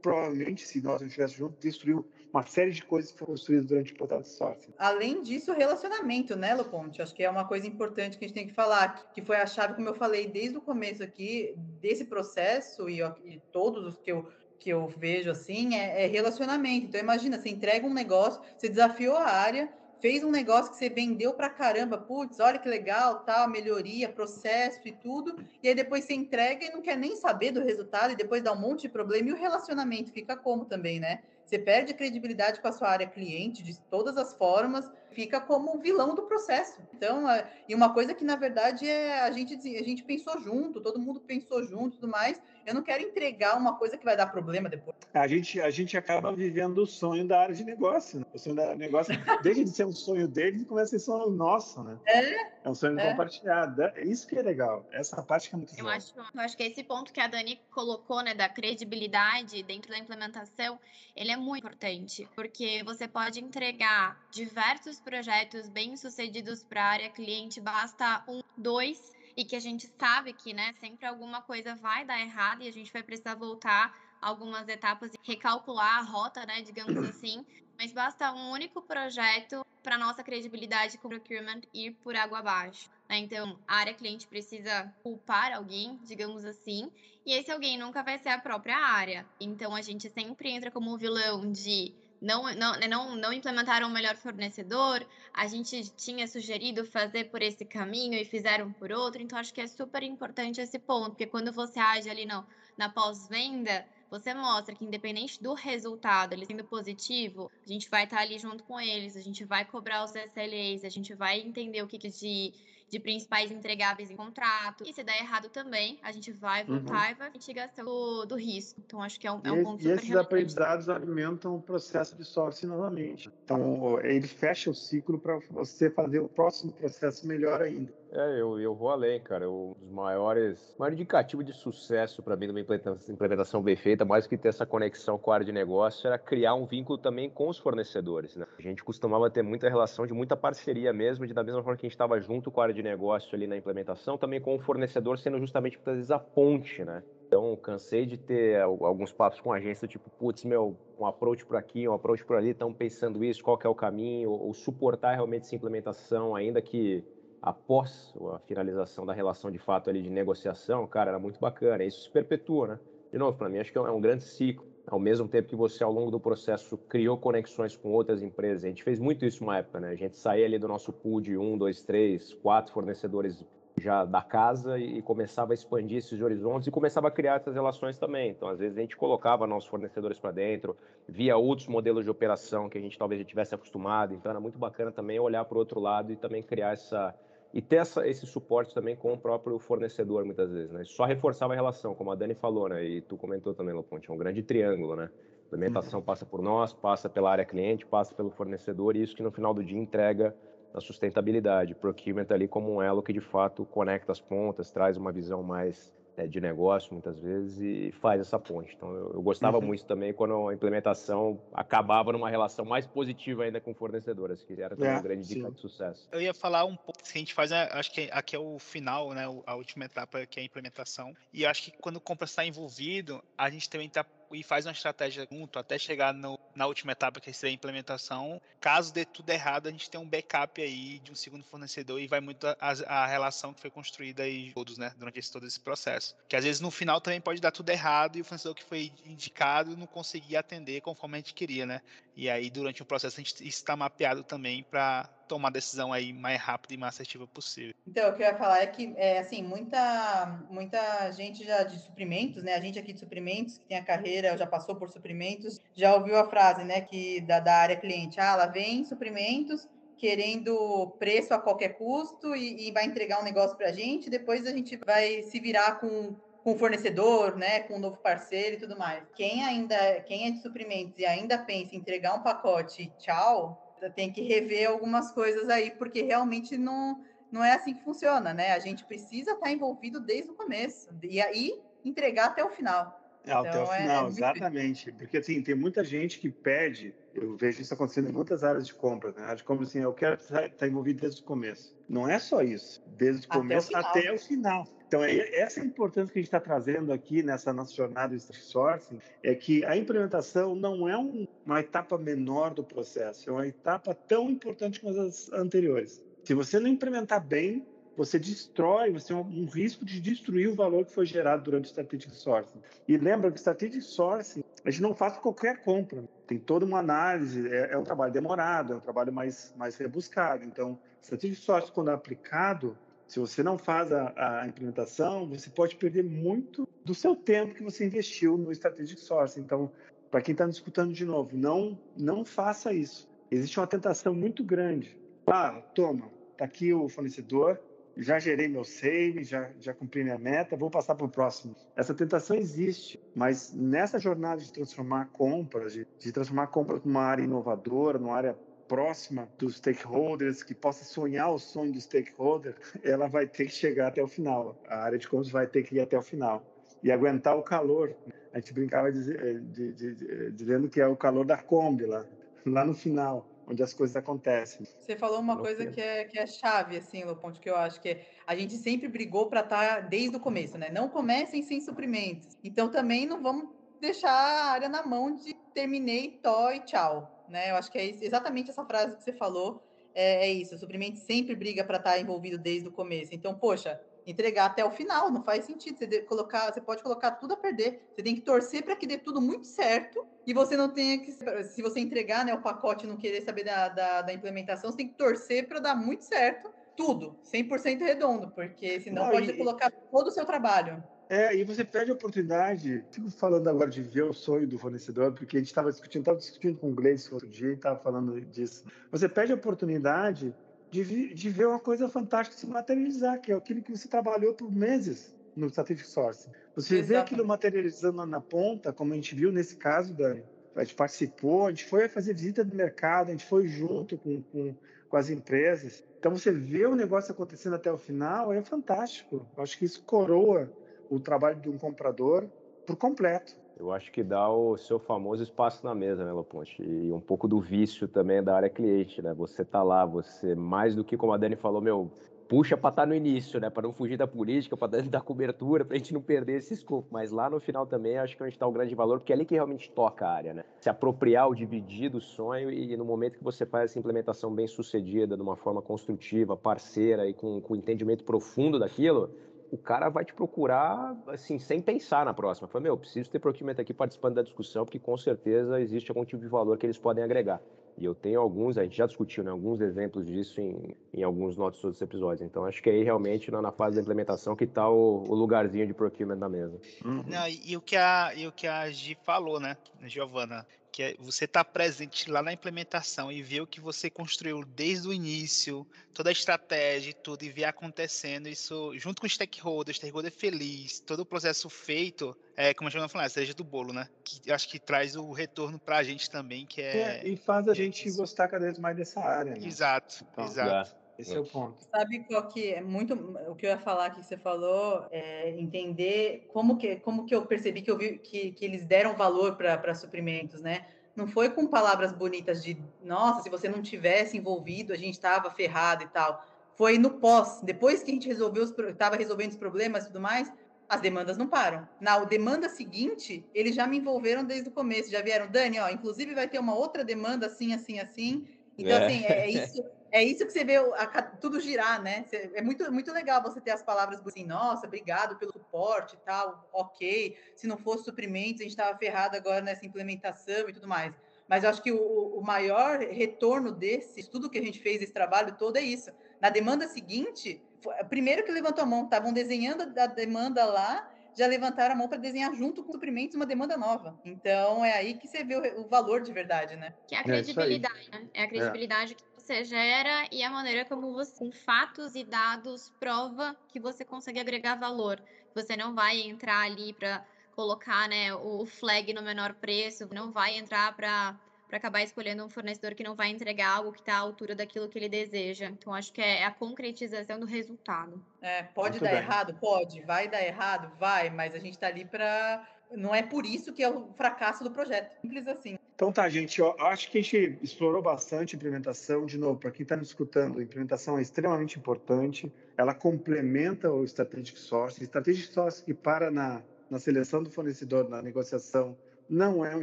provavelmente, 0.00 0.66
se 0.66 0.80
nós 0.82 1.00
não 1.00 1.08
estivéssemos 1.08 1.38
juntos, 1.38 1.58
destruir 1.60 2.04
uma 2.34 2.44
série 2.44 2.72
de 2.72 2.82
coisas 2.82 3.12
que 3.12 3.18
foram 3.18 3.32
construídas 3.32 3.66
durante 3.66 3.92
o 3.92 3.96
processo 3.96 4.22
de 4.30 4.36
sourcing. 4.36 4.74
Além 4.76 5.22
disso, 5.22 5.52
o 5.52 5.54
relacionamento, 5.54 6.34
né, 6.34 6.52
Loponte? 6.52 7.00
Acho 7.00 7.14
que 7.14 7.22
é 7.22 7.30
uma 7.30 7.46
coisa 7.46 7.64
importante 7.64 8.18
que 8.18 8.24
a 8.24 8.28
gente 8.28 8.36
tem 8.36 8.46
que 8.48 8.52
falar, 8.52 9.12
que 9.12 9.22
foi 9.22 9.36
a 9.36 9.46
chave, 9.46 9.74
como 9.74 9.88
eu 9.88 9.94
falei 9.94 10.26
desde 10.26 10.58
o 10.58 10.60
começo 10.60 11.02
aqui, 11.02 11.54
desse 11.80 12.04
processo 12.04 12.90
e, 12.90 13.00
e 13.00 13.40
todos 13.52 13.86
os 13.86 13.98
que 13.98 14.10
eu 14.10 14.28
que 14.58 14.70
eu 14.70 14.88
vejo 14.88 15.30
assim 15.30 15.74
é, 15.74 16.04
é, 16.04 16.06
relacionamento. 16.06 16.86
Então, 16.86 16.98
imagina, 16.98 17.38
você 17.38 17.50
entrega 17.50 17.86
um 17.86 17.92
negócio, 17.92 18.40
você 18.56 18.66
desafiou 18.66 19.14
a 19.14 19.26
área, 19.26 19.68
fez 20.00 20.24
um 20.24 20.30
negócio 20.30 20.72
que 20.72 20.78
você 20.78 20.88
vendeu 20.88 21.34
para 21.34 21.50
caramba, 21.50 21.98
putz, 21.98 22.40
olha 22.40 22.58
que 22.58 22.66
legal, 22.66 23.20
tal, 23.26 23.46
melhoria, 23.46 24.08
processo 24.08 24.80
e 24.86 24.92
tudo, 24.92 25.36
e 25.62 25.68
aí 25.68 25.74
depois 25.74 26.04
você 26.04 26.14
entrega 26.14 26.64
e 26.64 26.70
não 26.70 26.80
quer 26.80 26.96
nem 26.96 27.14
saber 27.14 27.50
do 27.50 27.62
resultado 27.62 28.12
e 28.14 28.16
depois 28.16 28.42
dá 28.42 28.54
um 28.54 28.58
monte 28.58 28.82
de 28.82 28.88
problema 28.88 29.28
e 29.28 29.32
o 29.32 29.36
relacionamento 29.36 30.10
fica 30.10 30.34
como 30.34 30.64
também, 30.64 30.98
né? 30.98 31.22
Você 31.44 31.58
perde 31.58 31.94
credibilidade 31.94 32.60
com 32.60 32.68
a 32.68 32.72
sua 32.72 32.88
área 32.88 33.06
cliente 33.06 33.62
de 33.62 33.78
todas 33.82 34.16
as 34.16 34.34
formas, 34.34 34.90
fica 35.14 35.40
como 35.40 35.74
um 35.74 35.78
vilão 35.78 36.14
do 36.14 36.22
processo. 36.22 36.80
Então, 36.92 37.30
é, 37.30 37.50
e 37.68 37.74
uma 37.74 37.92
coisa 37.94 38.14
que 38.14 38.24
na 38.24 38.36
verdade 38.36 38.86
é 38.88 39.20
a 39.20 39.30
gente 39.30 39.54
a 39.54 39.82
gente 39.82 40.02
pensou 40.02 40.40
junto, 40.40 40.80
todo 40.80 40.98
mundo 40.98 41.20
pensou 41.20 41.62
junto, 41.62 41.96
tudo 41.96 42.08
mais, 42.08 42.40
eu 42.66 42.74
não 42.74 42.82
quero 42.82 43.02
entregar 43.02 43.56
uma 43.56 43.76
coisa 43.76 43.96
que 43.96 44.04
vai 44.04 44.16
dar 44.16 44.26
problema 44.26 44.68
depois. 44.68 44.96
A 45.12 45.28
gente, 45.28 45.60
a 45.60 45.70
gente 45.70 45.96
acaba 45.96 46.32
vivendo 46.32 46.78
o 46.78 46.86
sonho 46.86 47.26
da 47.26 47.40
área 47.40 47.54
de 47.54 47.62
negócio. 47.62 48.20
Né? 48.20 48.26
O 48.32 48.38
sonho 48.38 48.56
da 48.56 48.62
área 48.62 48.74
de 48.74 48.80
negócio, 48.80 49.14
desde 49.42 49.64
de 49.64 49.70
ser 49.70 49.84
um 49.84 49.92
sonho 49.92 50.26
deles, 50.26 50.64
começa 50.64 50.96
a 50.96 50.98
ser 50.98 51.04
sonho 51.04 51.30
nosso, 51.30 51.82
né? 51.82 51.98
É. 52.06 52.54
É 52.64 52.68
um 52.68 52.74
sonho 52.74 52.98
é. 52.98 53.10
compartilhado. 53.10 53.82
É 53.82 54.04
isso 54.04 54.26
que 54.26 54.36
é 54.36 54.42
legal. 54.42 54.86
Essa 54.90 55.22
parte 55.22 55.48
que 55.48 55.54
é 55.54 55.58
muito 55.58 55.78
eu 55.78 55.88
acho, 55.88 56.14
eu 56.16 56.40
acho 56.40 56.56
que 56.56 56.62
esse 56.62 56.82
ponto 56.82 57.12
que 57.12 57.20
a 57.20 57.26
Dani 57.26 57.60
colocou, 57.70 58.22
né, 58.22 58.34
da 58.34 58.48
credibilidade 58.48 59.62
dentro 59.62 59.90
da 59.90 59.98
implementação, 59.98 60.80
ele 61.14 61.30
é 61.30 61.36
muito 61.36 61.64
importante, 61.64 62.28
porque 62.34 62.82
você 62.84 63.06
pode 63.06 63.40
entregar 63.40 64.18
diversos 64.30 64.98
projetos 65.04 65.68
bem-sucedidos 65.68 66.64
para 66.64 66.82
a 66.82 66.88
área 66.88 67.10
cliente, 67.10 67.60
basta 67.60 68.24
um, 68.26 68.40
dois 68.56 69.12
e 69.36 69.44
que 69.44 69.54
a 69.54 69.60
gente 69.60 69.88
sabe 69.98 70.32
que, 70.32 70.52
né, 70.52 70.74
sempre 70.80 71.06
alguma 71.06 71.42
coisa 71.42 71.74
vai 71.74 72.04
dar 72.04 72.20
errado 72.20 72.62
e 72.62 72.68
a 72.68 72.72
gente 72.72 72.92
vai 72.92 73.02
precisar 73.02 73.34
voltar 73.34 73.94
algumas 74.20 74.66
etapas 74.68 75.12
e 75.12 75.18
recalcular 75.22 75.98
a 75.98 76.02
rota, 76.02 76.46
né, 76.46 76.62
digamos 76.62 76.96
assim. 77.08 77.44
Mas 77.76 77.92
basta 77.92 78.32
um 78.32 78.50
único 78.50 78.80
projeto 78.80 79.64
para 79.82 79.98
nossa 79.98 80.22
credibilidade 80.22 80.96
com 80.96 81.08
procurement 81.08 81.60
ir 81.74 81.92
por 82.02 82.16
água 82.16 82.38
abaixo. 82.38 82.88
Né? 83.08 83.18
Então, 83.18 83.58
a 83.68 83.76
área 83.76 83.92
cliente 83.92 84.26
precisa 84.26 84.90
culpar 85.02 85.52
alguém, 85.52 85.98
digamos 86.04 86.44
assim, 86.44 86.90
e 87.26 87.32
esse 87.32 87.50
alguém 87.50 87.76
nunca 87.76 88.02
vai 88.02 88.18
ser 88.18 88.30
a 88.30 88.38
própria 88.38 88.78
área. 88.78 89.26
Então, 89.38 89.74
a 89.74 89.82
gente 89.82 90.08
sempre 90.08 90.50
entra 90.50 90.70
como 90.70 90.96
vilão 90.96 91.50
de 91.52 91.92
não, 92.24 92.44
né, 92.76 92.88
não, 92.88 93.14
não 93.14 93.32
implementaram 93.32 93.88
o 93.88 93.90
melhor 93.90 94.16
fornecedor, 94.16 95.06
a 95.32 95.46
gente 95.46 95.90
tinha 95.94 96.26
sugerido 96.26 96.84
fazer 96.84 97.24
por 97.24 97.42
esse 97.42 97.64
caminho 97.64 98.14
e 98.14 98.24
fizeram 98.24 98.72
por 98.72 98.90
outro, 98.90 99.20
então 99.20 99.38
acho 99.38 99.52
que 99.52 99.60
é 99.60 99.66
super 99.66 100.02
importante 100.02 100.60
esse 100.60 100.78
ponto, 100.78 101.10
porque 101.10 101.26
quando 101.26 101.52
você 101.52 101.78
age 101.78 102.08
ali 102.08 102.24
no, 102.24 102.44
na 102.76 102.88
pós-venda, 102.88 103.86
você 104.10 104.32
mostra 104.32 104.74
que 104.74 104.84
independente 104.84 105.42
do 105.42 105.54
resultado, 105.54 106.32
ele 106.32 106.46
sendo 106.46 106.64
positivo, 106.64 107.50
a 107.66 107.68
gente 107.68 107.90
vai 107.90 108.04
estar 108.04 108.20
ali 108.20 108.38
junto 108.38 108.62
com 108.64 108.80
eles, 108.80 109.16
a 109.16 109.20
gente 109.20 109.44
vai 109.44 109.64
cobrar 109.64 110.04
os 110.04 110.12
SLAs, 110.12 110.84
a 110.84 110.88
gente 110.88 111.14
vai 111.14 111.40
entender 111.40 111.82
o 111.82 111.86
que, 111.86 111.98
que 111.98 112.08
de 112.08 112.52
de 112.94 113.00
principais 113.00 113.50
entregáveis 113.50 114.08
em 114.08 114.16
contrato. 114.16 114.84
E 114.86 114.92
se 114.92 115.02
der 115.02 115.18
errado 115.18 115.48
também, 115.48 115.98
a 116.00 116.12
gente 116.12 116.30
vai 116.30 116.62
uhum. 116.62 116.78
voltar 116.78 117.06
uhum. 117.06 117.10
e 117.10 117.14
vai 117.14 117.30
mitigação 117.30 117.84
do, 117.84 118.24
do 118.24 118.36
risco. 118.36 118.80
Então, 118.84 119.02
acho 119.02 119.18
que 119.18 119.26
é 119.26 119.32
um, 119.32 119.40
é 119.42 119.50
um 119.50 119.64
ponto 119.64 119.80
e 119.80 119.82
super 119.82 119.96
E 119.96 119.98
esses 119.98 120.16
aprendizados 120.16 120.88
alimentam 120.88 121.56
o 121.56 121.60
processo 121.60 122.16
de 122.16 122.24
sourcing 122.24 122.66
novamente. 122.66 123.30
Então, 123.44 124.00
ele 124.00 124.28
fecha 124.28 124.70
o 124.70 124.74
ciclo 124.74 125.18
para 125.18 125.38
você 125.50 125.90
fazer 125.90 126.20
o 126.20 126.28
próximo 126.28 126.72
processo 126.72 127.26
melhor 127.26 127.60
ainda. 127.60 127.92
É, 128.16 128.40
eu, 128.40 128.60
eu 128.60 128.72
vou 128.72 128.90
além, 128.90 129.20
cara. 129.20 129.50
Um 129.50 129.74
dos 129.76 129.90
maiores, 129.90 130.76
maior 130.78 130.92
indicativo 130.92 131.42
de 131.42 131.52
sucesso 131.52 132.22
para 132.22 132.36
mim 132.36 132.46
numa 132.46 132.60
implementação 132.60 133.60
bem 133.60 133.74
feita, 133.74 134.04
mais 134.04 134.24
que 134.24 134.38
ter 134.38 134.48
essa 134.48 134.64
conexão 134.64 135.18
com 135.18 135.32
a 135.32 135.34
área 135.34 135.44
de 135.44 135.50
negócio, 135.50 136.06
era 136.06 136.16
criar 136.16 136.54
um 136.54 136.64
vínculo 136.64 136.96
também 136.96 137.28
com 137.28 137.48
os 137.48 137.58
fornecedores. 137.58 138.36
Né? 138.36 138.46
A 138.56 138.62
gente 138.62 138.84
costumava 138.84 139.28
ter 139.28 139.42
muita 139.42 139.68
relação 139.68 140.06
de 140.06 140.12
muita 140.12 140.36
parceria 140.36 140.92
mesmo, 140.92 141.26
de 141.26 141.34
da 141.34 141.42
mesma 141.42 141.60
forma 141.60 141.76
que 141.76 141.86
a 141.86 141.88
gente 141.88 141.94
estava 141.94 142.20
junto 142.20 142.52
com 142.52 142.60
a 142.60 142.64
área 142.64 142.74
de 142.74 142.84
negócio 142.84 143.34
ali 143.34 143.48
na 143.48 143.56
implementação, 143.56 144.16
também 144.16 144.40
com 144.40 144.54
o 144.54 144.60
fornecedor 144.60 145.18
sendo 145.18 145.40
justamente 145.40 145.76
muitas 145.76 145.96
vezes 145.96 146.10
a 146.12 146.18
ponte, 146.18 146.84
né? 146.84 147.02
Então, 147.26 147.56
cansei 147.56 148.06
de 148.06 148.16
ter 148.16 148.60
alguns 148.60 149.12
papos 149.12 149.40
com 149.40 149.52
a 149.52 149.56
agência, 149.56 149.88
tipo, 149.88 150.08
putz, 150.10 150.44
meu, 150.44 150.76
um 150.96 151.04
approach 151.04 151.44
por 151.44 151.56
aqui, 151.56 151.88
um 151.88 151.92
approach 151.92 152.24
por 152.24 152.36
ali, 152.36 152.50
estão 152.50 152.72
pensando 152.72 153.24
isso, 153.24 153.42
qual 153.42 153.58
que 153.58 153.66
é 153.66 153.70
o 153.70 153.74
caminho, 153.74 154.30
ou 154.30 154.54
suportar 154.54 155.14
realmente 155.14 155.42
essa 155.42 155.56
implementação, 155.56 156.36
ainda 156.36 156.62
que 156.62 157.02
após 157.44 158.14
a 158.32 158.38
finalização 158.38 159.04
da 159.04 159.12
relação 159.12 159.50
de 159.50 159.58
fato 159.58 159.90
ali 159.90 160.00
de 160.00 160.08
negociação, 160.08 160.86
cara, 160.86 161.10
era 161.10 161.18
muito 161.18 161.38
bacana. 161.38 161.84
Isso 161.84 162.04
se 162.04 162.10
perpetua, 162.10 162.66
né? 162.66 162.78
De 163.12 163.18
novo, 163.18 163.36
para 163.36 163.50
mim, 163.50 163.58
acho 163.58 163.70
que 163.70 163.76
é 163.76 163.82
um 163.82 164.00
grande 164.00 164.24
ciclo. 164.24 164.66
Ao 164.86 164.98
mesmo 164.98 165.28
tempo 165.28 165.48
que 165.48 165.56
você, 165.56 165.84
ao 165.84 165.92
longo 165.92 166.10
do 166.10 166.18
processo, 166.18 166.76
criou 166.76 167.18
conexões 167.18 167.76
com 167.76 167.92
outras 167.92 168.22
empresas. 168.22 168.64
A 168.64 168.68
gente 168.68 168.82
fez 168.82 168.98
muito 168.98 169.26
isso 169.26 169.44
uma 169.44 169.58
época, 169.58 169.78
né? 169.78 169.90
A 169.90 169.94
gente 169.94 170.16
saía 170.16 170.46
ali 170.46 170.58
do 170.58 170.66
nosso 170.66 170.90
pool 170.90 171.20
de 171.20 171.36
um, 171.36 171.56
dois, 171.56 171.82
três, 171.82 172.32
quatro 172.34 172.72
fornecedores 172.72 173.44
já 173.78 174.04
da 174.04 174.22
casa 174.22 174.78
e 174.78 175.02
começava 175.02 175.52
a 175.52 175.54
expandir 175.54 175.98
esses 175.98 176.20
horizontes 176.20 176.68
e 176.68 176.70
começava 176.70 177.08
a 177.08 177.10
criar 177.10 177.36
essas 177.36 177.54
relações 177.54 177.98
também. 177.98 178.30
Então, 178.30 178.48
às 178.48 178.58
vezes, 178.58 178.78
a 178.78 178.80
gente 178.80 178.96
colocava 178.96 179.46
nossos 179.46 179.68
fornecedores 179.68 180.18
para 180.18 180.30
dentro, 180.30 180.76
via 181.08 181.36
outros 181.36 181.68
modelos 181.68 182.04
de 182.04 182.10
operação 182.10 182.68
que 182.68 182.78
a 182.78 182.80
gente 182.80 182.98
talvez 182.98 183.20
já 183.20 183.26
tivesse 183.26 183.54
acostumado. 183.54 184.14
Então, 184.14 184.30
era 184.30 184.40
muito 184.40 184.58
bacana 184.58 184.90
também 184.90 185.18
olhar 185.18 185.44
para 185.44 185.56
o 185.56 185.58
outro 185.58 185.80
lado 185.80 186.12
e 186.12 186.16
também 186.16 186.42
criar 186.42 186.72
essa, 186.72 187.14
e 187.54 187.62
ter 187.62 187.76
essa, 187.76 188.04
esse 188.04 188.26
suporte 188.26 188.74
também 188.74 188.96
com 188.96 189.12
o 189.12 189.16
próprio 189.16 189.60
fornecedor, 189.60 190.24
muitas 190.24 190.50
vezes, 190.50 190.72
né? 190.72 190.82
Só 190.84 191.04
reforçava 191.04 191.52
a 191.52 191.56
relação, 191.56 191.94
como 191.94 192.10
a 192.10 192.16
Dani 192.16 192.34
falou, 192.34 192.68
né? 192.68 192.84
E 192.84 193.00
tu 193.00 193.16
comentou 193.16 193.54
também, 193.54 193.72
Loponte, 193.72 194.10
é 194.10 194.12
um 194.12 194.18
grande 194.18 194.42
triângulo, 194.42 194.96
né? 194.96 195.04
A 195.04 195.46
implementação 195.46 196.00
uhum. 196.00 196.04
passa 196.04 196.26
por 196.26 196.42
nós, 196.42 196.72
passa 196.72 197.08
pela 197.08 197.30
área 197.30 197.44
cliente, 197.44 197.86
passa 197.86 198.12
pelo 198.12 198.28
fornecedor, 198.28 198.96
e 198.96 199.02
isso 199.02 199.14
que 199.14 199.22
no 199.22 199.30
final 199.30 199.54
do 199.54 199.62
dia 199.62 199.78
entrega 199.78 200.34
a 200.74 200.80
sustentabilidade. 200.80 201.76
Procurement 201.76 202.26
ali 202.30 202.48
como 202.48 202.74
um 202.74 202.82
elo 202.82 203.04
que 203.04 203.12
de 203.12 203.20
fato 203.20 203.64
conecta 203.64 204.10
as 204.10 204.20
pontas, 204.20 204.72
traz 204.72 204.96
uma 204.96 205.12
visão 205.12 205.40
mais 205.40 205.94
né, 206.16 206.26
de 206.26 206.40
negócio 206.40 206.92
muitas 206.92 207.18
vezes 207.18 207.58
e 207.60 207.92
faz 208.00 208.20
essa 208.20 208.38
ponte. 208.38 208.74
Então 208.76 208.92
eu, 208.94 209.12
eu 209.14 209.22
gostava 209.22 209.58
uhum. 209.58 209.66
muito 209.66 209.84
também 209.84 210.12
quando 210.12 210.48
a 210.48 210.54
implementação 210.54 211.40
acabava 211.52 212.12
numa 212.12 212.30
relação 212.30 212.64
mais 212.64 212.86
positiva 212.86 213.44
ainda 213.44 213.60
com 213.60 213.74
fornecedoras, 213.74 214.42
que 214.42 214.60
era 214.60 214.76
também 214.76 214.90
é, 214.90 214.94
uma 214.94 215.02
grande 215.02 215.26
sim. 215.26 215.34
dica 215.34 215.50
de 215.50 215.60
sucesso. 215.60 216.08
Eu 216.12 216.20
ia 216.20 216.34
falar 216.34 216.64
um 216.64 216.76
pouco 216.76 217.02
que 217.02 217.16
a 217.16 217.18
gente 217.18 217.34
faz, 217.34 217.52
acho 217.52 217.92
que 217.92 218.08
aqui 218.12 218.36
é 218.36 218.38
o 218.38 218.58
final, 218.58 219.12
né, 219.12 219.24
a 219.46 219.54
última 219.54 219.84
etapa 219.84 220.24
que 220.26 220.38
é 220.38 220.42
a 220.42 220.46
implementação. 220.46 221.14
E 221.32 221.44
acho 221.44 221.64
que 221.64 221.72
quando 221.78 221.96
o 221.96 222.00
compra 222.00 222.24
está 222.24 222.44
envolvido, 222.44 223.22
a 223.36 223.50
gente 223.50 223.68
também 223.68 223.86
está 223.86 224.04
e 224.32 224.42
faz 224.42 224.66
uma 224.66 224.72
estratégia 224.72 225.26
junto 225.30 225.58
até 225.58 225.78
chegar 225.78 226.12
no, 226.12 226.38
na 226.54 226.66
última 226.66 226.92
etapa, 226.92 227.20
que 227.20 227.32
seria 227.32 227.52
a 227.52 227.54
implementação. 227.54 228.40
Caso 228.60 228.92
dê 228.92 229.04
tudo 229.04 229.30
errado, 229.30 229.66
a 229.66 229.70
gente 229.70 229.90
tem 229.90 230.00
um 230.00 230.08
backup 230.08 230.60
aí 230.60 230.98
de 231.00 231.12
um 231.12 231.14
segundo 231.14 231.44
fornecedor 231.44 232.00
e 232.00 232.06
vai 232.06 232.20
muito 232.20 232.46
a, 232.46 232.56
a 232.86 233.06
relação 233.06 233.52
que 233.52 233.60
foi 233.60 233.70
construída 233.70 234.22
aí 234.22 234.52
todos, 234.52 234.78
né, 234.78 234.92
durante 234.96 235.18
esse, 235.18 235.32
todo 235.32 235.46
esse 235.46 235.60
processo. 235.60 236.16
Que 236.28 236.36
às 236.36 236.44
vezes 236.44 236.60
no 236.60 236.70
final 236.70 237.00
também 237.00 237.20
pode 237.20 237.40
dar 237.40 237.50
tudo 237.50 237.70
errado 237.70 238.16
e 238.16 238.20
o 238.20 238.24
fornecedor 238.24 238.54
que 238.54 238.64
foi 238.64 238.92
indicado 239.04 239.76
não 239.76 239.86
conseguir 239.86 240.36
atender 240.36 240.80
conforme 240.80 241.16
a 241.16 241.18
gente 241.18 241.34
queria, 241.34 241.66
né? 241.66 241.80
E 242.16 242.30
aí 242.30 242.48
durante 242.48 242.82
o 242.82 242.84
processo 242.84 243.20
a 243.20 243.22
gente 243.22 243.46
está 243.46 243.76
mapeado 243.76 244.22
também 244.22 244.62
para 244.62 245.08
tomar 245.28 245.48
a 245.48 245.52
decisão 245.52 245.92
aí 245.92 246.12
mais 246.12 246.40
rápida 246.40 246.74
e 246.74 246.76
mais 246.76 246.94
assertiva 246.94 247.26
possível. 247.26 247.74
Então, 247.86 248.08
o 248.10 248.14
que 248.14 248.22
eu 248.22 248.26
ia 248.26 248.36
falar 248.36 248.62
é 248.62 248.66
que, 248.66 248.92
é, 248.96 249.18
assim, 249.18 249.42
muita, 249.42 250.40
muita 250.50 251.10
gente 251.12 251.44
já 251.44 251.62
de 251.62 251.78
suprimentos, 251.78 252.42
né? 252.42 252.54
A 252.54 252.60
gente 252.60 252.78
aqui 252.78 252.92
de 252.92 253.00
suprimentos, 253.00 253.58
que 253.58 253.66
tem 253.66 253.78
a 253.78 253.84
carreira, 253.84 254.36
já 254.36 254.46
passou 254.46 254.76
por 254.76 254.90
suprimentos, 254.90 255.60
já 255.74 255.94
ouviu 255.94 256.16
a 256.16 256.28
frase, 256.28 256.64
né, 256.64 256.80
que 256.80 257.20
da, 257.22 257.40
da 257.40 257.56
área 257.56 257.76
cliente, 257.76 258.20
ah, 258.20 258.32
ela 258.32 258.46
vem 258.46 258.84
suprimentos, 258.84 259.68
querendo 259.96 260.94
preço 260.98 261.32
a 261.32 261.38
qualquer 261.38 261.70
custo 261.70 262.34
e, 262.34 262.68
e 262.68 262.72
vai 262.72 262.84
entregar 262.84 263.20
um 263.20 263.24
negócio 263.24 263.56
para 263.56 263.68
a 263.68 263.72
gente, 263.72 264.10
depois 264.10 264.46
a 264.46 264.50
gente 264.50 264.76
vai 264.76 265.22
se 265.22 265.40
virar 265.40 265.80
com 265.80 266.14
com 266.44 266.52
o 266.52 266.58
fornecedor, 266.58 267.36
né, 267.36 267.60
com 267.60 267.76
um 267.76 267.78
novo 267.78 267.96
parceiro 267.96 268.56
e 268.56 268.58
tudo 268.58 268.78
mais. 268.78 269.02
Quem 269.16 269.42
ainda, 269.42 269.76
quem 270.02 270.26
é 270.26 270.30
de 270.30 270.42
suprimentos 270.42 270.98
e 270.98 271.06
ainda 271.06 271.38
pensa 271.38 271.74
em 271.74 271.78
entregar 271.78 272.14
um 272.14 272.22
pacote, 272.22 272.92
tchau, 272.98 273.73
tem 273.94 274.12
que 274.12 274.22
rever 274.22 274.68
algumas 274.68 275.12
coisas 275.12 275.48
aí, 275.48 275.70
porque 275.70 276.02
realmente 276.02 276.56
não, 276.56 277.02
não 277.30 277.44
é 277.44 277.52
assim 277.52 277.74
que 277.74 277.84
funciona, 277.84 278.32
né? 278.32 278.52
A 278.52 278.58
gente 278.58 278.84
precisa 278.84 279.32
estar 279.32 279.50
envolvido 279.50 280.00
desde 280.00 280.30
o 280.30 280.34
começo 280.34 280.88
e 281.02 281.20
aí 281.20 281.52
entregar 281.84 282.26
até 282.26 282.44
o 282.44 282.50
final. 282.50 283.03
É, 283.26 283.32
até 283.32 283.48
então, 283.48 283.64
o 283.64 283.72
é 283.72 283.80
final, 283.80 284.06
é, 284.06 284.08
exatamente. 284.08 284.92
Porque 284.92 285.16
assim, 285.18 285.42
tem 285.42 285.54
muita 285.54 285.82
gente 285.82 286.18
que 286.18 286.30
pede, 286.30 286.94
eu 287.14 287.36
vejo 287.36 287.62
isso 287.62 287.72
acontecendo 287.72 288.10
em 288.10 288.12
muitas 288.12 288.44
áreas 288.44 288.66
de 288.66 288.74
compra, 288.74 289.12
né? 289.12 289.22
Área 289.22 289.36
de 289.36 289.44
compra, 289.44 289.64
assim, 289.64 289.80
eu 289.80 289.92
quero 289.92 290.14
estar 290.14 290.68
envolvido 290.68 291.00
desde 291.00 291.22
o 291.22 291.24
começo. 291.24 291.74
Não 291.88 292.08
é 292.08 292.18
só 292.18 292.42
isso, 292.42 292.82
desde 292.96 293.26
o 293.26 293.30
começo 293.30 293.74
até 293.74 294.12
o 294.12 294.18
final. 294.18 294.62
Até 294.62 294.62
o 294.62 294.66
final. 294.66 294.74
Então, 294.86 295.02
é, 295.02 295.40
essa 295.40 295.58
é 295.58 295.62
a 295.62 295.66
importância 295.66 296.12
que 296.12 296.18
a 296.18 296.22
gente 296.22 296.28
está 296.28 296.38
trazendo 296.38 296.92
aqui 296.92 297.22
nessa 297.22 297.52
nossa 297.52 297.74
jornada 297.74 298.14
de 298.14 298.22
sourcing, 298.22 299.00
é 299.22 299.34
que 299.34 299.64
a 299.64 299.76
implementação 299.76 300.54
não 300.54 300.88
é 300.88 300.96
um, 300.96 301.26
uma 301.44 301.58
etapa 301.58 301.98
menor 301.98 302.54
do 302.54 302.62
processo, 302.62 303.28
é 303.28 303.32
uma 303.32 303.46
etapa 303.46 303.94
tão 303.94 304.30
importante 304.30 304.80
como 304.80 304.96
as 305.00 305.32
anteriores. 305.32 306.00
Se 306.22 306.32
você 306.32 306.60
não 306.60 306.68
implementar 306.68 307.24
bem, 307.26 307.66
você 307.96 308.18
destrói, 308.18 308.92
você 308.92 309.08
tem 309.08 309.16
um, 309.16 309.46
risco 309.46 309.84
de 309.84 310.00
destruir 310.00 310.48
o 310.48 310.54
valor 310.54 310.84
que 310.84 310.92
foi 310.92 311.06
gerado 311.06 311.44
durante 311.44 311.64
o 311.64 311.66
strategic 311.66 312.14
sourcing. 312.14 312.60
E 312.88 312.96
lembra 312.96 313.30
que 313.30 313.38
strategic 313.38 313.82
sourcing 313.82 314.42
a 314.64 314.70
gente 314.70 314.82
não 314.82 314.94
faz 314.94 315.18
qualquer 315.18 315.62
compra, 315.62 316.04
tem 316.26 316.38
toda 316.38 316.64
uma 316.64 316.78
análise, 316.78 317.46
é, 317.48 317.72
é 317.72 317.78
um 317.78 317.84
trabalho 317.84 318.12
demorado, 318.12 318.72
é 318.72 318.76
um 318.76 318.80
trabalho 318.80 319.12
mais 319.12 319.54
mais 319.56 319.76
rebuscado. 319.76 320.44
Então, 320.44 320.78
strategic 321.02 321.40
sourcing 321.40 321.72
quando 321.72 321.90
é 321.90 321.94
aplicado, 321.94 322.76
se 323.06 323.20
você 323.20 323.42
não 323.42 323.58
faz 323.58 323.92
a, 323.92 324.12
a, 324.16 324.46
implementação, 324.46 325.28
você 325.28 325.50
pode 325.50 325.76
perder 325.76 326.02
muito 326.02 326.66
do 326.84 326.94
seu 326.94 327.14
tempo 327.14 327.54
que 327.54 327.62
você 327.62 327.86
investiu 327.86 328.38
no 328.38 328.50
strategic 328.52 329.00
sourcing. 329.00 329.40
Então, 329.40 329.70
para 330.10 330.22
quem 330.22 330.32
está 330.32 330.46
me 330.46 330.52
escutando 330.52 330.92
de 330.92 331.04
novo, 331.04 331.36
não 331.36 331.78
não 331.96 332.24
faça 332.24 332.72
isso. 332.72 333.08
Existe 333.30 333.58
uma 333.58 333.66
tentação 333.66 334.14
muito 334.14 334.42
grande. 334.42 334.98
Ah, 335.26 335.60
toma, 335.74 336.10
tá 336.36 336.44
aqui 336.44 336.72
o 336.72 336.88
fornecedor, 336.88 337.60
já 337.96 338.18
gerei 338.18 338.48
meu 338.48 338.64
save, 338.64 339.24
já, 339.24 339.50
já 339.60 339.72
cumpri 339.72 340.02
minha 340.02 340.18
meta, 340.18 340.56
vou 340.56 340.70
passar 340.70 340.94
para 340.94 341.06
o 341.06 341.08
próximo. 341.08 341.54
Essa 341.76 341.94
tentação 341.94 342.36
existe, 342.36 343.00
mas 343.14 343.52
nessa 343.52 343.98
jornada 343.98 344.40
de 344.40 344.52
transformar 344.52 345.06
compras, 345.12 345.72
de, 345.72 345.86
de 345.98 346.12
transformar 346.12 346.48
compras 346.48 346.82
numa 346.84 347.02
área 347.02 347.22
inovadora, 347.22 347.98
numa 347.98 348.16
área 348.16 348.36
próxima 348.66 349.28
dos 349.38 349.56
stakeholders, 349.56 350.42
que 350.42 350.54
possa 350.54 350.84
sonhar 350.84 351.30
o 351.30 351.38
sonho 351.38 351.72
do 351.72 351.80
stakeholder, 351.80 352.56
ela 352.82 353.06
vai 353.06 353.26
ter 353.26 353.46
que 353.46 353.52
chegar 353.52 353.88
até 353.88 354.02
o 354.02 354.08
final. 354.08 354.60
A 354.68 354.78
área 354.84 354.98
de 354.98 355.08
compras 355.08 355.30
vai 355.30 355.46
ter 355.46 355.62
que 355.62 355.76
ir 355.76 355.80
até 355.80 355.96
o 355.96 356.02
final 356.02 356.42
e 356.82 356.90
aguentar 356.90 357.36
o 357.36 357.42
calor. 357.42 357.94
A 358.32 358.38
gente 358.38 358.52
brincava 358.52 358.88
eh, 358.88 358.92
de, 358.92 359.72
de, 359.72 359.94
de, 359.94 360.30
dizendo 360.32 360.68
que 360.68 360.80
é 360.80 360.86
o 360.86 360.96
calor 360.96 361.24
da 361.24 361.36
Kombi 361.36 361.86
lá, 361.86 362.04
lá 362.44 362.64
no 362.64 362.74
final 362.74 363.33
onde 363.46 363.62
as 363.62 363.72
coisas 363.72 363.96
acontecem. 363.96 364.66
Você 364.80 364.96
falou 364.96 365.20
uma 365.20 365.36
coisa 365.36 365.66
que 365.66 365.80
é, 365.80 366.04
que 366.04 366.18
é 366.18 366.26
chave, 366.26 366.76
assim, 366.76 367.04
no 367.04 367.16
ponto 367.16 367.40
que 367.40 367.48
eu 367.48 367.56
acho 367.56 367.80
que 367.80 367.88
é, 367.90 368.06
a 368.26 368.34
gente 368.34 368.54
sempre 368.56 368.88
brigou 368.88 369.26
para 369.26 369.40
estar 369.40 369.76
tá 369.76 369.80
desde 369.80 370.16
o 370.16 370.20
começo, 370.20 370.58
né? 370.58 370.70
Não 370.70 370.88
comecem 370.88 371.42
sem 371.42 371.60
suprimentos. 371.60 372.36
Então 372.42 372.68
também 372.68 373.06
não 373.06 373.22
vamos 373.22 373.48
deixar 373.80 374.10
a 374.10 374.50
área 374.50 374.68
na 374.68 374.84
mão 374.84 375.14
de 375.14 375.34
terminei, 375.52 376.18
tó 376.22 376.50
e 376.50 376.60
tchau, 376.60 377.24
né? 377.28 377.50
Eu 377.50 377.56
acho 377.56 377.70
que 377.70 377.78
é 377.78 377.86
exatamente 377.86 378.50
essa 378.50 378.64
frase 378.64 378.96
que 378.96 379.02
você 379.02 379.12
falou. 379.12 379.62
É, 379.94 380.26
é 380.26 380.32
isso, 380.32 380.56
o 380.56 380.58
suprimento 380.58 380.98
sempre 380.98 381.36
briga 381.36 381.62
para 381.62 381.76
estar 381.76 381.92
tá 381.92 382.00
envolvido 382.00 382.36
desde 382.36 382.68
o 382.68 382.72
começo. 382.72 383.14
Então, 383.14 383.34
poxa, 383.34 383.80
entregar 384.06 384.46
até 384.46 384.64
o 384.64 384.70
final, 384.70 385.10
não 385.10 385.22
faz 385.22 385.44
sentido. 385.44 385.78
Você, 385.78 386.00
colocar, 386.02 386.52
você 386.52 386.60
pode 386.60 386.82
colocar 386.82 387.12
tudo 387.12 387.34
a 387.34 387.36
perder. 387.36 387.80
Você 387.94 388.02
tem 388.02 388.14
que 388.14 388.20
torcer 388.20 388.62
para 388.62 388.76
que 388.76 388.86
dê 388.86 388.98
tudo 388.98 389.20
muito 389.20 389.46
certo 389.46 390.06
e 390.26 390.32
você 390.32 390.56
não 390.56 390.68
tenha 390.68 390.98
que. 390.98 391.12
Se 391.12 391.62
você 391.62 391.80
entregar 391.80 392.24
né, 392.24 392.34
o 392.34 392.42
pacote 392.42 392.84
e 392.84 392.88
não 392.88 392.96
querer 392.96 393.22
saber 393.22 393.44
da, 393.44 393.68
da, 393.68 394.02
da 394.02 394.12
implementação, 394.12 394.70
você 394.70 394.76
tem 394.76 394.88
que 394.88 394.94
torcer 394.94 395.48
para 395.48 395.60
dar 395.60 395.74
muito 395.74 396.04
certo 396.04 396.52
tudo, 396.76 397.16
100% 397.32 397.80
redondo, 397.80 398.30
porque 398.30 398.80
senão 398.80 399.04
não, 399.04 399.12
pode 399.12 399.30
e, 399.30 399.36
colocar 399.36 399.70
todo 399.70 400.08
o 400.08 400.10
seu 400.10 400.24
trabalho. 400.24 400.82
É, 401.08 401.34
e 401.36 401.44
você 401.44 401.64
perde 401.64 401.90
a 401.90 401.94
oportunidade. 401.94 402.84
Fico 402.90 403.10
falando 403.10 403.48
agora 403.48 403.70
de 403.70 403.82
ver 403.82 404.02
o 404.02 404.12
sonho 404.12 404.46
do 404.46 404.58
fornecedor, 404.58 405.12
porque 405.12 405.36
a 405.36 405.40
gente 405.40 405.48
estava 405.48 405.70
discutindo, 405.70 406.00
estava 406.02 406.18
discutindo 406.18 406.58
com 406.58 406.70
o 406.70 406.74
Gleice 406.74 407.12
outro 407.12 407.28
dia 407.28 407.50
e 407.50 407.54
estava 407.54 407.78
falando 407.78 408.20
disso. 408.22 408.64
Você 408.90 409.08
perde 409.08 409.32
a 409.32 409.36
oportunidade 409.36 410.34
de, 410.82 411.14
de 411.14 411.30
ver 411.30 411.46
uma 411.46 411.60
coisa 411.60 411.88
fantástica 411.88 412.36
se 412.38 412.46
materializar, 412.46 413.20
que 413.20 413.30
é 413.30 413.34
aquilo 413.34 413.62
que 413.62 413.70
você 413.70 413.86
trabalhou 413.86 414.34
por 414.34 414.50
meses 414.50 415.14
no 415.36 415.46
Strategic 415.46 415.86
Sourcing. 415.86 416.30
Você 416.54 416.76
Exatamente. 416.76 416.86
vê 416.86 416.96
aquilo 416.96 417.26
materializando 417.26 418.04
na 418.06 418.20
ponta, 418.20 418.72
como 418.72 418.92
a 418.92 418.96
gente 418.96 419.14
viu 419.14 419.30
nesse 419.30 419.56
caso, 419.56 419.94
Dani. 419.94 420.24
A 420.56 420.62
gente 420.62 420.74
participou, 420.74 421.46
a 421.46 421.50
gente 421.50 421.64
foi 421.66 421.88
fazer 421.88 422.14
visita 422.14 422.44
do 422.44 422.54
mercado, 422.54 423.08
a 423.08 423.10
gente 423.10 423.26
foi 423.26 423.46
junto 423.46 423.98
com, 423.98 424.22
com, 424.22 424.54
com 424.88 424.96
as 424.96 425.10
empresas. 425.10 425.84
Então, 425.98 426.12
você 426.12 426.30
vê 426.30 426.64
o 426.66 426.76
negócio 426.76 427.12
acontecendo 427.12 427.54
até 427.54 427.70
o 427.72 427.78
final, 427.78 428.32
é 428.32 428.42
fantástico. 428.42 429.26
Eu 429.36 429.42
acho 429.42 429.58
que 429.58 429.64
isso 429.64 429.82
coroa 429.82 430.52
o 430.88 431.00
trabalho 431.00 431.40
de 431.40 431.48
um 431.48 431.58
comprador 431.58 432.28
por 432.66 432.76
completo. 432.76 433.34
Eu 433.58 433.72
acho 433.72 433.92
que 433.92 434.02
dá 434.02 434.28
o 434.28 434.56
seu 434.56 434.78
famoso 434.78 435.22
espaço 435.22 435.64
na 435.64 435.74
mesa, 435.74 436.04
né, 436.04 436.12
Loponte? 436.12 436.60
E 436.62 436.92
um 436.92 437.00
pouco 437.00 437.28
do 437.28 437.40
vício 437.40 437.86
também 437.86 438.22
da 438.22 438.34
área 438.34 438.50
cliente, 438.50 439.00
né? 439.00 439.14
Você 439.14 439.44
tá 439.44 439.62
lá, 439.62 439.84
você, 439.86 440.34
mais 440.34 440.74
do 440.74 440.84
que 440.84 440.96
como 440.96 441.12
a 441.12 441.16
Dani 441.16 441.36
falou, 441.36 441.60
meu, 441.60 441.90
puxa 442.28 442.56
para 442.56 442.70
estar 442.70 442.82
tá 442.82 442.86
no 442.86 442.94
início, 442.94 443.38
né? 443.38 443.48
Para 443.48 443.62
não 443.62 443.72
fugir 443.72 443.96
da 443.96 444.06
política, 444.06 444.56
para 444.56 444.82
dar 444.82 445.02
cobertura, 445.02 445.64
para 445.64 445.76
a 445.76 445.78
gente 445.78 445.94
não 445.94 446.02
perder 446.02 446.38
esse 446.38 446.52
escopo. 446.54 446.88
Mas 446.90 447.12
lá 447.12 447.30
no 447.30 447.38
final 447.38 447.64
também 447.64 447.96
acho 447.96 448.16
que 448.16 448.22
a 448.22 448.26
gente 448.26 448.34
está 448.34 448.46
o 448.46 448.52
grande 448.52 448.74
valor, 448.74 448.98
porque 448.98 449.12
é 449.12 449.16
ali 449.16 449.24
que 449.24 449.34
realmente 449.34 449.70
toca 449.70 450.06
a 450.06 450.12
área, 450.12 450.34
né? 450.34 450.44
Se 450.60 450.68
apropriar 450.68 451.28
o 451.28 451.34
dividir 451.34 451.90
do 451.90 452.00
sonho 452.00 452.50
e 452.50 452.76
no 452.76 452.84
momento 452.84 453.18
que 453.18 453.24
você 453.24 453.46
faz 453.46 453.70
essa 453.70 453.78
implementação 453.78 454.34
bem 454.34 454.48
sucedida, 454.48 455.16
de 455.16 455.22
uma 455.22 455.36
forma 455.36 455.62
construtiva, 455.62 456.36
parceira 456.36 457.08
e 457.08 457.14
com, 457.14 457.40
com 457.40 457.54
entendimento 457.54 458.02
profundo 458.04 458.58
daquilo, 458.58 459.10
o 459.50 459.58
cara 459.58 459.88
vai 459.88 460.04
te 460.04 460.14
procurar, 460.14 460.96
assim, 461.08 461.38
sem 461.38 461.60
pensar 461.60 462.04
na 462.04 462.14
próxima. 462.14 462.48
Fala, 462.48 462.62
meu, 462.62 462.76
preciso 462.76 463.10
ter 463.10 463.18
procurement 463.18 463.56
aqui 463.58 463.72
participando 463.72 464.14
da 464.14 464.22
discussão, 464.22 464.64
porque 464.64 464.78
com 464.78 464.96
certeza 464.96 465.60
existe 465.60 465.90
algum 465.90 466.04
tipo 466.04 466.22
de 466.22 466.28
valor 466.28 466.58
que 466.58 466.66
eles 466.66 466.78
podem 466.78 467.02
agregar. 467.04 467.40
E 467.76 467.84
eu 467.84 467.94
tenho 467.94 468.20
alguns, 468.20 468.56
a 468.56 468.62
gente 468.62 468.76
já 468.76 468.86
discutiu, 468.86 469.24
né, 469.24 469.30
alguns 469.30 469.60
exemplos 469.60 470.06
disso 470.06 470.40
em, 470.40 470.76
em 470.92 471.02
alguns 471.02 471.36
nossos 471.36 471.62
outros 471.64 471.82
episódios. 471.82 472.22
Então, 472.22 472.44
acho 472.44 472.62
que 472.62 472.70
aí 472.70 472.84
realmente, 472.84 473.30
na, 473.30 473.42
na 473.42 473.50
fase 473.50 473.76
da 473.76 473.82
implementação, 473.82 474.36
que 474.36 474.44
está 474.44 474.68
o, 474.68 475.02
o, 475.08 475.14
lugarzinho 475.14 475.66
de 475.66 475.74
procurement 475.74 476.16
na 476.16 476.28
mesa. 476.28 476.56
Uhum. 476.84 477.02
Não, 477.08 477.26
e, 477.26 477.52
e, 477.52 477.56
o 477.56 477.60
que 477.60 477.76
a, 477.76 478.14
e 478.14 478.28
o 478.28 478.32
que 478.32 478.46
a 478.46 478.70
Gi 478.70 478.96
falou, 479.02 479.40
né, 479.40 479.56
Giovana? 479.82 480.46
Que 480.74 480.82
é 480.82 480.94
você 480.98 481.24
está 481.24 481.44
presente 481.44 482.10
lá 482.10 482.20
na 482.20 482.32
implementação 482.32 483.12
e 483.12 483.22
ver 483.22 483.40
o 483.42 483.46
que 483.46 483.60
você 483.60 483.88
construiu 483.88 484.44
desde 484.44 484.88
o 484.88 484.92
início, 484.92 485.64
toda 485.94 486.08
a 486.08 486.12
estratégia 486.12 486.90
e 486.90 486.94
tudo, 486.94 487.22
e 487.22 487.30
ver 487.30 487.44
acontecendo 487.44 488.28
isso 488.28 488.76
junto 488.76 489.00
com 489.00 489.06
os 489.06 489.14
stakeholders, 489.14 489.76
stakeholder 489.76 490.10
feliz, 490.10 490.80
todo 490.80 490.98
o 491.00 491.06
processo 491.06 491.48
feito, 491.48 492.16
é, 492.36 492.52
como 492.52 492.66
a 492.66 492.72
gente 492.72 492.88
falou, 492.90 493.06
a 493.06 493.08
cereja 493.08 493.34
do 493.34 493.44
bolo, 493.44 493.72
né? 493.72 493.88
Que 494.02 494.32
acho 494.32 494.48
que 494.48 494.58
traz 494.58 494.96
o 494.96 495.12
retorno 495.12 495.60
para 495.60 495.76
a 495.76 495.84
gente 495.84 496.10
também, 496.10 496.44
que 496.44 496.60
é... 496.60 497.02
é... 497.04 497.08
E 497.08 497.16
faz 497.16 497.46
a 497.46 497.54
gente 497.54 497.88
gostar 497.92 498.26
cada 498.26 498.44
vez 498.44 498.58
mais 498.58 498.76
dessa 498.76 498.98
área, 498.98 499.36
né? 499.36 499.46
Exato, 499.46 500.04
então, 500.10 500.24
exato. 500.24 500.74
Esse 500.98 501.14
é 501.14 501.20
o 501.20 501.24
ponto. 501.24 501.62
Sabe 501.64 502.04
qual 502.04 502.28
que 502.28 502.52
é 502.52 502.60
muito 502.60 502.94
o 503.28 503.34
que 503.34 503.46
eu 503.46 503.50
ia 503.50 503.58
falar 503.58 503.90
que 503.90 504.02
você 504.02 504.16
falou 504.16 504.86
é 504.90 505.30
entender 505.30 506.28
como 506.32 506.56
que 506.56 506.76
como 506.76 507.04
que 507.04 507.14
eu 507.14 507.26
percebi 507.26 507.62
que 507.62 507.70
eu 507.70 507.76
vi 507.76 507.98
que, 507.98 508.30
que 508.32 508.44
eles 508.44 508.64
deram 508.64 508.94
valor 508.94 509.36
para 509.36 509.74
suprimentos, 509.74 510.40
né? 510.40 510.66
Não 510.94 511.08
foi 511.08 511.30
com 511.30 511.46
palavras 511.46 511.92
bonitas 511.92 512.42
de 512.44 512.56
nossa, 512.82 513.22
se 513.22 513.28
você 513.28 513.48
não 513.48 513.60
tivesse 513.60 514.16
envolvido, 514.16 514.72
a 514.72 514.76
gente 514.76 514.94
estava 514.94 515.30
ferrado 515.30 515.82
e 515.82 515.88
tal. 515.88 516.24
Foi 516.56 516.78
no 516.78 516.90
pós, 516.90 517.40
depois 517.42 517.82
que 517.82 517.90
a 517.90 517.94
gente 517.94 518.06
resolveu 518.06 518.44
estava 518.44 518.94
resolvendo 518.94 519.32
os 519.32 519.36
problemas 519.36 519.82
e 519.82 519.86
tudo 519.88 520.00
mais, 520.00 520.32
as 520.68 520.80
demandas 520.80 521.16
não 521.16 521.26
param. 521.26 521.68
Na 521.80 521.98
demanda 522.04 522.48
seguinte, 522.48 523.24
eles 523.34 523.56
já 523.56 523.66
me 523.66 523.78
envolveram 523.78 524.24
desde 524.24 524.48
o 524.48 524.52
começo, 524.52 524.88
já 524.88 525.02
vieram, 525.02 525.28
Dani, 525.28 525.58
ó, 525.58 525.68
inclusive 525.68 526.14
vai 526.14 526.28
ter 526.28 526.38
uma 526.38 526.54
outra 526.54 526.84
demanda 526.84 527.26
assim, 527.26 527.52
assim, 527.52 527.80
assim. 527.80 528.28
Então, 528.56 528.76
é. 528.76 528.86
assim, 528.86 529.04
é, 529.04 529.12
é 529.22 529.30
isso 529.30 529.64
é 529.94 530.02
isso 530.02 530.26
que 530.26 530.32
você 530.32 530.42
vê 530.42 530.56
a, 530.56 530.86
tudo 531.02 531.40
girar, 531.40 531.80
né? 531.80 532.04
É 532.34 532.42
muito, 532.42 532.70
muito 532.72 532.92
legal 532.92 533.22
você 533.22 533.40
ter 533.40 533.52
as 533.52 533.62
palavras 533.62 534.04
assim, 534.04 534.26
nossa, 534.26 534.66
obrigado 534.66 535.16
pelo 535.16 535.30
suporte 535.30 535.94
e 535.94 535.98
tal, 535.98 536.48
ok. 536.52 537.16
Se 537.36 537.46
não 537.46 537.56
fosse 537.56 537.84
suprimentos, 537.84 538.40
a 538.40 538.42
gente 538.42 538.50
estava 538.50 538.76
ferrado 538.76 539.16
agora 539.16 539.40
nessa 539.40 539.64
implementação 539.64 540.48
e 540.48 540.52
tudo 540.52 540.66
mais. 540.66 540.92
Mas 541.28 541.44
eu 541.44 541.50
acho 541.50 541.62
que 541.62 541.70
o, 541.70 542.18
o 542.18 542.20
maior 542.20 542.80
retorno 542.80 543.52
desse 543.52 544.00
estudo 544.00 544.28
que 544.28 544.36
a 544.36 544.42
gente 544.42 544.58
fez, 544.58 544.82
esse 544.82 544.92
trabalho 544.92 545.36
todo, 545.38 545.58
é 545.58 545.62
isso. 545.62 545.92
Na 546.20 546.28
demanda 546.28 546.66
seguinte, 546.66 547.40
primeiro 547.88 548.24
que 548.24 548.32
levantou 548.32 548.64
a 548.64 548.66
mão, 548.66 548.86
estavam 548.86 549.12
desenhando 549.12 549.62
a 549.78 549.86
demanda 549.86 550.44
lá, 550.44 550.90
já 551.16 551.28
levantaram 551.28 551.72
a 551.72 551.78
mão 551.78 551.86
para 551.86 551.98
desenhar 551.98 552.34
junto 552.34 552.64
com 552.64 552.72
suprimentos 552.72 553.14
uma 553.14 553.26
demanda 553.26 553.56
nova. 553.56 553.96
Então 554.04 554.64
é 554.64 554.72
aí 554.72 554.94
que 554.94 555.06
você 555.06 555.22
vê 555.22 555.36
o, 555.36 555.60
o 555.60 555.68
valor 555.68 556.02
de 556.02 556.12
verdade, 556.12 556.56
né? 556.56 556.74
Que 556.88 556.96
é 556.96 556.98
a 556.98 557.00
é 557.02 557.04
credibilidade, 557.04 557.88
é 557.92 557.98
né? 557.98 558.08
É 558.12 558.22
a 558.24 558.28
credibilidade 558.28 558.92
é. 558.92 558.96
que 558.96 559.13
você 559.24 559.42
gera 559.44 560.06
e 560.12 560.22
a 560.22 560.28
maneira 560.30 560.64
como 560.66 560.92
você, 560.92 561.18
com 561.18 561.32
fatos 561.32 561.94
e 561.94 562.04
dados, 562.04 562.70
prova 562.78 563.34
que 563.48 563.58
você 563.58 563.84
consegue 563.84 564.20
agregar 564.20 564.54
valor. 564.54 565.02
Você 565.34 565.56
não 565.56 565.74
vai 565.74 566.02
entrar 566.02 566.40
ali 566.40 566.74
para 566.74 567.02
colocar 567.32 567.88
né, 567.88 568.14
o 568.14 568.44
flag 568.44 568.92
no 568.92 569.02
menor 569.02 569.32
preço, 569.34 569.88
não 569.92 570.12
vai 570.12 570.36
entrar 570.36 570.76
para 570.76 571.18
para 571.46 571.58
acabar 571.58 571.82
escolhendo 571.82 572.24
um 572.24 572.28
fornecedor 572.28 572.74
que 572.74 572.82
não 572.82 572.96
vai 572.96 573.10
entregar 573.10 573.50
algo 573.50 573.70
que 573.70 573.78
está 573.78 573.94
à 573.94 573.98
altura 573.98 574.34
daquilo 574.34 574.68
que 574.68 574.76
ele 574.78 574.88
deseja. 574.88 575.46
Então, 575.46 575.72
acho 575.72 575.92
que 575.92 576.00
é 576.00 576.24
a 576.24 576.30
concretização 576.30 577.20
do 577.20 577.26
resultado. 577.26 578.02
É, 578.20 578.42
pode 578.42 578.80
Muito 578.80 578.84
dar 578.84 578.90
bem. 578.90 578.98
errado? 578.98 579.34
Pode. 579.34 579.80
Vai 579.82 580.08
dar 580.08 580.22
errado? 580.24 580.72
Vai, 580.78 581.10
mas 581.10 581.32
a 581.34 581.38
gente 581.38 581.54
está 581.54 581.68
ali 581.68 581.84
para. 581.84 582.44
Não 582.72 582.94
é 582.94 583.02
por 583.02 583.24
isso 583.24 583.52
que 583.52 583.62
é 583.62 583.70
o 583.70 583.88
fracasso 583.94 584.42
do 584.42 584.50
projeto. 584.50 585.00
Simples 585.00 585.26
assim. 585.26 585.58
Então 585.74 585.92
tá, 585.92 586.08
gente, 586.08 586.40
acho 586.60 586.90
que 586.90 586.98
a 586.98 587.02
gente 587.02 587.38
explorou 587.42 587.82
bastante 587.82 588.34
a 588.34 588.36
implementação. 588.36 589.06
De 589.06 589.18
novo, 589.18 589.38
para 589.38 589.50
quem 589.50 589.64
está 589.64 589.76
nos 589.76 589.88
escutando, 589.88 590.38
a 590.38 590.42
implementação 590.42 590.98
é 590.98 591.02
extremamente 591.02 591.58
importante. 591.58 592.32
Ela 592.56 592.74
complementa 592.74 593.70
o 593.72 593.84
Strategic 593.84 594.38
Sourcing. 594.38 594.84
Strategic 594.84 595.32
Sourcing 595.32 595.64
que 595.64 595.74
para 595.74 596.10
na, 596.10 596.42
na 596.70 596.78
seleção 596.78 597.22
do 597.22 597.30
fornecedor, 597.30 597.88
na 597.88 598.00
negociação, 598.00 598.76
não 599.08 599.44
é 599.44 599.54
um 599.54 599.62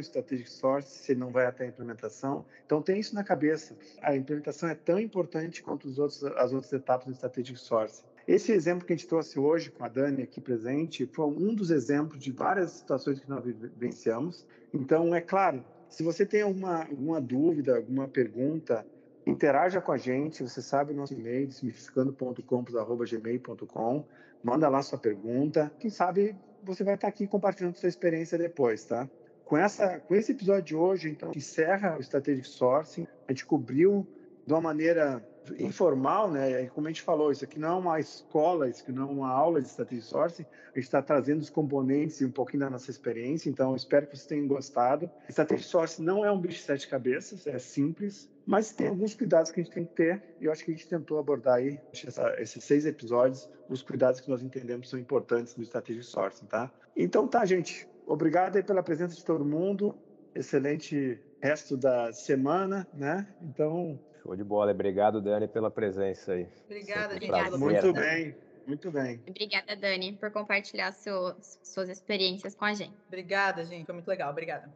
strategic 0.00 0.50
source 0.50 0.88
se 0.88 1.14
não 1.14 1.30
vai 1.30 1.46
até 1.46 1.64
a 1.64 1.68
implementação. 1.68 2.44
Então 2.64 2.80
tem 2.80 3.00
isso 3.00 3.14
na 3.14 3.24
cabeça. 3.24 3.76
A 4.00 4.14
implementação 4.14 4.68
é 4.68 4.74
tão 4.74 4.98
importante 4.98 5.62
quanto 5.62 5.86
os 5.88 5.98
outros, 5.98 6.22
as 6.24 6.52
outras 6.52 6.72
etapas 6.72 7.06
do 7.06 7.14
strategic 7.14 7.58
source. 7.58 8.04
Esse 8.26 8.52
exemplo 8.52 8.86
que 8.86 8.92
a 8.92 8.96
gente 8.96 9.08
trouxe 9.08 9.38
hoje 9.38 9.70
com 9.70 9.84
a 9.84 9.88
Dani 9.88 10.22
aqui 10.22 10.40
presente 10.40 11.06
foi 11.06 11.26
um 11.26 11.54
dos 11.54 11.70
exemplos 11.70 12.22
de 12.22 12.30
várias 12.30 12.70
situações 12.70 13.18
que 13.18 13.28
nós 13.28 13.44
vivenciamos. 13.44 14.46
Então, 14.72 15.14
é 15.14 15.20
claro, 15.20 15.64
se 15.88 16.02
você 16.02 16.24
tem 16.24 16.42
alguma, 16.42 16.84
alguma 16.84 17.20
dúvida, 17.20 17.76
alguma 17.76 18.08
pergunta, 18.08 18.86
interaja 19.26 19.80
com 19.80 19.90
a 19.92 19.96
gente. 19.96 20.42
Você 20.42 20.60
sabe 20.62 20.92
o 20.92 20.96
nosso 20.96 21.14
e-mail, 21.14 21.46
desmistificando.compos.gmail.com. 21.46 24.04
Manda 24.42 24.68
lá 24.68 24.82
sua 24.82 24.98
pergunta. 24.98 25.72
Quem 25.78 25.90
sabe 25.90 26.34
você 26.62 26.84
vai 26.84 26.94
estar 26.94 27.08
aqui 27.08 27.26
compartilhando 27.26 27.76
sua 27.76 27.88
experiência 27.88 28.38
depois, 28.38 28.84
tá? 28.84 29.08
Com, 29.44 29.56
essa, 29.56 29.98
com 30.00 30.14
esse 30.14 30.32
episódio 30.32 30.62
de 30.62 30.76
hoje, 30.76 31.08
então, 31.10 31.32
encerra 31.34 31.96
o 31.98 32.00
Strategic 32.00 32.46
Sourcing. 32.46 33.06
A 33.28 33.32
gente 33.32 33.44
cobriu 33.44 34.06
de 34.46 34.52
uma 34.52 34.60
maneira 34.60 35.26
informal, 35.58 36.30
né? 36.30 36.66
Como 36.66 36.86
a 36.86 36.90
gente 36.90 37.02
falou, 37.02 37.32
isso 37.32 37.44
aqui 37.44 37.58
não 37.58 37.68
é 37.68 37.80
uma 37.80 38.00
escola, 38.00 38.68
isso 38.68 38.82
aqui 38.82 38.92
não 38.92 39.08
é 39.08 39.10
uma 39.10 39.30
aula 39.30 39.60
de 39.60 39.68
Strategic 39.68 40.06
Sourcing. 40.06 40.46
A 40.72 40.74
gente 40.74 40.84
está 40.84 41.02
trazendo 41.02 41.40
os 41.40 41.50
componentes 41.50 42.20
e 42.20 42.24
um 42.24 42.30
pouquinho 42.30 42.60
da 42.60 42.70
nossa 42.70 42.90
experiência. 42.90 43.50
Então, 43.50 43.74
espero 43.74 44.06
que 44.06 44.16
vocês 44.16 44.26
tenham 44.26 44.46
gostado. 44.46 45.10
Strategic 45.28 45.68
Sourcing 45.68 46.02
não 46.02 46.24
é 46.24 46.30
um 46.30 46.40
bicho 46.40 46.58
de 46.58 46.64
sete 46.64 46.88
cabeças, 46.88 47.46
é 47.46 47.58
simples, 47.58 48.30
mas 48.46 48.72
tem 48.72 48.88
alguns 48.88 49.14
cuidados 49.14 49.50
que 49.50 49.60
a 49.60 49.64
gente 49.64 49.72
tem 49.72 49.84
que 49.84 49.94
ter. 49.94 50.22
E 50.40 50.44
eu 50.44 50.52
acho 50.52 50.64
que 50.64 50.70
a 50.70 50.74
gente 50.74 50.88
tentou 50.88 51.18
abordar 51.18 51.56
aí, 51.56 51.80
essa, 51.92 52.34
esses 52.40 52.62
seis 52.64 52.86
episódios, 52.86 53.48
os 53.68 53.82
cuidados 53.82 54.20
que 54.20 54.30
nós 54.30 54.42
entendemos 54.42 54.88
são 54.88 54.98
importantes 54.98 55.56
no 55.56 55.62
Strategic 55.62 56.06
Sourcing, 56.06 56.46
tá? 56.46 56.70
Então, 56.96 57.26
tá, 57.26 57.44
gente. 57.44 57.88
Obrigado 58.06 58.56
aí 58.56 58.62
pela 58.62 58.82
presença 58.82 59.14
de 59.14 59.24
todo 59.24 59.44
mundo. 59.44 59.94
Excelente 60.34 61.20
resto 61.40 61.76
da 61.76 62.12
semana, 62.12 62.86
né? 62.94 63.26
Então. 63.42 63.98
Show 64.22 64.36
de 64.36 64.44
bola. 64.44 64.72
Obrigado, 64.72 65.20
Dani, 65.20 65.48
pela 65.48 65.70
presença 65.70 66.32
aí. 66.32 66.46
Obrigada, 66.66 67.18
gente. 67.18 67.58
Muito 67.58 67.92
bem, 67.92 68.36
muito 68.66 68.90
bem. 68.90 69.20
Obrigada, 69.28 69.76
Dani, 69.76 70.12
por 70.12 70.30
compartilhar 70.30 70.92
seu, 70.92 71.34
suas 71.62 71.88
experiências 71.88 72.54
com 72.54 72.64
a 72.64 72.72
gente. 72.72 72.94
Obrigada, 73.08 73.64
gente. 73.64 73.86
Foi 73.86 73.94
muito 73.94 74.08
legal. 74.08 74.30
Obrigada. 74.30 74.70